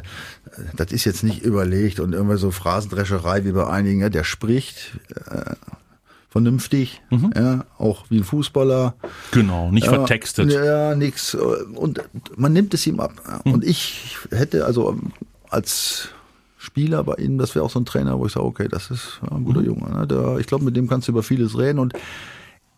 das 0.76 0.91
ist 0.91 1.06
jetzt 1.06 1.24
nicht 1.24 1.41
überlegt 1.41 2.00
und 2.00 2.13
irgendwie 2.13 2.38
so 2.38 2.52
Phrasendrescherei 2.52 3.45
wie 3.45 3.54
bei 3.54 3.67
einigen. 3.67 4.02
Ja, 4.02 4.10
der 4.10 4.24
spricht 4.24 5.00
äh, 5.30 5.56
vernünftig, 6.30 7.02
ja, 7.34 7.63
auch 7.78 8.06
wie 8.10 8.17
ein 8.17 8.26
Fußballer. 8.26 8.95
Genau, 9.32 9.71
nicht 9.71 9.88
vertextet. 9.88 10.52
Ja, 10.52 10.93
nix. 10.93 11.34
Und 11.34 12.02
man 12.36 12.52
nimmt 12.52 12.74
es 12.74 12.86
ihm 12.88 13.00
ab. 13.00 13.41
Und 13.45 13.63
ich 13.63 14.17
hätte 14.32 14.65
also 14.65 15.00
als 15.50 16.10
Spieler 16.65 17.04
bei 17.04 17.15
ihm, 17.15 17.38
das 17.38 17.56
wäre 17.56 17.63
auch 17.63 17.69
so 17.69 17.80
ein 17.80 17.86
Trainer, 17.86 18.19
wo 18.19 18.25
ich 18.25 18.34
sage, 18.34 18.45
okay, 18.45 18.67
das 18.67 18.91
ist 18.91 19.21
ein 19.32 19.45
guter 19.45 19.62
Junge. 19.62 19.89
Ne? 19.89 20.08
Der, 20.08 20.38
ich 20.39 20.47
glaube, 20.47 20.65
mit 20.65 20.75
dem 20.75 20.88
kannst 20.88 21.08
du 21.08 21.12
über 21.12 21.23
vieles 21.23 21.58
reden. 21.58 21.80
Und 21.80 21.93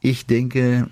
ich 0.01 0.27
denke, 0.27 0.87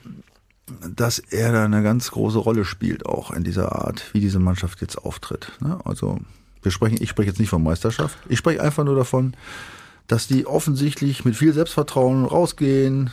dass 0.95 1.19
er 1.19 1.51
da 1.51 1.65
eine 1.65 1.83
ganz 1.83 2.11
große 2.11 2.39
Rolle 2.39 2.65
spielt, 2.65 3.05
auch 3.05 3.31
in 3.31 3.43
dieser 3.43 3.73
Art, 3.73 4.13
wie 4.13 4.19
diese 4.19 4.39
Mannschaft 4.39 4.81
jetzt 4.81 4.97
auftritt. 4.97 5.51
Ne? 5.59 5.77
Also 5.85 6.19
wir 6.63 6.71
sprechen, 6.71 6.97
ich 6.99 7.09
spreche 7.09 7.29
jetzt 7.29 7.39
nicht 7.39 7.49
von 7.49 7.63
Meisterschaft. 7.63 8.17
Ich 8.29 8.39
spreche 8.39 8.61
einfach 8.61 8.83
nur 8.83 8.95
davon, 8.95 9.35
dass 10.07 10.27
die 10.27 10.47
offensichtlich 10.47 11.25
mit 11.25 11.35
viel 11.35 11.53
Selbstvertrauen 11.53 12.25
rausgehen, 12.25 13.11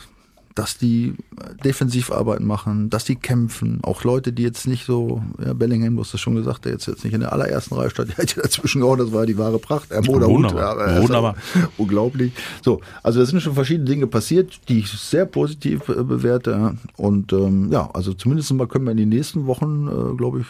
dass 0.55 0.77
die 0.77 1.15
Defensivarbeiten 1.63 2.45
machen, 2.45 2.89
dass 2.89 3.05
die 3.05 3.15
kämpfen. 3.15 3.79
Auch 3.83 4.03
Leute, 4.03 4.33
die 4.33 4.43
jetzt 4.43 4.67
nicht 4.67 4.85
so, 4.85 5.23
ja, 5.43 5.53
Bellingham, 5.53 5.95
du 5.95 6.01
hast 6.01 6.13
das 6.13 6.21
schon 6.21 6.35
gesagt, 6.35 6.65
der 6.65 6.73
jetzt, 6.73 6.85
jetzt 6.87 7.03
nicht 7.03 7.13
in 7.13 7.21
der 7.21 7.33
allerersten 7.33 7.75
Reihe 7.75 7.89
stand, 7.89 8.09
der 8.17 8.17
hätte 8.17 8.41
dazwischen 8.41 8.81
gehauen, 8.81 8.99
das 8.99 9.11
war 9.11 9.25
die 9.25 9.37
wahre 9.37 9.59
Pracht. 9.59 9.91
Er 9.91 10.01
Hut, 10.01 10.07
Wunderbar. 10.21 10.77
er 10.77 10.97
ist 10.97 11.03
Wunderbar. 11.03 11.35
auch 11.35 11.79
Unglaublich. 11.79 12.33
So, 12.63 12.81
also 13.01 13.19
da 13.19 13.25
sind 13.25 13.41
schon 13.41 13.55
verschiedene 13.55 13.89
Dinge 13.89 14.07
passiert, 14.07 14.61
die 14.69 14.79
ich 14.79 14.89
sehr 14.89 15.25
positiv 15.25 15.89
äh, 15.89 16.03
bewerte. 16.03 16.77
Und 16.97 17.33
ähm, 17.33 17.71
ja, 17.71 17.89
also 17.93 18.13
zumindest 18.13 18.53
mal 18.53 18.67
können 18.67 18.85
wir 18.85 18.91
in 18.91 18.97
den 18.97 19.09
nächsten 19.09 19.47
Wochen, 19.47 19.87
äh, 19.87 20.15
glaube 20.15 20.41
ich, 20.41 20.47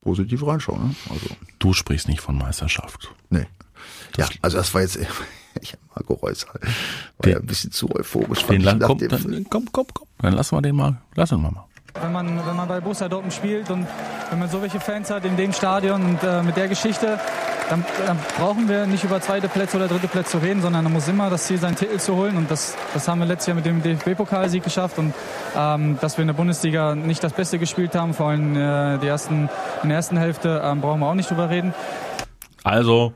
positiv 0.00 0.46
reinschauen. 0.46 0.88
Ne? 0.88 0.94
Also, 1.10 1.26
Du 1.58 1.72
sprichst 1.72 2.08
nicht 2.08 2.20
von 2.20 2.36
Meisterschaft. 2.36 3.12
nee. 3.30 3.46
Ja, 4.16 4.26
also 4.42 4.56
das 4.56 4.74
war 4.74 4.80
jetzt, 4.80 4.98
ich 5.62 5.74
Marco 5.94 6.14
Reus 6.14 6.46
war 6.46 6.54
Den- 7.24 7.32
ja 7.32 7.38
ein 7.38 7.46
bisschen 7.46 7.70
zu 7.72 7.88
euphorisch. 7.94 8.44
Den 8.46 8.62
nach 8.62 8.78
komm, 8.80 8.98
dem- 8.98 9.08
dann, 9.08 9.46
komm, 9.50 9.66
komm, 9.72 9.86
komm. 9.92 10.06
Dann 10.20 10.32
lassen 10.34 10.56
wir 10.56 10.62
den 10.62 10.76
mal. 10.76 10.96
Lassen 11.14 11.40
wir 11.40 11.50
mal. 11.50 11.64
Wenn 12.00 12.12
man, 12.12 12.46
wenn 12.46 12.54
man 12.56 12.68
bei 12.68 12.80
Borussia 12.80 13.08
Dortmund 13.08 13.32
spielt 13.34 13.70
und 13.70 13.84
wenn 14.30 14.38
man 14.38 14.48
so 14.48 14.62
welche 14.62 14.78
Fans 14.78 15.10
hat 15.10 15.24
in 15.24 15.36
dem 15.36 15.52
Stadion 15.52 16.00
und 16.04 16.22
äh, 16.22 16.42
mit 16.42 16.56
der 16.56 16.68
Geschichte, 16.68 17.18
dann, 17.70 17.84
dann 18.06 18.16
brauchen 18.38 18.68
wir 18.68 18.86
nicht 18.86 19.02
über 19.02 19.20
zweite 19.20 19.48
Plätze 19.48 19.76
oder 19.78 19.88
dritte 19.88 20.06
Plätze 20.06 20.32
zu 20.32 20.38
reden, 20.38 20.62
sondern 20.62 20.84
dann 20.84 20.92
muss 20.92 21.08
immer 21.08 21.28
das 21.28 21.46
Ziel 21.46 21.58
sein, 21.58 21.74
Titel 21.74 21.98
zu 21.98 22.14
holen. 22.14 22.36
Und 22.36 22.50
das, 22.50 22.76
das 22.94 23.08
haben 23.08 23.18
wir 23.18 23.26
letztes 23.26 23.48
Jahr 23.48 23.56
mit 23.56 23.66
dem 23.66 23.82
DFB-Pokalsieg 23.82 24.62
geschafft. 24.62 24.98
Und 24.98 25.12
ähm, 25.56 25.98
dass 26.00 26.16
wir 26.18 26.22
in 26.22 26.28
der 26.28 26.34
Bundesliga 26.34 26.94
nicht 26.94 27.24
das 27.24 27.32
Beste 27.32 27.58
gespielt 27.58 27.94
haben, 27.96 28.14
vor 28.14 28.28
allem 28.28 28.54
äh, 28.54 28.98
die 28.98 29.06
ersten, 29.08 29.48
in 29.82 29.88
der 29.88 29.96
ersten 29.96 30.16
Hälfte, 30.18 30.60
ähm, 30.64 30.80
brauchen 30.80 31.00
wir 31.00 31.06
auch 31.06 31.14
nicht 31.14 31.30
drüber 31.30 31.50
reden. 31.50 31.74
Also, 32.64 33.12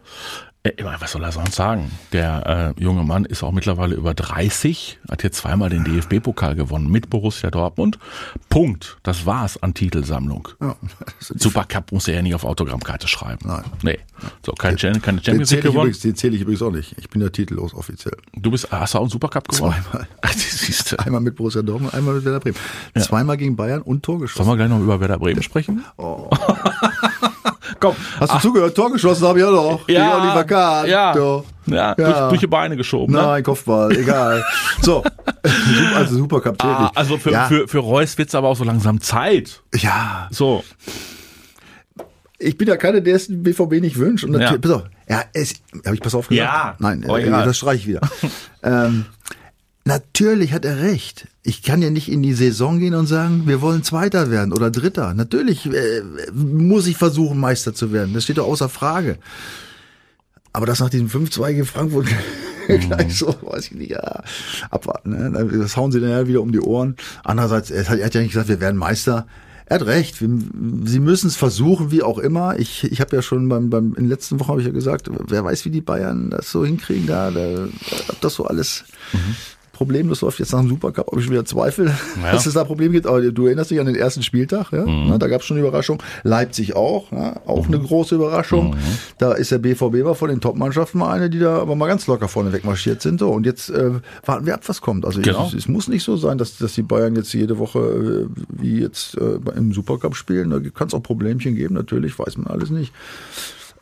ich 0.64 0.84
meine, 0.84 1.00
was 1.00 1.10
soll 1.10 1.24
er 1.24 1.32
sonst 1.32 1.56
sagen? 1.56 1.90
Der 2.12 2.74
äh, 2.78 2.80
junge 2.80 3.02
Mann 3.02 3.24
ist 3.24 3.42
auch 3.42 3.50
mittlerweile 3.50 3.96
über 3.96 4.14
30, 4.14 5.00
hat 5.10 5.24
jetzt 5.24 5.38
zweimal 5.38 5.70
den 5.70 5.82
DFB-Pokal 5.82 6.54
gewonnen 6.54 6.88
mit 6.88 7.10
Borussia 7.10 7.50
Dortmund. 7.50 7.98
Punkt. 8.48 8.96
Das 9.02 9.26
war's 9.26 9.60
an 9.60 9.74
Titelsammlung. 9.74 10.48
Ja. 10.60 10.76
Supercup 11.18 11.90
muss 11.90 12.06
er 12.06 12.14
ja 12.14 12.22
nicht 12.22 12.36
auf 12.36 12.44
Autogrammkarte 12.44 13.08
schreiben. 13.08 13.40
Nein. 13.48 13.64
Nee. 13.82 13.98
So, 14.46 14.52
kein, 14.52 14.76
Cham- 14.76 15.02
keine 15.02 15.18
Den 15.18 15.24
Champions 15.24 15.50
League 15.50 15.62
gewonnen. 15.62 15.80
übrigens- 15.88 15.98
den 16.00 16.14
zähle 16.14 16.36
ich 16.36 16.42
übrigens 16.42 16.62
auch 16.62 16.70
nicht. 16.70 16.94
Ich 16.96 17.10
bin 17.10 17.20
ja 17.22 17.28
titellos 17.28 17.74
offiziell. 17.74 18.16
Du 18.36 18.52
bist, 18.52 18.70
hast 18.70 18.94
du 18.94 18.98
auch 18.98 19.02
einen 19.02 19.10
Supercup 19.10 19.48
gewonnen? 19.48 19.74
Zweimal. 19.90 20.06
Ach, 20.22 20.32
siehst 20.32 20.92
du. 20.92 20.98
Einmal 21.00 21.22
mit 21.22 21.34
Borussia 21.34 21.62
Dortmund, 21.62 21.92
einmal 21.92 22.14
mit 22.14 22.24
Werder 22.24 22.38
Bremen. 22.38 22.56
Zweimal 23.00 23.36
gegen 23.36 23.56
Bayern 23.56 23.82
und 23.82 24.04
Tor 24.04 24.14
Sollen 24.14 24.22
geschossen. 24.28 24.48
wir 24.48 24.56
gleich 24.56 24.68
noch 24.68 24.78
über 24.80 25.00
Werder 25.00 25.18
Bremen 25.18 25.42
sprechen? 25.42 25.84
Komm. 27.82 27.96
Hast 28.20 28.32
du 28.34 28.38
zugehört? 28.38 28.74
Tor 28.76 28.92
geschossen 28.92 29.26
habe 29.26 29.40
ich 29.40 29.44
auch 29.44 29.50
noch. 29.50 29.86
Gegen 29.86 30.00
Oliver 30.02 30.44
Kahn. 30.44 30.86
ja, 30.88 31.14
ja, 31.16 31.42
Ja. 31.66 31.94
Durch, 31.96 32.28
durch 32.28 32.40
die 32.40 32.46
Beine 32.46 32.76
geschoben. 32.76 33.12
Ne? 33.14 33.20
Nein, 33.20 33.42
Kopfball, 33.42 33.90
egal. 33.96 34.44
So, 34.82 35.02
Super- 35.44 35.96
also 35.96 36.16
Supercup 36.16 36.60
zählt 36.62 36.72
Ah, 36.74 36.90
also 36.94 37.18
für, 37.18 37.30
ja, 37.32 37.46
für, 37.48 37.66
für 37.68 37.78
Reus 37.78 38.16
wird's 38.18 38.34
aber 38.34 38.48
auch 38.48 38.56
so 38.56 38.64
langsam 38.64 39.00
Zeit. 39.00 39.62
ja, 39.74 40.28
So, 40.30 40.62
ich 42.38 42.56
bin 42.58 42.66
ja 42.68 42.76
keiner, 42.76 43.00
der 43.00 43.16
es 43.16 43.26
dem 43.28 43.42
BVB 43.42 43.80
nicht 43.80 43.98
wünscht. 43.98 44.24
Und 44.24 44.32
natürlich, 44.32 44.52
Ja. 44.52 44.58
pass 44.58 44.70
auf, 44.72 44.84
ja, 45.08 45.24
habe 45.86 45.94
ich 45.94 46.00
pass 46.00 46.14
auf 46.14 46.28
gesagt? 46.28 46.48
Ja, 46.48 46.74
Nein, 46.78 47.04
aber 47.04 47.20
äh, 47.20 47.30
das 47.30 47.56
streiche 47.58 47.78
ich 47.82 47.86
wieder. 47.88 48.00
ähm, 48.62 49.06
natürlich 49.84 50.52
hat 50.52 50.64
er 50.64 50.80
recht. 50.80 51.26
Ich 51.44 51.62
kann 51.62 51.82
ja 51.82 51.90
nicht 51.90 52.08
in 52.08 52.22
die 52.22 52.34
Saison 52.34 52.78
gehen 52.78 52.94
und 52.94 53.06
sagen, 53.06 53.42
wir 53.46 53.60
wollen 53.60 53.82
Zweiter 53.82 54.30
werden 54.30 54.52
oder 54.52 54.70
Dritter. 54.70 55.12
Natürlich 55.12 55.66
äh, 55.66 56.02
muss 56.32 56.86
ich 56.86 56.96
versuchen, 56.96 57.40
Meister 57.40 57.74
zu 57.74 57.92
werden. 57.92 58.14
Das 58.14 58.24
steht 58.24 58.38
doch 58.38 58.46
außer 58.46 58.68
Frage. 58.68 59.18
Aber 60.52 60.66
das 60.66 60.78
nach 60.78 60.90
diesem 60.90 61.08
5-2 61.08 61.52
gegen 61.52 61.66
Frankfurt 61.66 62.06
gleich 62.66 63.18
so, 63.18 63.34
weiß 63.42 63.66
ich 63.66 63.72
nicht, 63.72 63.90
ja, 63.90 64.22
abwarten. 64.70 65.10
Ne? 65.10 65.58
Das 65.58 65.76
hauen 65.76 65.90
sie 65.90 66.00
dann 66.00 66.10
ja 66.10 66.28
wieder 66.28 66.42
um 66.42 66.52
die 66.52 66.60
Ohren. 66.60 66.96
Andererseits, 67.24 67.70
er 67.70 67.88
hat, 67.88 67.98
er 67.98 68.06
hat 68.06 68.14
ja 68.14 68.20
nicht 68.20 68.32
gesagt, 68.32 68.48
wir 68.48 68.60
werden 68.60 68.76
Meister. 68.76 69.26
Er 69.66 69.80
hat 69.80 69.86
recht. 69.86 70.20
Wir, 70.20 70.28
sie 70.84 71.00
müssen 71.00 71.26
es 71.26 71.36
versuchen, 71.36 71.90
wie 71.90 72.04
auch 72.04 72.18
immer. 72.18 72.56
Ich, 72.58 72.84
ich 72.84 73.00
habe 73.00 73.16
ja 73.16 73.22
schon 73.22 73.48
beim, 73.48 73.68
beim 73.68 73.94
in 73.94 74.04
den 74.04 74.08
letzten 74.08 74.38
Wochen 74.38 74.50
habe 74.50 74.60
ich 74.60 74.66
ja 74.66 74.72
gesagt, 74.72 75.10
wer 75.28 75.44
weiß, 75.44 75.64
wie 75.64 75.70
die 75.70 75.80
Bayern 75.80 76.30
das 76.30 76.52
so 76.52 76.64
hinkriegen 76.64 77.08
da, 77.08 77.32
da 77.32 77.68
ob 78.08 78.20
das 78.20 78.34
so 78.34 78.44
alles 78.44 78.84
mhm 79.12 79.34
problemlos 79.72 80.20
läuft 80.20 80.38
jetzt 80.38 80.52
nach 80.52 80.60
dem 80.60 80.68
Supercup, 80.68 81.08
ob 81.08 81.18
ich 81.18 81.30
wieder 81.30 81.44
zweifle, 81.44 81.86
ja. 82.22 82.32
dass 82.32 82.46
es 82.46 82.54
da 82.54 82.64
Probleme 82.64 82.92
gibt. 82.92 83.06
Aber 83.06 83.20
du 83.20 83.46
erinnerst 83.46 83.70
dich 83.70 83.80
an 83.80 83.86
den 83.86 83.96
ersten 83.96 84.22
Spieltag, 84.22 84.72
ja? 84.72 84.84
Mhm. 84.84 85.18
da 85.18 85.26
gab 85.28 85.40
es 85.40 85.46
schon 85.46 85.56
eine 85.56 85.66
Überraschung. 85.66 86.02
Leipzig 86.22 86.76
auch, 86.76 87.10
ja? 87.10 87.40
auch 87.46 87.66
mhm. 87.66 87.74
eine 87.74 87.82
große 87.84 88.14
Überraschung. 88.14 88.70
Mhm. 88.70 88.76
Da 89.18 89.32
ist 89.32 89.50
der 89.50 89.58
BVB 89.58 90.04
war 90.04 90.14
von 90.14 90.28
den 90.28 90.40
Top-Mannschaften 90.40 90.98
mal 90.98 91.12
eine, 91.12 91.30
die 91.30 91.38
da 91.38 91.58
aber 91.58 91.74
mal 91.74 91.86
ganz 91.86 92.06
locker 92.06 92.28
vorne 92.28 92.52
wegmarschiert 92.52 93.02
sind. 93.02 93.20
So. 93.20 93.30
Und 93.30 93.46
jetzt 93.46 93.70
äh, 93.70 93.92
warten 94.24 94.46
wir 94.46 94.54
ab, 94.54 94.62
was 94.66 94.80
kommt. 94.80 95.04
Also 95.04 95.20
genau. 95.20 95.46
es, 95.46 95.54
es, 95.54 95.68
muss 95.68 95.88
nicht 95.88 96.04
so 96.04 96.16
sein, 96.16 96.38
dass, 96.38 96.58
dass 96.58 96.74
die 96.74 96.82
Bayern 96.82 97.16
jetzt 97.16 97.32
jede 97.32 97.58
Woche 97.58 97.78
äh, 97.78 98.42
wie 98.48 98.80
jetzt 98.80 99.16
äh, 99.16 99.38
im 99.56 99.72
Supercup 99.72 100.16
spielen. 100.16 100.50
Da 100.50 100.60
kann 100.70 100.88
es 100.88 100.94
auch 100.94 101.02
Problemchen 101.02 101.54
geben, 101.54 101.74
natürlich, 101.74 102.18
weiß 102.18 102.36
man 102.36 102.46
alles 102.48 102.70
nicht. 102.70 102.92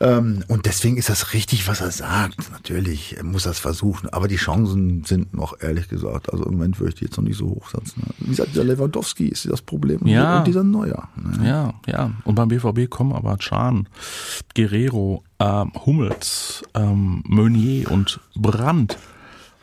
Ähm, 0.01 0.43
und 0.47 0.65
deswegen 0.65 0.97
ist 0.97 1.09
das 1.09 1.33
richtig, 1.33 1.67
was 1.67 1.79
er 1.79 1.91
sagt. 1.91 2.51
Natürlich 2.51 3.17
er 3.17 3.23
muss 3.23 3.43
das 3.43 3.59
versuchen, 3.59 4.09
aber 4.09 4.27
die 4.27 4.37
Chancen 4.37 5.03
sind 5.03 5.33
noch, 5.33 5.61
ehrlich 5.61 5.87
gesagt, 5.89 6.31
also 6.33 6.43
im 6.45 6.53
Moment 6.53 6.79
würde 6.79 6.89
ich 6.89 6.95
die 6.95 7.05
jetzt 7.05 7.17
noch 7.17 7.23
nicht 7.23 7.37
so 7.37 7.49
hoch 7.49 7.69
setzen. 7.69 8.01
Wie 8.17 8.31
gesagt, 8.31 8.55
der 8.55 8.63
Lewandowski 8.63 9.27
ist 9.27 9.49
das 9.49 9.61
Problem 9.61 10.05
ja. 10.07 10.39
und 10.39 10.47
dieser 10.47 10.63
Neuer. 10.63 11.07
Ne? 11.15 11.47
Ja, 11.47 11.73
ja. 11.85 12.11
Und 12.25 12.35
beim 12.35 12.47
BVB 12.47 12.89
kommen 12.89 13.13
aber 13.13 13.37
Can, 13.37 13.87
Guerrero, 14.55 15.23
ähm, 15.39 15.71
Hummels, 15.85 16.63
ähm, 16.73 17.23
Meunier 17.27 17.91
und 17.91 18.19
Brandt 18.35 18.97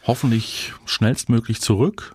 hoffentlich 0.07 0.73
schnellstmöglich 0.87 1.61
zurück. 1.61 2.15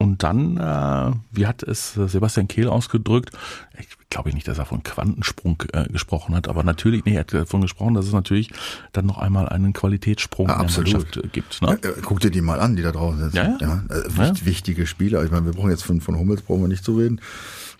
Und 0.00 0.22
dann, 0.22 0.56
äh, 0.56 1.12
wie 1.30 1.46
hat 1.46 1.62
es 1.62 1.92
Sebastian 1.92 2.48
Kehl 2.48 2.68
ausgedrückt, 2.68 3.32
ich 3.78 3.86
glaube 4.08 4.30
nicht, 4.30 4.48
dass 4.48 4.56
er 4.56 4.64
von 4.64 4.82
Quantensprung 4.82 5.62
äh, 5.74 5.90
gesprochen 5.90 6.34
hat, 6.34 6.48
aber 6.48 6.62
natürlich, 6.62 7.04
nee, 7.04 7.16
er 7.16 7.20
hat 7.20 7.34
davon 7.34 7.60
gesprochen, 7.60 7.92
dass 7.92 8.06
es 8.06 8.14
natürlich 8.14 8.50
dann 8.92 9.04
noch 9.04 9.18
einmal 9.18 9.50
einen 9.50 9.74
Qualitätssprung 9.74 10.48
ja, 10.48 10.58
in 10.58 10.68
der 10.68 10.74
Mannschaft 10.74 11.18
äh, 11.18 11.28
gibt. 11.30 11.60
Ne? 11.60 11.78
Ja, 11.84 11.90
guck 12.02 12.20
dir 12.20 12.30
die 12.30 12.40
mal 12.40 12.60
an, 12.60 12.76
die 12.76 12.82
da 12.82 12.92
draußen 12.92 13.30
sind. 13.30 13.34
Ja, 13.34 13.58
ja. 13.60 13.82
äh, 13.90 14.46
wichtige 14.46 14.86
Spieler. 14.86 15.22
Ich 15.22 15.30
meine, 15.30 15.44
wir 15.44 15.52
brauchen 15.52 15.70
jetzt 15.70 15.84
von, 15.84 16.00
von 16.00 16.18
Hummels 16.18 16.40
brauchen 16.40 16.62
wir 16.62 16.68
nicht 16.68 16.82
zu 16.82 16.96
reden. 16.96 17.20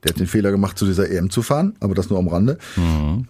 Der 0.04 0.10
hat 0.10 0.20
den 0.20 0.26
Fehler 0.26 0.50
gemacht, 0.50 0.76
zu 0.76 0.84
dieser 0.84 1.10
EM 1.10 1.30
zu 1.30 1.40
fahren, 1.40 1.74
aber 1.80 1.94
das 1.94 2.10
nur 2.10 2.18
am 2.18 2.28
Rande. 2.28 2.58
Mhm. 2.76 3.28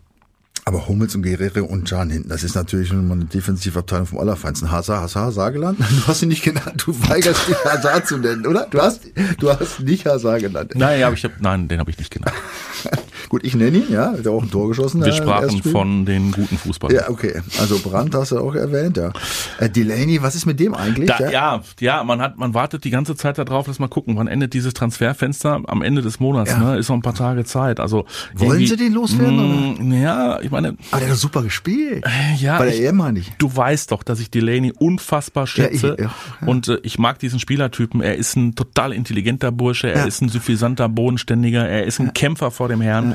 Aber 0.71 0.87
Hummels 0.87 1.17
und 1.17 1.25
Guerrero 1.25 1.65
und 1.65 1.89
Can 1.91 2.11
hinten, 2.11 2.29
das 2.29 2.45
ist 2.45 2.55
natürlich 2.55 2.91
schon 2.91 3.09
mal 3.09 3.15
eine 3.15 3.25
Defensivabteilung 3.25 4.07
vom 4.07 4.21
Allerfeinsten. 4.21 4.71
Hazard, 4.71 5.03
Hazard, 5.03 5.37
Hazard 5.37 5.57
Du 5.81 6.07
hast 6.07 6.23
ihn 6.23 6.29
nicht 6.29 6.45
genannt. 6.45 6.85
Du 6.87 6.95
weigerst 7.09 7.49
dich 7.49 7.57
Hazard 7.65 8.07
zu 8.07 8.19
nennen, 8.19 8.47
oder? 8.47 8.69
Du 8.71 8.81
hast, 8.81 9.01
du 9.41 9.51
hast 9.51 9.81
nicht 9.81 10.07
Hazard 10.07 10.43
genannt. 10.43 10.71
Nein, 10.77 11.03
aber 11.03 11.17
ich 11.17 11.25
hab, 11.25 11.33
nein, 11.41 11.67
den 11.67 11.81
habe 11.81 11.91
ich 11.91 11.99
nicht 11.99 12.13
genannt. 12.13 12.37
Gut, 13.31 13.45
ich 13.45 13.55
nenne 13.55 13.79
ihn, 13.79 13.93
ja, 13.93 14.11
hat 14.11 14.27
auch 14.27 14.43
ein 14.43 14.51
Tor 14.51 14.67
geschossen. 14.67 15.05
Wir 15.05 15.13
sprachen 15.13 15.63
von 15.63 16.05
den 16.05 16.33
guten 16.33 16.59
Fußballern. 16.59 16.97
Ja, 16.97 17.11
okay. 17.11 17.41
Also 17.61 17.79
Brandt 17.79 18.13
hast 18.13 18.33
du 18.33 18.39
auch 18.41 18.57
erwähnt, 18.57 18.97
ja. 18.97 19.13
Äh, 19.61 19.71
Delaney, 19.71 20.21
was 20.21 20.35
ist 20.35 20.47
mit 20.47 20.59
dem 20.59 20.75
eigentlich? 20.75 21.09
Da, 21.09 21.21
ja? 21.21 21.31
ja, 21.31 21.63
ja, 21.79 22.03
man 22.03 22.21
hat, 22.21 22.39
man 22.39 22.55
wartet 22.55 22.83
die 22.83 22.91
ganze 22.91 23.15
Zeit 23.15 23.39
darauf, 23.39 23.67
dass 23.67 23.79
mal 23.79 23.87
gucken, 23.87 24.17
wann 24.17 24.27
endet 24.27 24.53
dieses 24.53 24.75
Transferfenster 24.75 25.61
am 25.65 25.83
Ende 25.83 26.03
des 26.03 26.19
Monats, 26.19 26.51
ja. 26.51 26.59
ne? 26.59 26.79
Ist 26.79 26.89
noch 26.89 26.97
ein 26.97 27.03
paar 27.03 27.15
Tage 27.15 27.45
Zeit. 27.45 27.79
Also 27.79 28.05
wollen 28.35 28.67
sie 28.67 28.77
den 28.77 28.95
loswerden? 28.95 29.77
Mh, 29.79 29.85
mm, 29.85 30.03
ja, 30.03 30.41
ich 30.41 30.51
meine. 30.51 30.77
Aber 30.91 31.01
der 31.01 31.11
hat 31.11 31.17
super 31.17 31.45
gespielt. 31.45 32.05
Äh, 32.05 32.35
ja, 32.37 32.59
bei 32.59 32.65
der 32.65 32.81
EM 32.81 32.97
meine 32.97 33.21
ich. 33.21 33.31
Du 33.39 33.55
weißt 33.55 33.93
doch, 33.93 34.03
dass 34.03 34.19
ich 34.19 34.33
Delaney 34.33 34.73
unfassbar 34.77 35.47
schätze 35.47 35.87
ja, 35.87 35.95
ich, 35.95 36.01
ja, 36.01 36.49
und 36.49 36.67
äh, 36.67 36.81
ich 36.83 36.99
mag 36.99 37.21
diesen 37.21 37.39
Spielertypen. 37.39 38.01
Er 38.01 38.17
ist 38.17 38.35
ein 38.35 38.57
total 38.57 38.93
intelligenter 38.93 39.53
Bursche, 39.53 39.93
er 39.93 40.09
ist 40.09 40.21
ein 40.21 40.31
suffisanter, 40.31 40.89
bodenständiger, 40.89 41.69
er 41.69 41.85
ist 41.85 42.01
ein 42.01 42.13
Kämpfer 42.13 42.51
vor 42.51 42.67
dem 42.67 42.81
Herrn. 42.81 43.15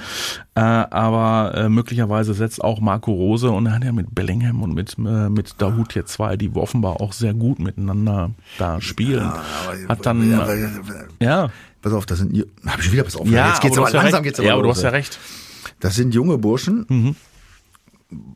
Äh, 0.56 0.62
aber 0.62 1.54
äh, 1.56 1.70
möglicherweise 1.70 2.34
setzt 2.34 2.64
auch 2.64 2.80
Marco 2.80 3.12
Rose 3.12 3.52
und 3.52 3.66
er 3.66 3.74
hat 3.74 3.84
ja 3.84 3.92
mit 3.92 4.14
Bellingham 4.14 4.64
und 4.64 4.74
mit, 4.74 4.98
äh, 4.98 5.30
mit 5.30 5.62
Dahut 5.62 5.96
jetzt 5.96 6.14
zwei, 6.14 6.38
die 6.38 6.52
offenbar 6.54 7.02
auch 7.02 7.14
sehr 7.14 7.34
gut 7.34 7.60
miteinander 7.60 8.32
da 8.58 8.82
spielen. 8.82 9.24
Ja, 9.26 9.90
hat 9.90 10.06
dann, 10.06 10.30
ja, 10.30 10.48
ja. 11.20 11.50
Pass 11.82 11.94
auf, 11.94 12.06
das 12.06 12.20
sind, 12.20 12.46
hab 12.66 12.80
ich 12.80 12.92
wieder 12.92 13.04
pass 13.04 13.16
auf. 13.16 13.28
Ja, 13.28 13.50
jetzt 13.50 13.62
geht's 13.62 13.78
aber, 13.78 13.88
aber 13.88 13.98
langsam 13.98 14.24
geht's 14.24 14.40
aber 14.40 14.48
Ja, 14.48 14.54
aber 14.56 14.64
du 14.64 14.70
hast 14.70 14.82
ja 14.82 14.90
recht. 14.90 15.20
Das 15.80 15.96
sind 15.96 16.16
junge 16.16 16.38
Burschen. 16.38 16.86
Mhm. 16.90 17.16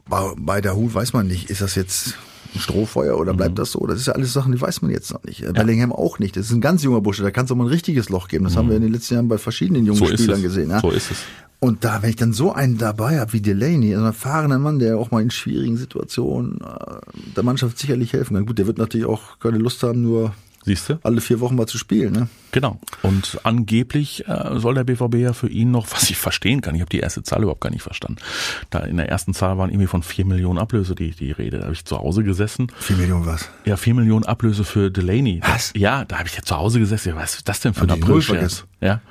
Bei, 0.07 0.33
bei 0.37 0.61
Dahut 0.61 0.93
weiß 0.93 1.13
man 1.13 1.27
nicht, 1.27 1.49
ist 1.49 1.61
das 1.61 1.75
jetzt 1.75 2.15
ein 2.53 2.59
Strohfeuer 2.59 3.17
oder 3.17 3.33
bleibt 3.33 3.51
mhm. 3.51 3.55
das 3.55 3.71
so? 3.71 3.85
Das 3.85 3.99
ist 3.99 4.07
ja 4.07 4.13
alles 4.13 4.33
Sachen, 4.33 4.51
die 4.51 4.61
weiß 4.61 4.81
man 4.81 4.91
jetzt 4.91 5.11
noch 5.11 5.23
nicht. 5.23 5.39
Ja. 5.41 5.51
Bellingham 5.51 5.91
auch 5.91 6.19
nicht. 6.19 6.35
Das 6.35 6.45
ist 6.45 6.51
ein 6.51 6.61
ganz 6.61 6.83
junger 6.83 7.01
Bursche, 7.01 7.23
da 7.23 7.31
kann 7.31 7.45
es 7.45 7.51
auch 7.51 7.55
mal 7.55 7.65
ein 7.65 7.69
richtiges 7.69 8.09
Loch 8.09 8.27
geben. 8.27 8.43
Das 8.43 8.53
mhm. 8.53 8.57
haben 8.57 8.69
wir 8.69 8.75
in 8.75 8.81
den 8.83 8.93
letzten 8.93 9.15
Jahren 9.15 9.27
bei 9.27 9.37
verschiedenen 9.37 9.85
jungen 9.85 9.99
so 9.99 10.05
Spielern 10.07 10.41
gesehen. 10.41 10.69
Ja? 10.69 10.79
So 10.79 10.91
ist 10.91 11.11
es. 11.11 11.17
Und 11.59 11.83
da, 11.83 12.01
wenn 12.01 12.09
ich 12.09 12.15
dann 12.15 12.31
so 12.31 12.53
einen 12.53 12.77
dabei 12.77 13.19
habe 13.19 13.33
wie 13.33 13.41
Delaney, 13.41 13.93
ein 13.93 14.05
erfahrener 14.05 14.59
Mann, 14.59 14.79
der 14.79 14.97
auch 14.97 15.11
mal 15.11 15.21
in 15.21 15.29
schwierigen 15.29 15.75
Situationen 15.75 16.61
äh, 16.61 17.33
der 17.35 17.43
Mannschaft 17.43 17.77
sicherlich 17.77 18.13
helfen 18.13 18.35
kann. 18.35 18.45
Gut, 18.45 18.59
der 18.59 18.67
wird 18.67 18.77
natürlich 18.77 19.05
auch 19.05 19.39
keine 19.39 19.57
Lust 19.57 19.83
haben, 19.83 20.01
nur 20.01 20.33
Siehste? 20.63 20.99
alle 21.03 21.19
vier 21.19 21.39
Wochen 21.41 21.55
mal 21.55 21.67
zu 21.67 21.77
spielen. 21.77 22.13
Ne? 22.13 22.29
Genau. 22.51 22.79
Und 23.01 23.39
angeblich 23.43 24.27
äh, 24.27 24.59
soll 24.59 24.75
der 24.75 24.83
BVB 24.85 25.15
ja 25.15 25.33
für 25.33 25.49
ihn 25.49 25.71
noch, 25.71 25.87
was 25.91 26.09
ich 26.09 26.17
verstehen 26.17 26.61
kann, 26.61 26.75
ich 26.75 26.81
habe 26.81 26.89
die 26.89 26.99
erste 26.99 27.23
Zahl 27.23 27.41
überhaupt 27.41 27.61
gar 27.61 27.71
nicht 27.71 27.81
verstanden. 27.81 28.21
Da 28.69 28.79
in 28.79 28.97
der 28.97 29.09
ersten 29.09 29.33
Zahl 29.33 29.57
waren 29.57 29.69
irgendwie 29.69 29.87
von 29.87 30.03
vier 30.03 30.25
Millionen 30.25 30.59
Ablöse 30.59 30.95
die, 30.95 31.11
die 31.11 31.31
Rede. 31.31 31.57
Da 31.57 31.63
habe 31.63 31.73
ich 31.73 31.83
zu 31.83 31.97
Hause 31.97 32.23
gesessen. 32.23 32.71
Vier 32.79 32.95
Millionen 32.95 33.25
was? 33.25 33.49
Ja, 33.65 33.75
vier 33.75 33.95
Millionen 33.95 34.25
Ablöse 34.25 34.63
für 34.63 34.91
Delaney. 34.91 35.41
Was? 35.43 35.73
Ja, 35.75 36.05
da 36.05 36.19
habe 36.19 36.29
ich 36.29 36.35
ja 36.35 36.43
zu 36.43 36.55
Hause 36.55 36.79
gesessen. 36.79 37.15
Was 37.15 37.35
ist 37.35 37.49
das 37.49 37.59
denn 37.59 37.73
für 37.73 37.83
ein 37.83 37.91
April-Scherz? 37.91 38.65
Ja. 38.79 39.01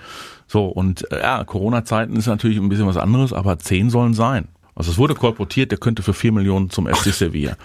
So, 0.49 0.67
und 0.67 1.11
äh, 1.13 1.21
ja, 1.21 1.45
Corona-Zeiten 1.45 2.17
ist 2.17 2.27
natürlich 2.27 2.59
ein 2.59 2.69
bisschen 2.69 2.87
was 2.87 2.97
anderes, 2.97 3.33
aber 3.33 3.59
zehn 3.59 3.91
sollen 3.91 4.15
sein. 4.15 4.49
Also 4.75 4.91
es 4.91 4.99
wurde 4.99 5.15
kolportiert, 5.15 5.71
der 5.71 5.79
könnte 5.79 6.03
für 6.03 6.15
vier 6.15 6.33
Millionen 6.33 6.71
zum 6.71 6.87
FC 6.87 7.13
Sevilla. 7.13 7.57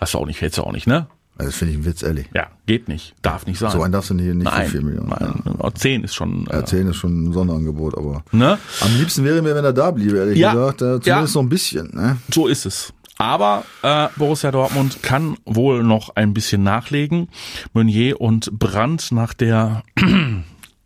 Hast 0.00 0.14
du 0.14 0.18
auch 0.18 0.26
nicht, 0.26 0.40
hättest 0.40 0.58
du 0.58 0.62
auch 0.62 0.72
nicht, 0.72 0.86
ne? 0.86 1.06
Also 1.36 1.52
das 1.52 1.56
finde 1.56 1.72
ich 1.72 1.78
ein 1.78 1.84
Witz, 1.86 2.02
ehrlich. 2.02 2.26
Ja, 2.34 2.48
geht 2.66 2.86
nicht. 2.86 3.14
Darf 3.22 3.46
nicht 3.46 3.58
sein. 3.58 3.70
So 3.70 3.82
einen 3.82 3.92
darfst 3.92 4.10
du 4.10 4.14
nicht, 4.14 4.26
nicht 4.26 4.44
nein, 4.44 4.66
für 4.66 4.72
vier 4.72 4.82
Millionen. 4.82 5.08
Nein, 5.08 5.42
ja. 5.58 5.74
zehn 5.74 6.04
ist 6.04 6.14
schon. 6.14 6.46
Ja, 6.52 6.64
zehn 6.66 6.86
ist 6.86 6.96
schon 6.96 7.24
ein 7.24 7.32
Sonderangebot, 7.32 7.96
aber 7.96 8.22
ne? 8.30 8.58
am 8.82 8.96
liebsten 8.98 9.24
wäre 9.24 9.40
mir, 9.40 9.54
wenn 9.54 9.64
er 9.64 9.72
da 9.72 9.90
bliebe, 9.90 10.18
ehrlich 10.18 10.38
ja, 10.38 10.52
gesagt. 10.52 10.82
Äh, 10.82 11.00
zumindest 11.00 11.06
ja. 11.06 11.40
noch 11.40 11.46
ein 11.46 11.48
bisschen. 11.48 11.90
Ne? 11.94 12.18
So 12.30 12.46
ist 12.46 12.66
es. 12.66 12.92
Aber 13.16 13.64
äh, 13.82 14.08
Borussia 14.16 14.50
Dortmund 14.50 15.02
kann 15.02 15.38
wohl 15.46 15.82
noch 15.82 16.14
ein 16.14 16.34
bisschen 16.34 16.62
nachlegen. 16.62 17.28
Meunier 17.72 18.20
und 18.20 18.50
Brandt 18.58 19.10
nach 19.12 19.32
der 19.32 19.82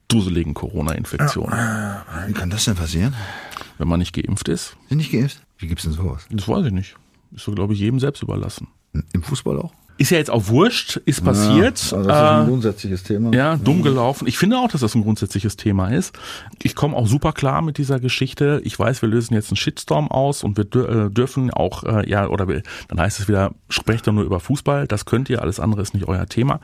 duseligen 0.09 0.55
Corona-Infektion. 0.55 1.51
Wie 2.27 2.33
kann 2.33 2.51
das 2.51 2.65
denn 2.65 2.75
passieren? 2.75 3.15
Wenn 3.79 3.89
man 3.89 3.99
nicht 3.99 4.15
geimpft 4.15 4.49
ist. 4.49 4.77
Sind 4.89 4.99
nicht 4.99 5.13
geimpft? 5.13 5.41
Wie 5.59 5.67
gibt's 5.67 5.85
denn 5.85 5.93
sowas? 5.93 6.27
Das 6.31 6.47
weiß 6.49 6.67
ich 6.67 6.73
nicht. 6.73 6.97
Ist 7.33 7.45
so, 7.45 7.53
glaube 7.53 7.75
ich, 7.75 7.81
jedem 7.81 7.99
selbst 8.01 8.23
überlassen. 8.23 8.69
Im 9.13 9.23
Fußball 9.23 9.59
auch? 9.59 9.73
Ist 9.97 10.11
ja 10.11 10.19
jetzt 10.19 10.31
auch 10.31 10.49
wurscht, 10.49 10.97
ist 11.05 11.25
passiert. 11.25 11.91
Ja, 11.91 11.97
also 11.97 12.09
das 12.09 12.17
ist 12.17 12.23
ein 12.23 12.43
äh, 12.43 12.49
grundsätzliches 12.49 13.03
Thema. 13.05 13.33
Ja, 13.33 13.57
dumm 13.57 13.83
gelaufen. 13.83 14.27
Ich 14.27 14.39
finde 14.39 14.59
auch, 14.59 14.69
dass 14.69 14.81
das 14.81 14.95
ein 14.97 15.03
grundsätzliches 15.03 15.57
Thema 15.57 15.89
ist. 15.89 16.19
Ich 16.63 16.75
komme 16.75 16.97
auch 16.97 17.07
super 17.07 17.33
klar 17.33 17.63
mit 17.63 17.79
dieser 17.79 18.01
Geschichte. 18.01 18.61
Ich 18.65 18.77
weiß, 18.77 19.03
wir 19.03 19.09
lösen 19.09 19.35
jetzt 19.35 19.51
einen 19.51 19.57
Shitstorm 19.57 20.11
aus 20.11 20.43
und 20.43 20.57
wir 20.57 20.65
äh, 20.65 21.11
dürfen 21.11 21.53
auch, 21.53 21.85
äh, 21.85 22.09
ja, 22.11 22.27
oder 22.27 22.49
wir, 22.49 22.63
dann 22.89 23.01
heißt 23.01 23.21
es 23.21 23.29
wieder, 23.29 23.53
sprecht 23.69 24.07
doch 24.09 24.13
nur 24.13 24.25
über 24.25 24.41
Fußball. 24.41 24.89
Das 24.89 25.05
könnt 25.05 25.31
ihr, 25.31 25.43
alles 25.43 25.61
andere 25.61 25.83
ist 25.83 25.95
nicht 25.95 26.09
euer 26.09 26.27
Thema. 26.27 26.59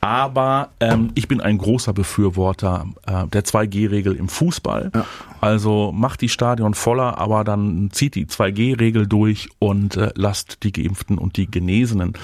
Aber 0.00 0.70
ähm, 0.80 1.10
ich 1.14 1.28
bin 1.28 1.40
ein 1.40 1.58
großer 1.58 1.92
Befürworter 1.92 2.86
äh, 3.06 3.26
der 3.28 3.44
2G-Regel 3.44 4.16
im 4.16 4.28
Fußball. 4.28 4.90
Ja. 4.92 5.06
Also 5.40 5.92
macht 5.92 6.22
die 6.22 6.30
Stadion 6.30 6.72
voller, 6.72 7.18
aber 7.18 7.44
dann 7.44 7.90
zieht 7.92 8.14
die 8.14 8.24
2G-Regel 8.24 9.06
durch 9.06 9.50
und 9.58 9.94
äh, 9.96 10.10
lasst 10.14 10.62
die 10.62 10.72
Geimpften 10.72 11.18
und 11.18 11.36
die 11.36 11.50
Genesenen 11.50 12.14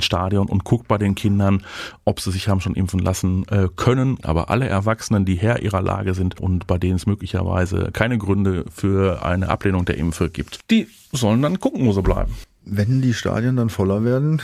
ins 0.00 0.06
Stadion 0.06 0.48
und 0.48 0.64
guckt 0.64 0.88
bei 0.88 0.98
den 0.98 1.14
Kindern, 1.14 1.62
ob 2.04 2.20
sie 2.20 2.32
sich 2.32 2.48
haben 2.48 2.60
schon 2.60 2.74
impfen 2.74 3.00
lassen 3.00 3.46
äh, 3.48 3.68
können. 3.76 4.18
Aber 4.22 4.50
alle 4.50 4.66
Erwachsenen, 4.66 5.24
die 5.24 5.36
Herr 5.36 5.62
ihrer 5.62 5.82
Lage 5.82 6.14
sind 6.14 6.40
und 6.40 6.66
bei 6.66 6.78
denen 6.78 6.96
es 6.96 7.06
möglicherweise 7.06 7.90
keine 7.92 8.18
Gründe 8.18 8.64
für 8.74 9.24
eine 9.24 9.48
Ablehnung 9.48 9.84
der 9.84 9.98
Impfe 9.98 10.30
gibt, 10.30 10.60
die 10.70 10.88
sollen 11.12 11.42
dann 11.42 11.60
gucken, 11.60 11.86
wo 11.86 11.92
sie 11.92 12.02
bleiben. 12.02 12.34
Wenn 12.64 13.02
die 13.02 13.14
Stadien 13.14 13.56
dann 13.56 13.70
voller 13.70 14.04
werden, 14.04 14.42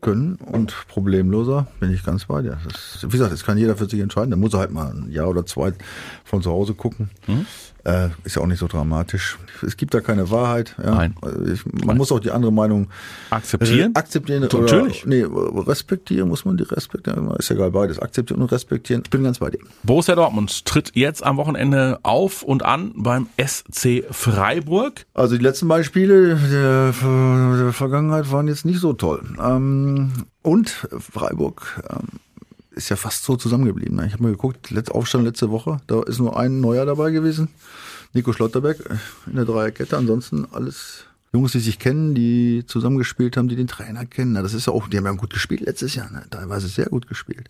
können 0.00 0.36
und 0.36 0.74
problemloser, 0.86 1.66
bin 1.80 1.92
ich 1.92 2.04
ganz 2.04 2.26
bei 2.26 2.42
dir. 2.42 2.58
Das, 2.64 3.02
wie 3.02 3.10
gesagt, 3.10 3.32
das 3.32 3.44
kann 3.44 3.58
jeder 3.58 3.76
für 3.76 3.88
sich 3.88 4.00
entscheiden. 4.00 4.30
Da 4.30 4.36
muss 4.36 4.54
er 4.54 4.60
halt 4.60 4.70
mal 4.70 4.92
ein 4.92 5.10
Jahr 5.10 5.28
oder 5.28 5.44
zwei 5.44 5.72
von 6.24 6.40
zu 6.40 6.50
Hause 6.50 6.74
gucken. 6.74 7.10
Mhm. 7.26 7.46
Äh, 7.84 8.08
ist 8.24 8.36
ja 8.36 8.42
auch 8.42 8.46
nicht 8.46 8.58
so 8.58 8.66
dramatisch. 8.66 9.38
Es 9.66 9.76
gibt 9.76 9.94
da 9.94 10.00
keine 10.00 10.30
Wahrheit. 10.30 10.74
Ja. 10.82 10.94
Nein. 10.94 11.14
Ich, 11.52 11.64
man 11.64 11.86
Nein. 11.86 11.96
muss 11.96 12.12
auch 12.12 12.20
die 12.20 12.30
andere 12.30 12.52
Meinung 12.52 12.88
akzeptieren. 13.30 13.92
Äh, 13.94 13.98
akzeptieren 13.98 14.42
Natürlich. 14.42 15.06
Oder, 15.06 15.14
nee, 15.14 15.24
respektieren 15.66 16.28
muss 16.28 16.44
man 16.44 16.56
die 16.56 16.64
respektieren. 16.64 17.30
Ist 17.36 17.48
ja 17.50 17.56
egal 17.56 17.70
beides. 17.70 17.98
Akzeptieren 17.98 18.42
und 18.42 18.52
respektieren. 18.52 19.02
Ich 19.04 19.10
bin 19.10 19.22
ganz 19.22 19.38
bei 19.38 19.50
dir. 19.50 19.60
Borussia 19.82 20.14
Dortmund 20.14 20.64
tritt 20.64 20.92
jetzt 20.94 21.24
am 21.24 21.36
Wochenende 21.36 21.98
auf 22.02 22.42
und 22.42 22.64
an 22.64 22.92
beim 22.96 23.28
SC 23.38 24.04
Freiburg. 24.10 25.06
Also 25.14 25.36
die 25.36 25.42
letzten 25.42 25.68
Beispiele 25.68 26.36
der, 26.36 26.92
der 26.92 27.72
Vergangenheit 27.72 28.30
waren 28.32 28.48
jetzt 28.48 28.64
nicht 28.64 28.80
so 28.80 28.92
toll. 28.92 29.22
Ähm, 29.40 30.12
und 30.42 30.70
Freiburg 30.70 31.82
ähm, 31.90 32.20
ist 32.78 32.88
ja 32.88 32.96
fast 32.96 33.24
so 33.24 33.36
zusammengeblieben. 33.36 33.96
Ne? 33.96 34.06
Ich 34.06 34.12
habe 34.14 34.22
mal 34.22 34.32
geguckt, 34.32 34.70
letzte 34.70 34.94
Aufstand 34.94 35.24
letzte 35.24 35.50
Woche, 35.50 35.80
da 35.86 36.02
ist 36.02 36.18
nur 36.18 36.38
ein 36.38 36.60
neuer 36.60 36.86
dabei 36.86 37.10
gewesen. 37.10 37.48
Nico 38.14 38.32
Schlotterberg 38.32 38.78
in 39.26 39.36
der 39.36 39.44
Dreierkette. 39.44 39.96
Ansonsten 39.96 40.46
alles 40.52 41.04
Jungs, 41.32 41.52
die 41.52 41.60
sich 41.60 41.78
kennen, 41.78 42.14
die 42.14 42.64
zusammengespielt 42.66 43.36
haben, 43.36 43.48
die 43.48 43.56
den 43.56 43.66
Trainer 43.66 44.06
kennen. 44.06 44.32
Na, 44.32 44.42
das 44.42 44.54
ist 44.54 44.66
ja 44.66 44.72
auch, 44.72 44.88
die 44.88 44.96
haben 44.96 45.04
ja 45.04 45.12
gut 45.12 45.32
gespielt 45.34 45.60
letztes 45.60 45.94
Jahr, 45.94 46.10
ne? 46.10 46.24
teilweise 46.30 46.68
sehr 46.68 46.86
gut 46.86 47.06
gespielt. 47.06 47.48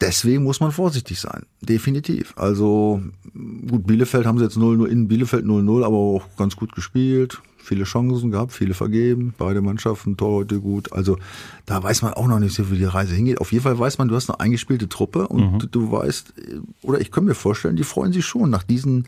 Deswegen 0.00 0.42
muss 0.42 0.60
man 0.60 0.72
vorsichtig 0.72 1.20
sein, 1.20 1.46
definitiv. 1.60 2.34
Also 2.36 3.00
gut, 3.32 3.86
Bielefeld 3.86 4.26
haben 4.26 4.38
sie 4.38 4.44
jetzt 4.44 4.56
0 4.56 4.76
nur 4.76 4.88
in 4.88 5.06
Bielefeld 5.08 5.44
0-0, 5.44 5.84
aber 5.84 5.96
auch 5.96 6.36
ganz 6.36 6.56
gut 6.56 6.74
gespielt, 6.74 7.40
viele 7.56 7.84
Chancen 7.84 8.30
gehabt, 8.30 8.52
viele 8.52 8.74
vergeben, 8.74 9.34
beide 9.38 9.62
Mannschaften 9.62 10.16
Torleute 10.16 10.60
gut. 10.60 10.92
Also 10.92 11.16
da 11.64 11.82
weiß 11.82 12.02
man 12.02 12.12
auch 12.14 12.26
noch 12.26 12.40
nicht 12.40 12.54
so, 12.54 12.70
wie 12.70 12.76
die 12.76 12.84
Reise 12.84 13.14
hingeht. 13.14 13.40
Auf 13.40 13.52
jeden 13.52 13.62
Fall 13.62 13.78
weiß 13.78 13.98
man, 13.98 14.08
du 14.08 14.16
hast 14.16 14.28
eine 14.28 14.40
eingespielte 14.40 14.88
Truppe 14.88 15.28
und 15.28 15.52
mhm. 15.52 15.70
du 15.70 15.92
weißt, 15.92 16.34
oder 16.82 17.00
ich 17.00 17.12
kann 17.12 17.24
mir 17.24 17.34
vorstellen, 17.34 17.76
die 17.76 17.84
freuen 17.84 18.12
sich 18.12 18.26
schon 18.26 18.50
nach 18.50 18.64
diesen 18.64 19.06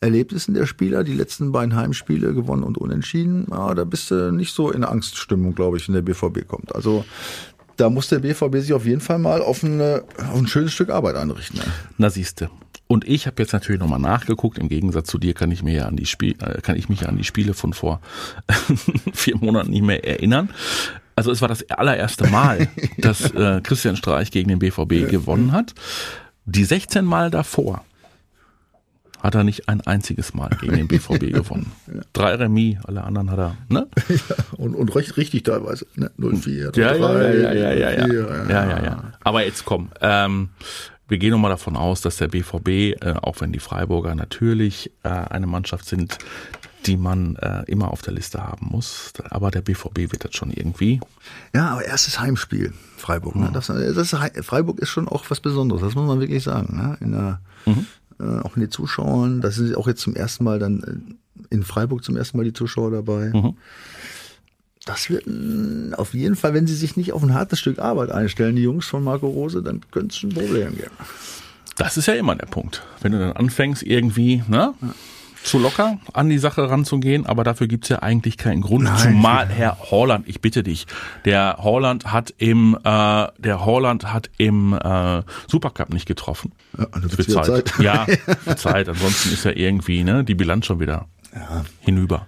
Erlebnissen 0.00 0.54
der 0.54 0.66
Spieler, 0.66 1.02
die 1.02 1.14
letzten 1.14 1.50
beiden 1.50 1.74
Heimspiele 1.74 2.32
gewonnen 2.32 2.62
und 2.62 2.78
unentschieden, 2.78 3.46
ja, 3.50 3.74
da 3.74 3.84
bist 3.84 4.10
du 4.10 4.32
nicht 4.32 4.54
so 4.54 4.70
in 4.70 4.84
Angststimmung, 4.84 5.54
glaube 5.54 5.76
ich, 5.76 5.88
wenn 5.88 5.94
der 5.94 6.02
BVB 6.02 6.46
kommt. 6.46 6.74
Also 6.74 7.04
da 7.78 7.88
muss 7.90 8.08
der 8.08 8.18
BVB 8.18 8.56
sich 8.56 8.72
auf 8.72 8.84
jeden 8.84 9.00
Fall 9.00 9.18
mal 9.18 9.40
auf, 9.40 9.64
eine, 9.64 10.04
auf 10.18 10.38
ein 10.38 10.46
schönes 10.46 10.72
Stück 10.72 10.90
Arbeit 10.90 11.16
einrichten. 11.16 11.60
Na 11.96 12.10
siehste. 12.10 12.50
Und 12.86 13.06
ich 13.06 13.26
habe 13.26 13.42
jetzt 13.42 13.52
natürlich 13.52 13.80
nochmal 13.80 14.00
nachgeguckt. 14.00 14.58
Im 14.58 14.68
Gegensatz 14.68 15.08
zu 15.08 15.18
dir 15.18 15.34
kann 15.34 15.50
ich 15.50 15.62
mir 15.62 15.74
ja 15.74 15.86
an 15.86 15.96
die 15.96 16.06
Spiel, 16.06 16.34
äh, 16.40 16.60
kann 16.60 16.76
ich 16.76 16.88
mich 16.88 17.06
an 17.08 17.16
die 17.16 17.24
Spiele 17.24 17.54
von 17.54 17.72
vor 17.72 18.00
vier 19.12 19.36
Monaten 19.36 19.70
nicht 19.70 19.84
mehr 19.84 20.04
erinnern. 20.04 20.50
Also 21.14 21.30
es 21.30 21.40
war 21.40 21.48
das 21.48 21.68
allererste 21.70 22.28
Mal, 22.28 22.68
dass 22.98 23.30
äh, 23.32 23.60
Christian 23.62 23.96
Streich 23.96 24.30
gegen 24.30 24.48
den 24.48 24.58
BVB 24.58 25.10
gewonnen 25.10 25.52
hat. 25.52 25.74
Die 26.46 26.64
16 26.64 27.04
Mal 27.04 27.30
davor 27.30 27.84
hat 29.22 29.34
er 29.34 29.44
nicht 29.44 29.68
ein 29.68 29.80
einziges 29.80 30.34
Mal 30.34 30.50
gegen 30.60 30.76
den 30.76 30.88
BVB 30.88 31.20
gewonnen. 31.32 31.72
ja. 31.86 32.00
Drei 32.12 32.34
Remis, 32.34 32.78
alle 32.84 33.04
anderen 33.04 33.30
hat 33.30 33.38
er. 33.38 33.56
Ne? 33.68 33.86
und, 34.56 34.74
und 34.74 34.94
recht 34.94 35.16
richtig 35.16 35.44
teilweise. 35.44 35.86
Ne? 35.96 36.10
04, 36.16 36.72
ja, 36.74 36.94
03, 36.94 36.98
ja, 36.98 37.52
ja, 37.52 37.52
ja, 37.52 37.72
ja, 37.72 37.90
ja, 37.90 38.06
ja, 38.06 38.68
ja, 38.68 38.84
ja. 38.84 39.12
Aber 39.22 39.44
jetzt 39.44 39.64
komm. 39.64 39.90
Ähm, 40.00 40.50
wir 41.08 41.16
gehen 41.16 41.30
nochmal 41.30 41.50
davon 41.50 41.76
aus, 41.76 42.02
dass 42.02 42.18
der 42.18 42.28
BVB, 42.28 42.68
äh, 42.68 43.14
auch 43.22 43.40
wenn 43.40 43.50
die 43.50 43.60
Freiburger 43.60 44.14
natürlich 44.14 44.92
äh, 45.04 45.08
eine 45.08 45.46
Mannschaft 45.46 45.86
sind, 45.86 46.18
die 46.86 46.96
man 46.96 47.36
äh, 47.36 47.62
immer 47.66 47.90
auf 47.90 48.02
der 48.02 48.12
Liste 48.12 48.42
haben 48.42 48.68
muss. 48.70 49.12
Aber 49.30 49.50
der 49.50 49.62
BVB 49.62 50.12
wird 50.12 50.24
das 50.24 50.34
schon 50.34 50.50
irgendwie. 50.50 51.00
Ja, 51.54 51.70
aber 51.70 51.84
erstes 51.84 52.20
Heimspiel 52.20 52.74
Freiburg. 52.96 53.36
Ne? 53.36 53.46
Hm. 53.46 53.54
Das, 53.54 53.66
das, 53.66 54.14
Freiburg 54.44 54.78
ist 54.80 54.90
schon 54.90 55.08
auch 55.08 55.24
was 55.28 55.40
Besonderes, 55.40 55.82
das 55.82 55.94
muss 55.94 56.06
man 56.06 56.20
wirklich 56.20 56.44
sagen. 56.44 56.76
Ne? 56.76 56.96
In 57.00 57.12
der, 57.12 57.40
mhm 57.64 57.86
äh, 58.20 58.40
auch 58.40 58.56
in 58.56 58.62
die 58.62 58.68
Zuschauern. 58.68 59.40
Da 59.40 59.50
sind 59.50 59.76
auch 59.76 59.86
jetzt 59.86 60.00
zum 60.00 60.14
ersten 60.14 60.44
Mal 60.44 60.58
dann 60.58 61.14
äh, 61.50 61.54
in 61.54 61.62
Freiburg 61.62 62.04
zum 62.04 62.16
ersten 62.16 62.36
Mal 62.36 62.44
die 62.44 62.52
Zuschauer 62.52 62.90
dabei. 62.90 63.30
Mhm. 63.32 63.56
Das 64.84 65.10
wird 65.10 65.26
auf 65.98 66.14
jeden 66.14 66.34
Fall, 66.34 66.54
wenn 66.54 66.66
sie 66.66 66.74
sich 66.74 66.96
nicht 66.96 67.12
auf 67.12 67.22
ein 67.22 67.34
hartes 67.34 67.60
Stück 67.60 67.78
Arbeit 67.78 68.10
einstellen, 68.10 68.56
die 68.56 68.62
Jungs 68.62 68.86
von 68.86 69.04
Marco 69.04 69.26
Rose, 69.28 69.62
dann 69.62 69.82
könnte 69.90 70.14
es 70.16 70.22
ein 70.22 70.30
Problem 70.30 70.74
geben. 70.76 70.92
Das 71.76 71.96
ist 71.96 72.06
ja 72.06 72.14
immer 72.14 72.34
der 72.34 72.46
Punkt. 72.46 72.82
Wenn 73.02 73.12
du 73.12 73.18
dann 73.18 73.32
anfängst, 73.32 73.82
irgendwie, 73.82 74.42
ne? 74.48 74.72
Ja 74.80 74.94
zu 75.48 75.58
locker 75.58 75.98
an 76.12 76.28
die 76.28 76.38
Sache 76.38 76.70
ranzugehen, 76.70 77.26
aber 77.26 77.44
dafür 77.44 77.66
gibt's 77.66 77.88
ja 77.88 78.00
eigentlich 78.00 78.36
keinen 78.36 78.60
Grund. 78.60 78.84
Nein, 78.84 78.98
Zumal 78.98 79.48
Herr 79.48 79.78
Holland, 79.90 80.28
ich 80.28 80.40
bitte 80.40 80.62
dich, 80.62 80.86
der 81.24 81.56
Holland 81.58 82.12
hat 82.12 82.34
im 82.38 82.76
äh, 82.84 83.26
der 83.38 83.64
Holland 83.64 84.12
hat 84.12 84.30
im 84.38 84.72
äh, 84.74 85.22
Supercup 85.46 85.92
nicht 85.92 86.06
getroffen. 86.06 86.52
Ja, 86.76 86.86
also 86.92 87.08
für 87.08 87.26
Zeit. 87.26 87.46
Zeit. 87.46 87.72
Ja, 87.80 88.06
für 88.44 88.56
Zeit. 88.56 88.88
Ansonsten 88.88 89.32
ist 89.32 89.44
ja 89.44 89.52
irgendwie 89.52 90.04
ne 90.04 90.24
die 90.24 90.34
Bilanz 90.34 90.66
schon 90.66 90.80
wieder 90.80 91.06
ja. 91.34 91.64
hinüber. 91.80 92.26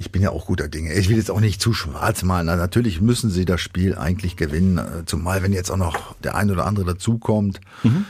Ich 0.00 0.12
bin 0.12 0.22
ja 0.22 0.30
auch 0.30 0.46
guter 0.46 0.68
Dinge. 0.68 0.94
Ich 0.94 1.08
will 1.08 1.16
jetzt 1.16 1.30
auch 1.30 1.40
nicht 1.40 1.60
zu 1.60 1.72
schwarz 1.72 2.22
malen. 2.22 2.46
natürlich 2.46 3.00
müssen 3.00 3.30
sie 3.30 3.44
das 3.44 3.60
Spiel 3.60 3.96
eigentlich 3.96 4.36
gewinnen, 4.36 4.78
äh, 4.78 5.04
zumal 5.06 5.42
wenn 5.42 5.52
jetzt 5.52 5.70
auch 5.70 5.76
noch 5.76 6.14
der 6.22 6.36
ein 6.36 6.50
oder 6.50 6.66
andere 6.66 6.86
dazukommt. 6.86 7.60
Mhm 7.82 8.06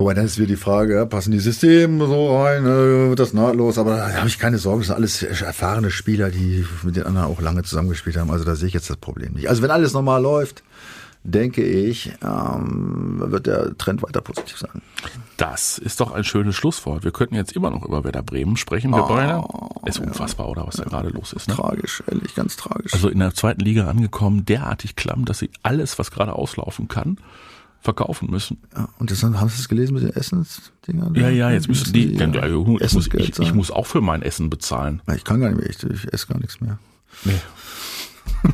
Wobei 0.00 0.14
dann 0.14 0.24
ist 0.24 0.38
wieder 0.38 0.46
die 0.46 0.56
Frage, 0.56 0.94
ja, 0.94 1.04
passen 1.04 1.30
die 1.30 1.40
Systeme 1.40 2.06
so 2.06 2.40
rein, 2.40 2.64
äh, 2.64 3.10
wird 3.10 3.18
das 3.18 3.34
nahtlos, 3.34 3.76
aber 3.76 3.96
da 3.96 4.14
habe 4.14 4.28
ich 4.28 4.38
keine 4.38 4.56
Sorgen, 4.56 4.80
das 4.80 4.86
sind 4.86 4.96
alles 4.96 5.22
erfahrene 5.22 5.90
Spieler, 5.90 6.30
die 6.30 6.64
mit 6.82 6.96
den 6.96 7.02
anderen 7.02 7.26
auch 7.26 7.42
lange 7.42 7.64
zusammengespielt 7.64 8.16
haben, 8.16 8.30
also 8.30 8.46
da 8.46 8.54
sehe 8.54 8.68
ich 8.68 8.72
jetzt 8.72 8.88
das 8.88 8.96
Problem 8.96 9.34
nicht. 9.34 9.50
Also 9.50 9.60
wenn 9.60 9.70
alles 9.70 9.92
normal 9.92 10.22
läuft, 10.22 10.62
denke 11.22 11.62
ich, 11.62 12.12
ähm, 12.24 13.16
wird 13.26 13.46
der 13.46 13.76
Trend 13.76 14.02
weiter 14.02 14.22
positiv 14.22 14.56
sein. 14.56 14.80
Das 15.36 15.76
ist 15.76 16.00
doch 16.00 16.12
ein 16.12 16.24
schönes 16.24 16.56
Schlusswort. 16.56 17.04
Wir 17.04 17.12
könnten 17.12 17.34
jetzt 17.34 17.52
immer 17.52 17.68
noch 17.68 17.84
über 17.84 18.02
Werder 18.02 18.22
Bremen 18.22 18.56
sprechen, 18.56 18.92
wir 18.92 19.04
oh, 19.04 19.08
beide. 19.08 19.44
Ist 19.86 19.98
ja. 19.98 20.04
unfassbar, 20.06 20.48
oder 20.48 20.66
was 20.66 20.76
da 20.76 20.84
gerade 20.84 21.10
los 21.10 21.34
ist. 21.34 21.46
Ne? 21.48 21.56
Tragisch, 21.56 22.02
ehrlich, 22.06 22.34
ganz 22.34 22.56
tragisch. 22.56 22.94
Also 22.94 23.10
in 23.10 23.18
der 23.18 23.34
zweiten 23.34 23.60
Liga 23.60 23.86
angekommen, 23.86 24.46
derartig 24.46 24.96
klamm, 24.96 25.26
dass 25.26 25.40
sie 25.40 25.50
alles, 25.62 25.98
was 25.98 26.10
gerade 26.10 26.32
auslaufen 26.32 26.88
kann, 26.88 27.18
verkaufen 27.80 28.30
müssen. 28.30 28.58
Ja, 28.76 28.88
und 28.98 29.10
das, 29.10 29.22
haben 29.22 29.48
Sie 29.48 29.60
es 29.60 29.68
gelesen 29.68 29.94
mit 29.94 30.02
den 30.02 30.14
Essensdingern? 30.14 31.14
Ja, 31.14 31.30
ja, 31.30 31.50
jetzt 31.50 31.68
müssen 31.68 31.92
die, 31.92 32.14
ja, 32.14 32.26
ja, 32.26 32.46
ich, 32.46 32.92
muss, 32.92 33.08
ich, 33.14 33.38
ich, 33.38 33.54
muss 33.54 33.70
auch 33.70 33.86
für 33.86 34.00
mein 34.00 34.22
Essen 34.22 34.50
bezahlen. 34.50 35.00
Ich 35.16 35.24
kann 35.24 35.40
gar 35.40 35.50
nicht 35.50 35.58
mehr, 35.58 35.70
ich, 35.70 35.82
ich 35.82 36.12
esse 36.12 36.26
gar 36.26 36.38
nichts 36.38 36.60
mehr. 36.60 36.78
Nee. 37.24 37.40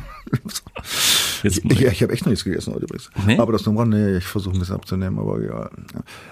Jetzt, 1.43 1.63
ich, 1.63 1.81
ich 1.81 2.03
habe 2.03 2.13
echt 2.13 2.25
noch 2.25 2.31
nichts 2.31 2.43
gegessen 2.43 2.73
heute 2.73 2.85
übrigens. 2.85 3.09
Nee? 3.25 3.37
Aber 3.37 3.51
das 3.51 3.65
nur 3.65 3.85
nee, 3.85 4.17
ich 4.17 4.25
versuche 4.25 4.55
ein 4.55 4.59
bisschen 4.59 4.75
abzunehmen, 4.75 5.19
aber 5.19 5.39
egal. 5.39 5.69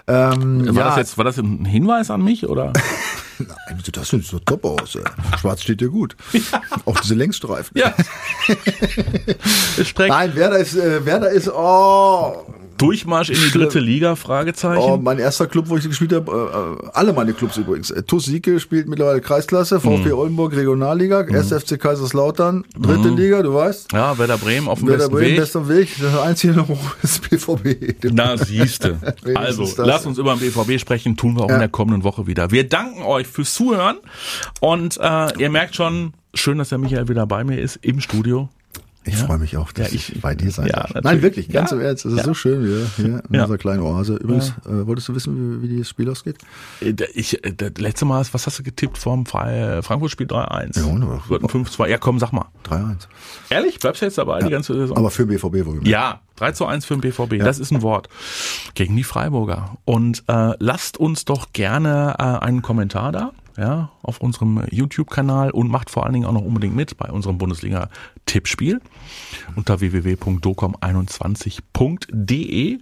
Ja. 0.07 0.33
Ähm, 0.33 0.65
war, 0.67 0.73
ja. 0.73 0.89
das 0.89 0.97
jetzt, 0.97 1.17
war 1.17 1.25
das 1.25 1.37
ein 1.37 1.65
Hinweis 1.65 2.09
an 2.09 2.23
mich 2.23 2.47
oder? 2.47 2.73
Nein, 3.37 3.81
das 3.91 4.09
sieht 4.09 4.25
so 4.25 4.39
top 4.39 4.65
aus. 4.65 4.97
Schwarz 5.39 5.61
steht 5.61 5.81
dir 5.81 5.89
gut. 5.89 6.15
Ja. 6.33 6.41
Auch 6.85 6.99
diese 6.99 7.15
Längsstreifen. 7.15 7.77
Ja. 7.77 7.93
Nein, 9.97 10.35
Werder 10.35 10.57
ist, 10.57 10.75
äh, 10.75 11.05
Werder 11.05 11.29
ist, 11.31 11.49
oh, 11.49 12.45
Durchmarsch 12.77 13.29
in 13.29 13.35
die 13.35 13.51
dritte 13.51 13.79
Liga? 13.79 14.15
Fragezeichen. 14.15 14.81
Oh, 14.81 14.97
mein 14.97 15.19
erster 15.19 15.47
Club, 15.47 15.69
wo 15.69 15.77
ich 15.77 15.87
gespielt 15.87 16.13
habe, 16.13 16.79
äh, 16.83 16.89
alle 16.93 17.13
meine 17.13 17.33
Clubs 17.33 17.57
übrigens. 17.57 17.91
Äh, 17.91 18.03
TuS 18.03 18.25
Sieke 18.25 18.59
spielt 18.59 18.87
mittlerweile 18.87 19.21
Kreisklasse, 19.21 19.79
VfB 19.79 20.09
mhm. 20.09 20.13
Oldenburg 20.13 20.55
Regionalliga, 20.55 21.23
mhm. 21.23 21.35
1. 21.35 21.53
FC 21.53 21.79
Kaiserslautern, 21.79 22.65
dritte 22.77 23.11
mhm. 23.11 23.17
Liga, 23.17 23.41
du 23.41 23.53
weißt. 23.53 23.93
Ja, 23.93 24.17
Werder 24.17 24.37
Bremen 24.37 24.67
auf 24.67 24.79
dem 24.79 24.89
Werder 24.89 25.09
besten 25.09 25.13
Bremen, 25.15 25.31
Weg. 25.31 25.37
bester 25.37 25.69
Weg. 25.69 25.89
Das 25.99 26.17
einzige 26.19 26.53
noch 26.53 26.69
ist 27.01 27.29
BVB. 27.29 28.11
Na, 28.11 28.37
siehste. 28.37 28.97
also, 29.35 29.67
lass 29.77 30.05
uns 30.05 30.17
über 30.17 30.35
den 30.35 30.39
BVB 30.39 30.79
sprechen, 30.79 31.15
tun 31.15 31.35
wir 31.35 31.43
auch 31.43 31.49
ja. 31.49 31.55
in 31.55 31.61
der 31.61 31.69
kommenden 31.69 32.03
Woche 32.03 32.27
wieder. 32.27 32.51
Wir 32.51 32.67
danken 32.67 33.03
euch 33.03 33.27
fürs 33.27 33.53
Zuhören 33.53 33.97
und 34.59 34.97
äh, 34.97 35.39
ihr 35.39 35.49
merkt 35.49 35.75
schon, 35.75 36.13
schön, 36.33 36.57
dass 36.57 36.69
der 36.69 36.77
Michael 36.77 37.07
wieder 37.07 37.25
bei 37.25 37.43
mir 37.43 37.59
ist 37.59 37.77
im 37.81 37.99
Studio. 37.99 38.49
Ich 39.07 39.19
ja? 39.19 39.25
freue 39.25 39.37
mich 39.37 39.55
auch, 39.57 39.71
dass 39.71 39.91
ja, 39.91 39.95
ich, 39.95 40.15
ich, 40.15 40.21
bei 40.21 40.33
dir 40.33 40.49
sein 40.49 40.67
ja, 40.67 40.87
darf. 40.87 41.03
Nein, 41.03 41.21
wirklich, 41.21 41.49
ganz 41.49 41.71
im 41.71 41.79
Ernst. 41.79 42.05
Es 42.05 42.13
ist 42.13 42.23
so 42.23 42.33
schön 42.33 42.65
hier, 42.65 42.87
hier 42.95 43.23
in 43.29 43.39
unserer 43.39 43.57
kleinen 43.59 43.81
Oase. 43.81 44.15
Übrigens, 44.15 44.49
äh, 44.65 44.87
wolltest 44.87 45.09
du 45.09 45.15
wissen, 45.15 45.61
wie, 45.61 45.69
wie 45.69 45.77
das 45.77 45.89
Spiel 45.89 46.09
ausgeht? 46.09 46.37
Äh, 46.81 46.95
ich, 47.13 47.43
äh, 47.45 47.53
das 47.53 47.73
letzte 47.77 48.05
Mal, 48.05 48.25
was 48.31 48.47
hast 48.47 48.57
du 48.57 48.63
getippt 48.63 48.97
vom 48.97 49.27
Frankfurt-Spiel 49.27 50.25
3-1? 50.25 50.79
Ja, 50.79 50.85
wunderbar. 50.85 51.21
5-2. 51.29 51.87
Ja, 51.87 51.97
komm, 51.99 52.17
sag 52.17 52.31
mal. 52.31 52.47
3-1. 52.67 53.07
Ehrlich? 53.51 53.79
Bleibst 53.79 54.01
du 54.01 54.05
jetzt 54.07 54.17
dabei 54.17 54.39
die 54.39 54.49
ganze 54.49 54.73
Saison? 54.73 54.97
Aber 54.97 55.11
für 55.11 55.27
BVB 55.27 55.65
wohl. 55.65 55.87
Ja, 55.87 56.21
3 56.37 56.53
zu 56.53 56.65
1 56.65 56.85
für 56.85 56.95
den 56.95 57.01
BVB. 57.01 57.43
Das 57.43 57.59
ist 57.59 57.71
ein 57.71 57.83
Wort. 57.83 58.09
Gegen 58.73 58.95
die 58.95 59.03
Freiburger. 59.03 59.77
Und 59.85 60.23
äh, 60.27 60.53
lasst 60.57 60.97
uns 60.97 61.25
doch 61.25 61.53
gerne 61.53 62.15
äh, 62.17 62.23
einen 62.23 62.63
Kommentar 62.63 63.11
da 63.11 63.31
ja, 63.57 63.91
auf 64.01 64.21
unserem 64.21 64.63
YouTube-Kanal 64.69 65.51
und 65.51 65.69
macht 65.69 65.89
vor 65.89 66.05
allen 66.05 66.13
Dingen 66.13 66.25
auch 66.25 66.31
noch 66.33 66.41
unbedingt 66.41 66.75
mit 66.75 66.97
bei 66.97 67.09
unserem 67.09 67.37
Bundesliga-Tippspiel 67.37 68.81
unter 69.55 69.79
www.docom21.de. 69.79 72.79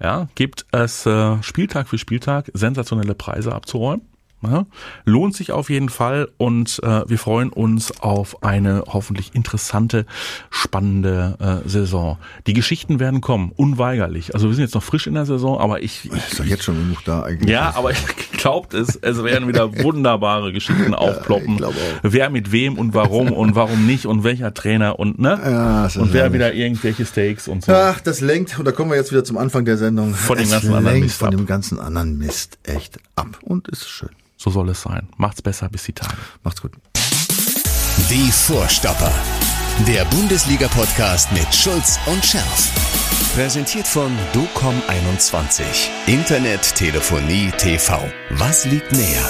Ja, 0.00 0.28
gibt 0.34 0.66
es 0.72 1.06
äh, 1.06 1.42
Spieltag 1.42 1.88
für 1.88 1.96
Spieltag 1.98 2.50
sensationelle 2.54 3.14
Preise 3.14 3.54
abzuräumen. 3.54 4.09
Ja, 4.42 4.64
lohnt 5.04 5.34
sich 5.34 5.52
auf 5.52 5.68
jeden 5.68 5.90
Fall 5.90 6.28
und 6.38 6.80
äh, 6.82 7.02
wir 7.06 7.18
freuen 7.18 7.50
uns 7.50 8.00
auf 8.00 8.42
eine 8.42 8.84
hoffentlich 8.88 9.34
interessante, 9.34 10.06
spannende 10.48 11.36
äh, 11.64 11.68
Saison. 11.68 12.16
Die 12.46 12.54
Geschichten 12.54 13.00
werden 13.00 13.20
kommen, 13.20 13.52
unweigerlich. 13.54 14.34
Also 14.34 14.48
wir 14.48 14.54
sind 14.54 14.64
jetzt 14.64 14.74
noch 14.74 14.82
frisch 14.82 15.06
in 15.06 15.12
der 15.12 15.26
Saison, 15.26 15.58
aber 15.58 15.82
ich... 15.82 16.06
ich 16.06 16.12
ist 16.12 16.40
doch 16.40 16.44
jetzt 16.44 16.64
schon 16.64 16.76
genug 16.76 17.04
da 17.04 17.22
eigentlich. 17.22 17.50
Ja, 17.50 17.74
aber 17.76 17.90
ich 17.90 17.98
glaubt 18.32 18.72
es, 18.72 18.96
es 18.96 19.22
werden 19.22 19.46
wieder 19.46 19.76
wunderbare 19.82 20.54
Geschichten 20.54 20.94
aufploppen. 20.94 21.58
Ja, 21.58 21.68
wer 22.02 22.30
mit 22.30 22.50
wem 22.50 22.78
und 22.78 22.94
warum 22.94 23.32
und 23.32 23.54
warum 23.54 23.86
nicht 23.86 24.06
und 24.06 24.24
welcher 24.24 24.54
Trainer 24.54 24.98
und 24.98 25.18
ne? 25.18 25.38
Ja, 25.44 26.00
und 26.00 26.14
wer 26.14 26.32
wieder 26.32 26.54
irgendwelche 26.54 27.04
Steaks 27.04 27.46
und 27.46 27.64
so. 27.64 27.72
Ach, 27.72 28.00
das 28.00 28.22
lenkt, 28.22 28.58
und 28.58 28.64
da 28.64 28.72
kommen 28.72 28.90
wir 28.90 28.96
jetzt 28.96 29.12
wieder 29.12 29.24
zum 29.24 29.36
Anfang 29.36 29.66
der 29.66 29.76
Sendung. 29.76 30.14
Von 30.14 30.38
dem 30.38 30.48
ganzen 30.48 30.74
anderen 30.74 31.00
Mist. 31.00 31.18
Von 31.18 31.28
ab. 31.28 31.36
dem 31.36 31.46
ganzen 31.46 31.78
anderen 31.78 32.16
Mist 32.16 32.58
echt 32.64 32.98
ab. 33.16 33.38
Und 33.42 33.68
ist 33.68 33.88
schön. 33.88 34.08
So 34.40 34.48
soll 34.48 34.70
es 34.70 34.80
sein. 34.80 35.06
Macht's 35.18 35.42
besser, 35.42 35.68
bis 35.68 35.84
die 35.84 35.92
Tage. 35.92 36.16
Macht's 36.42 36.62
gut. 36.62 36.72
Die 38.08 38.32
Vorstopper. 38.32 39.12
Der 39.86 40.06
Bundesliga-Podcast 40.06 41.30
mit 41.32 41.54
Schulz 41.54 41.98
und 42.06 42.24
Scherf. 42.24 42.70
Präsentiert 43.34 43.86
von 43.86 44.16
DOCOM21. 44.32 45.62
Internet, 46.06 46.74
Telefonie, 46.74 47.50
TV. 47.58 48.00
Was 48.30 48.64
liegt 48.64 48.92
näher? 48.92 49.28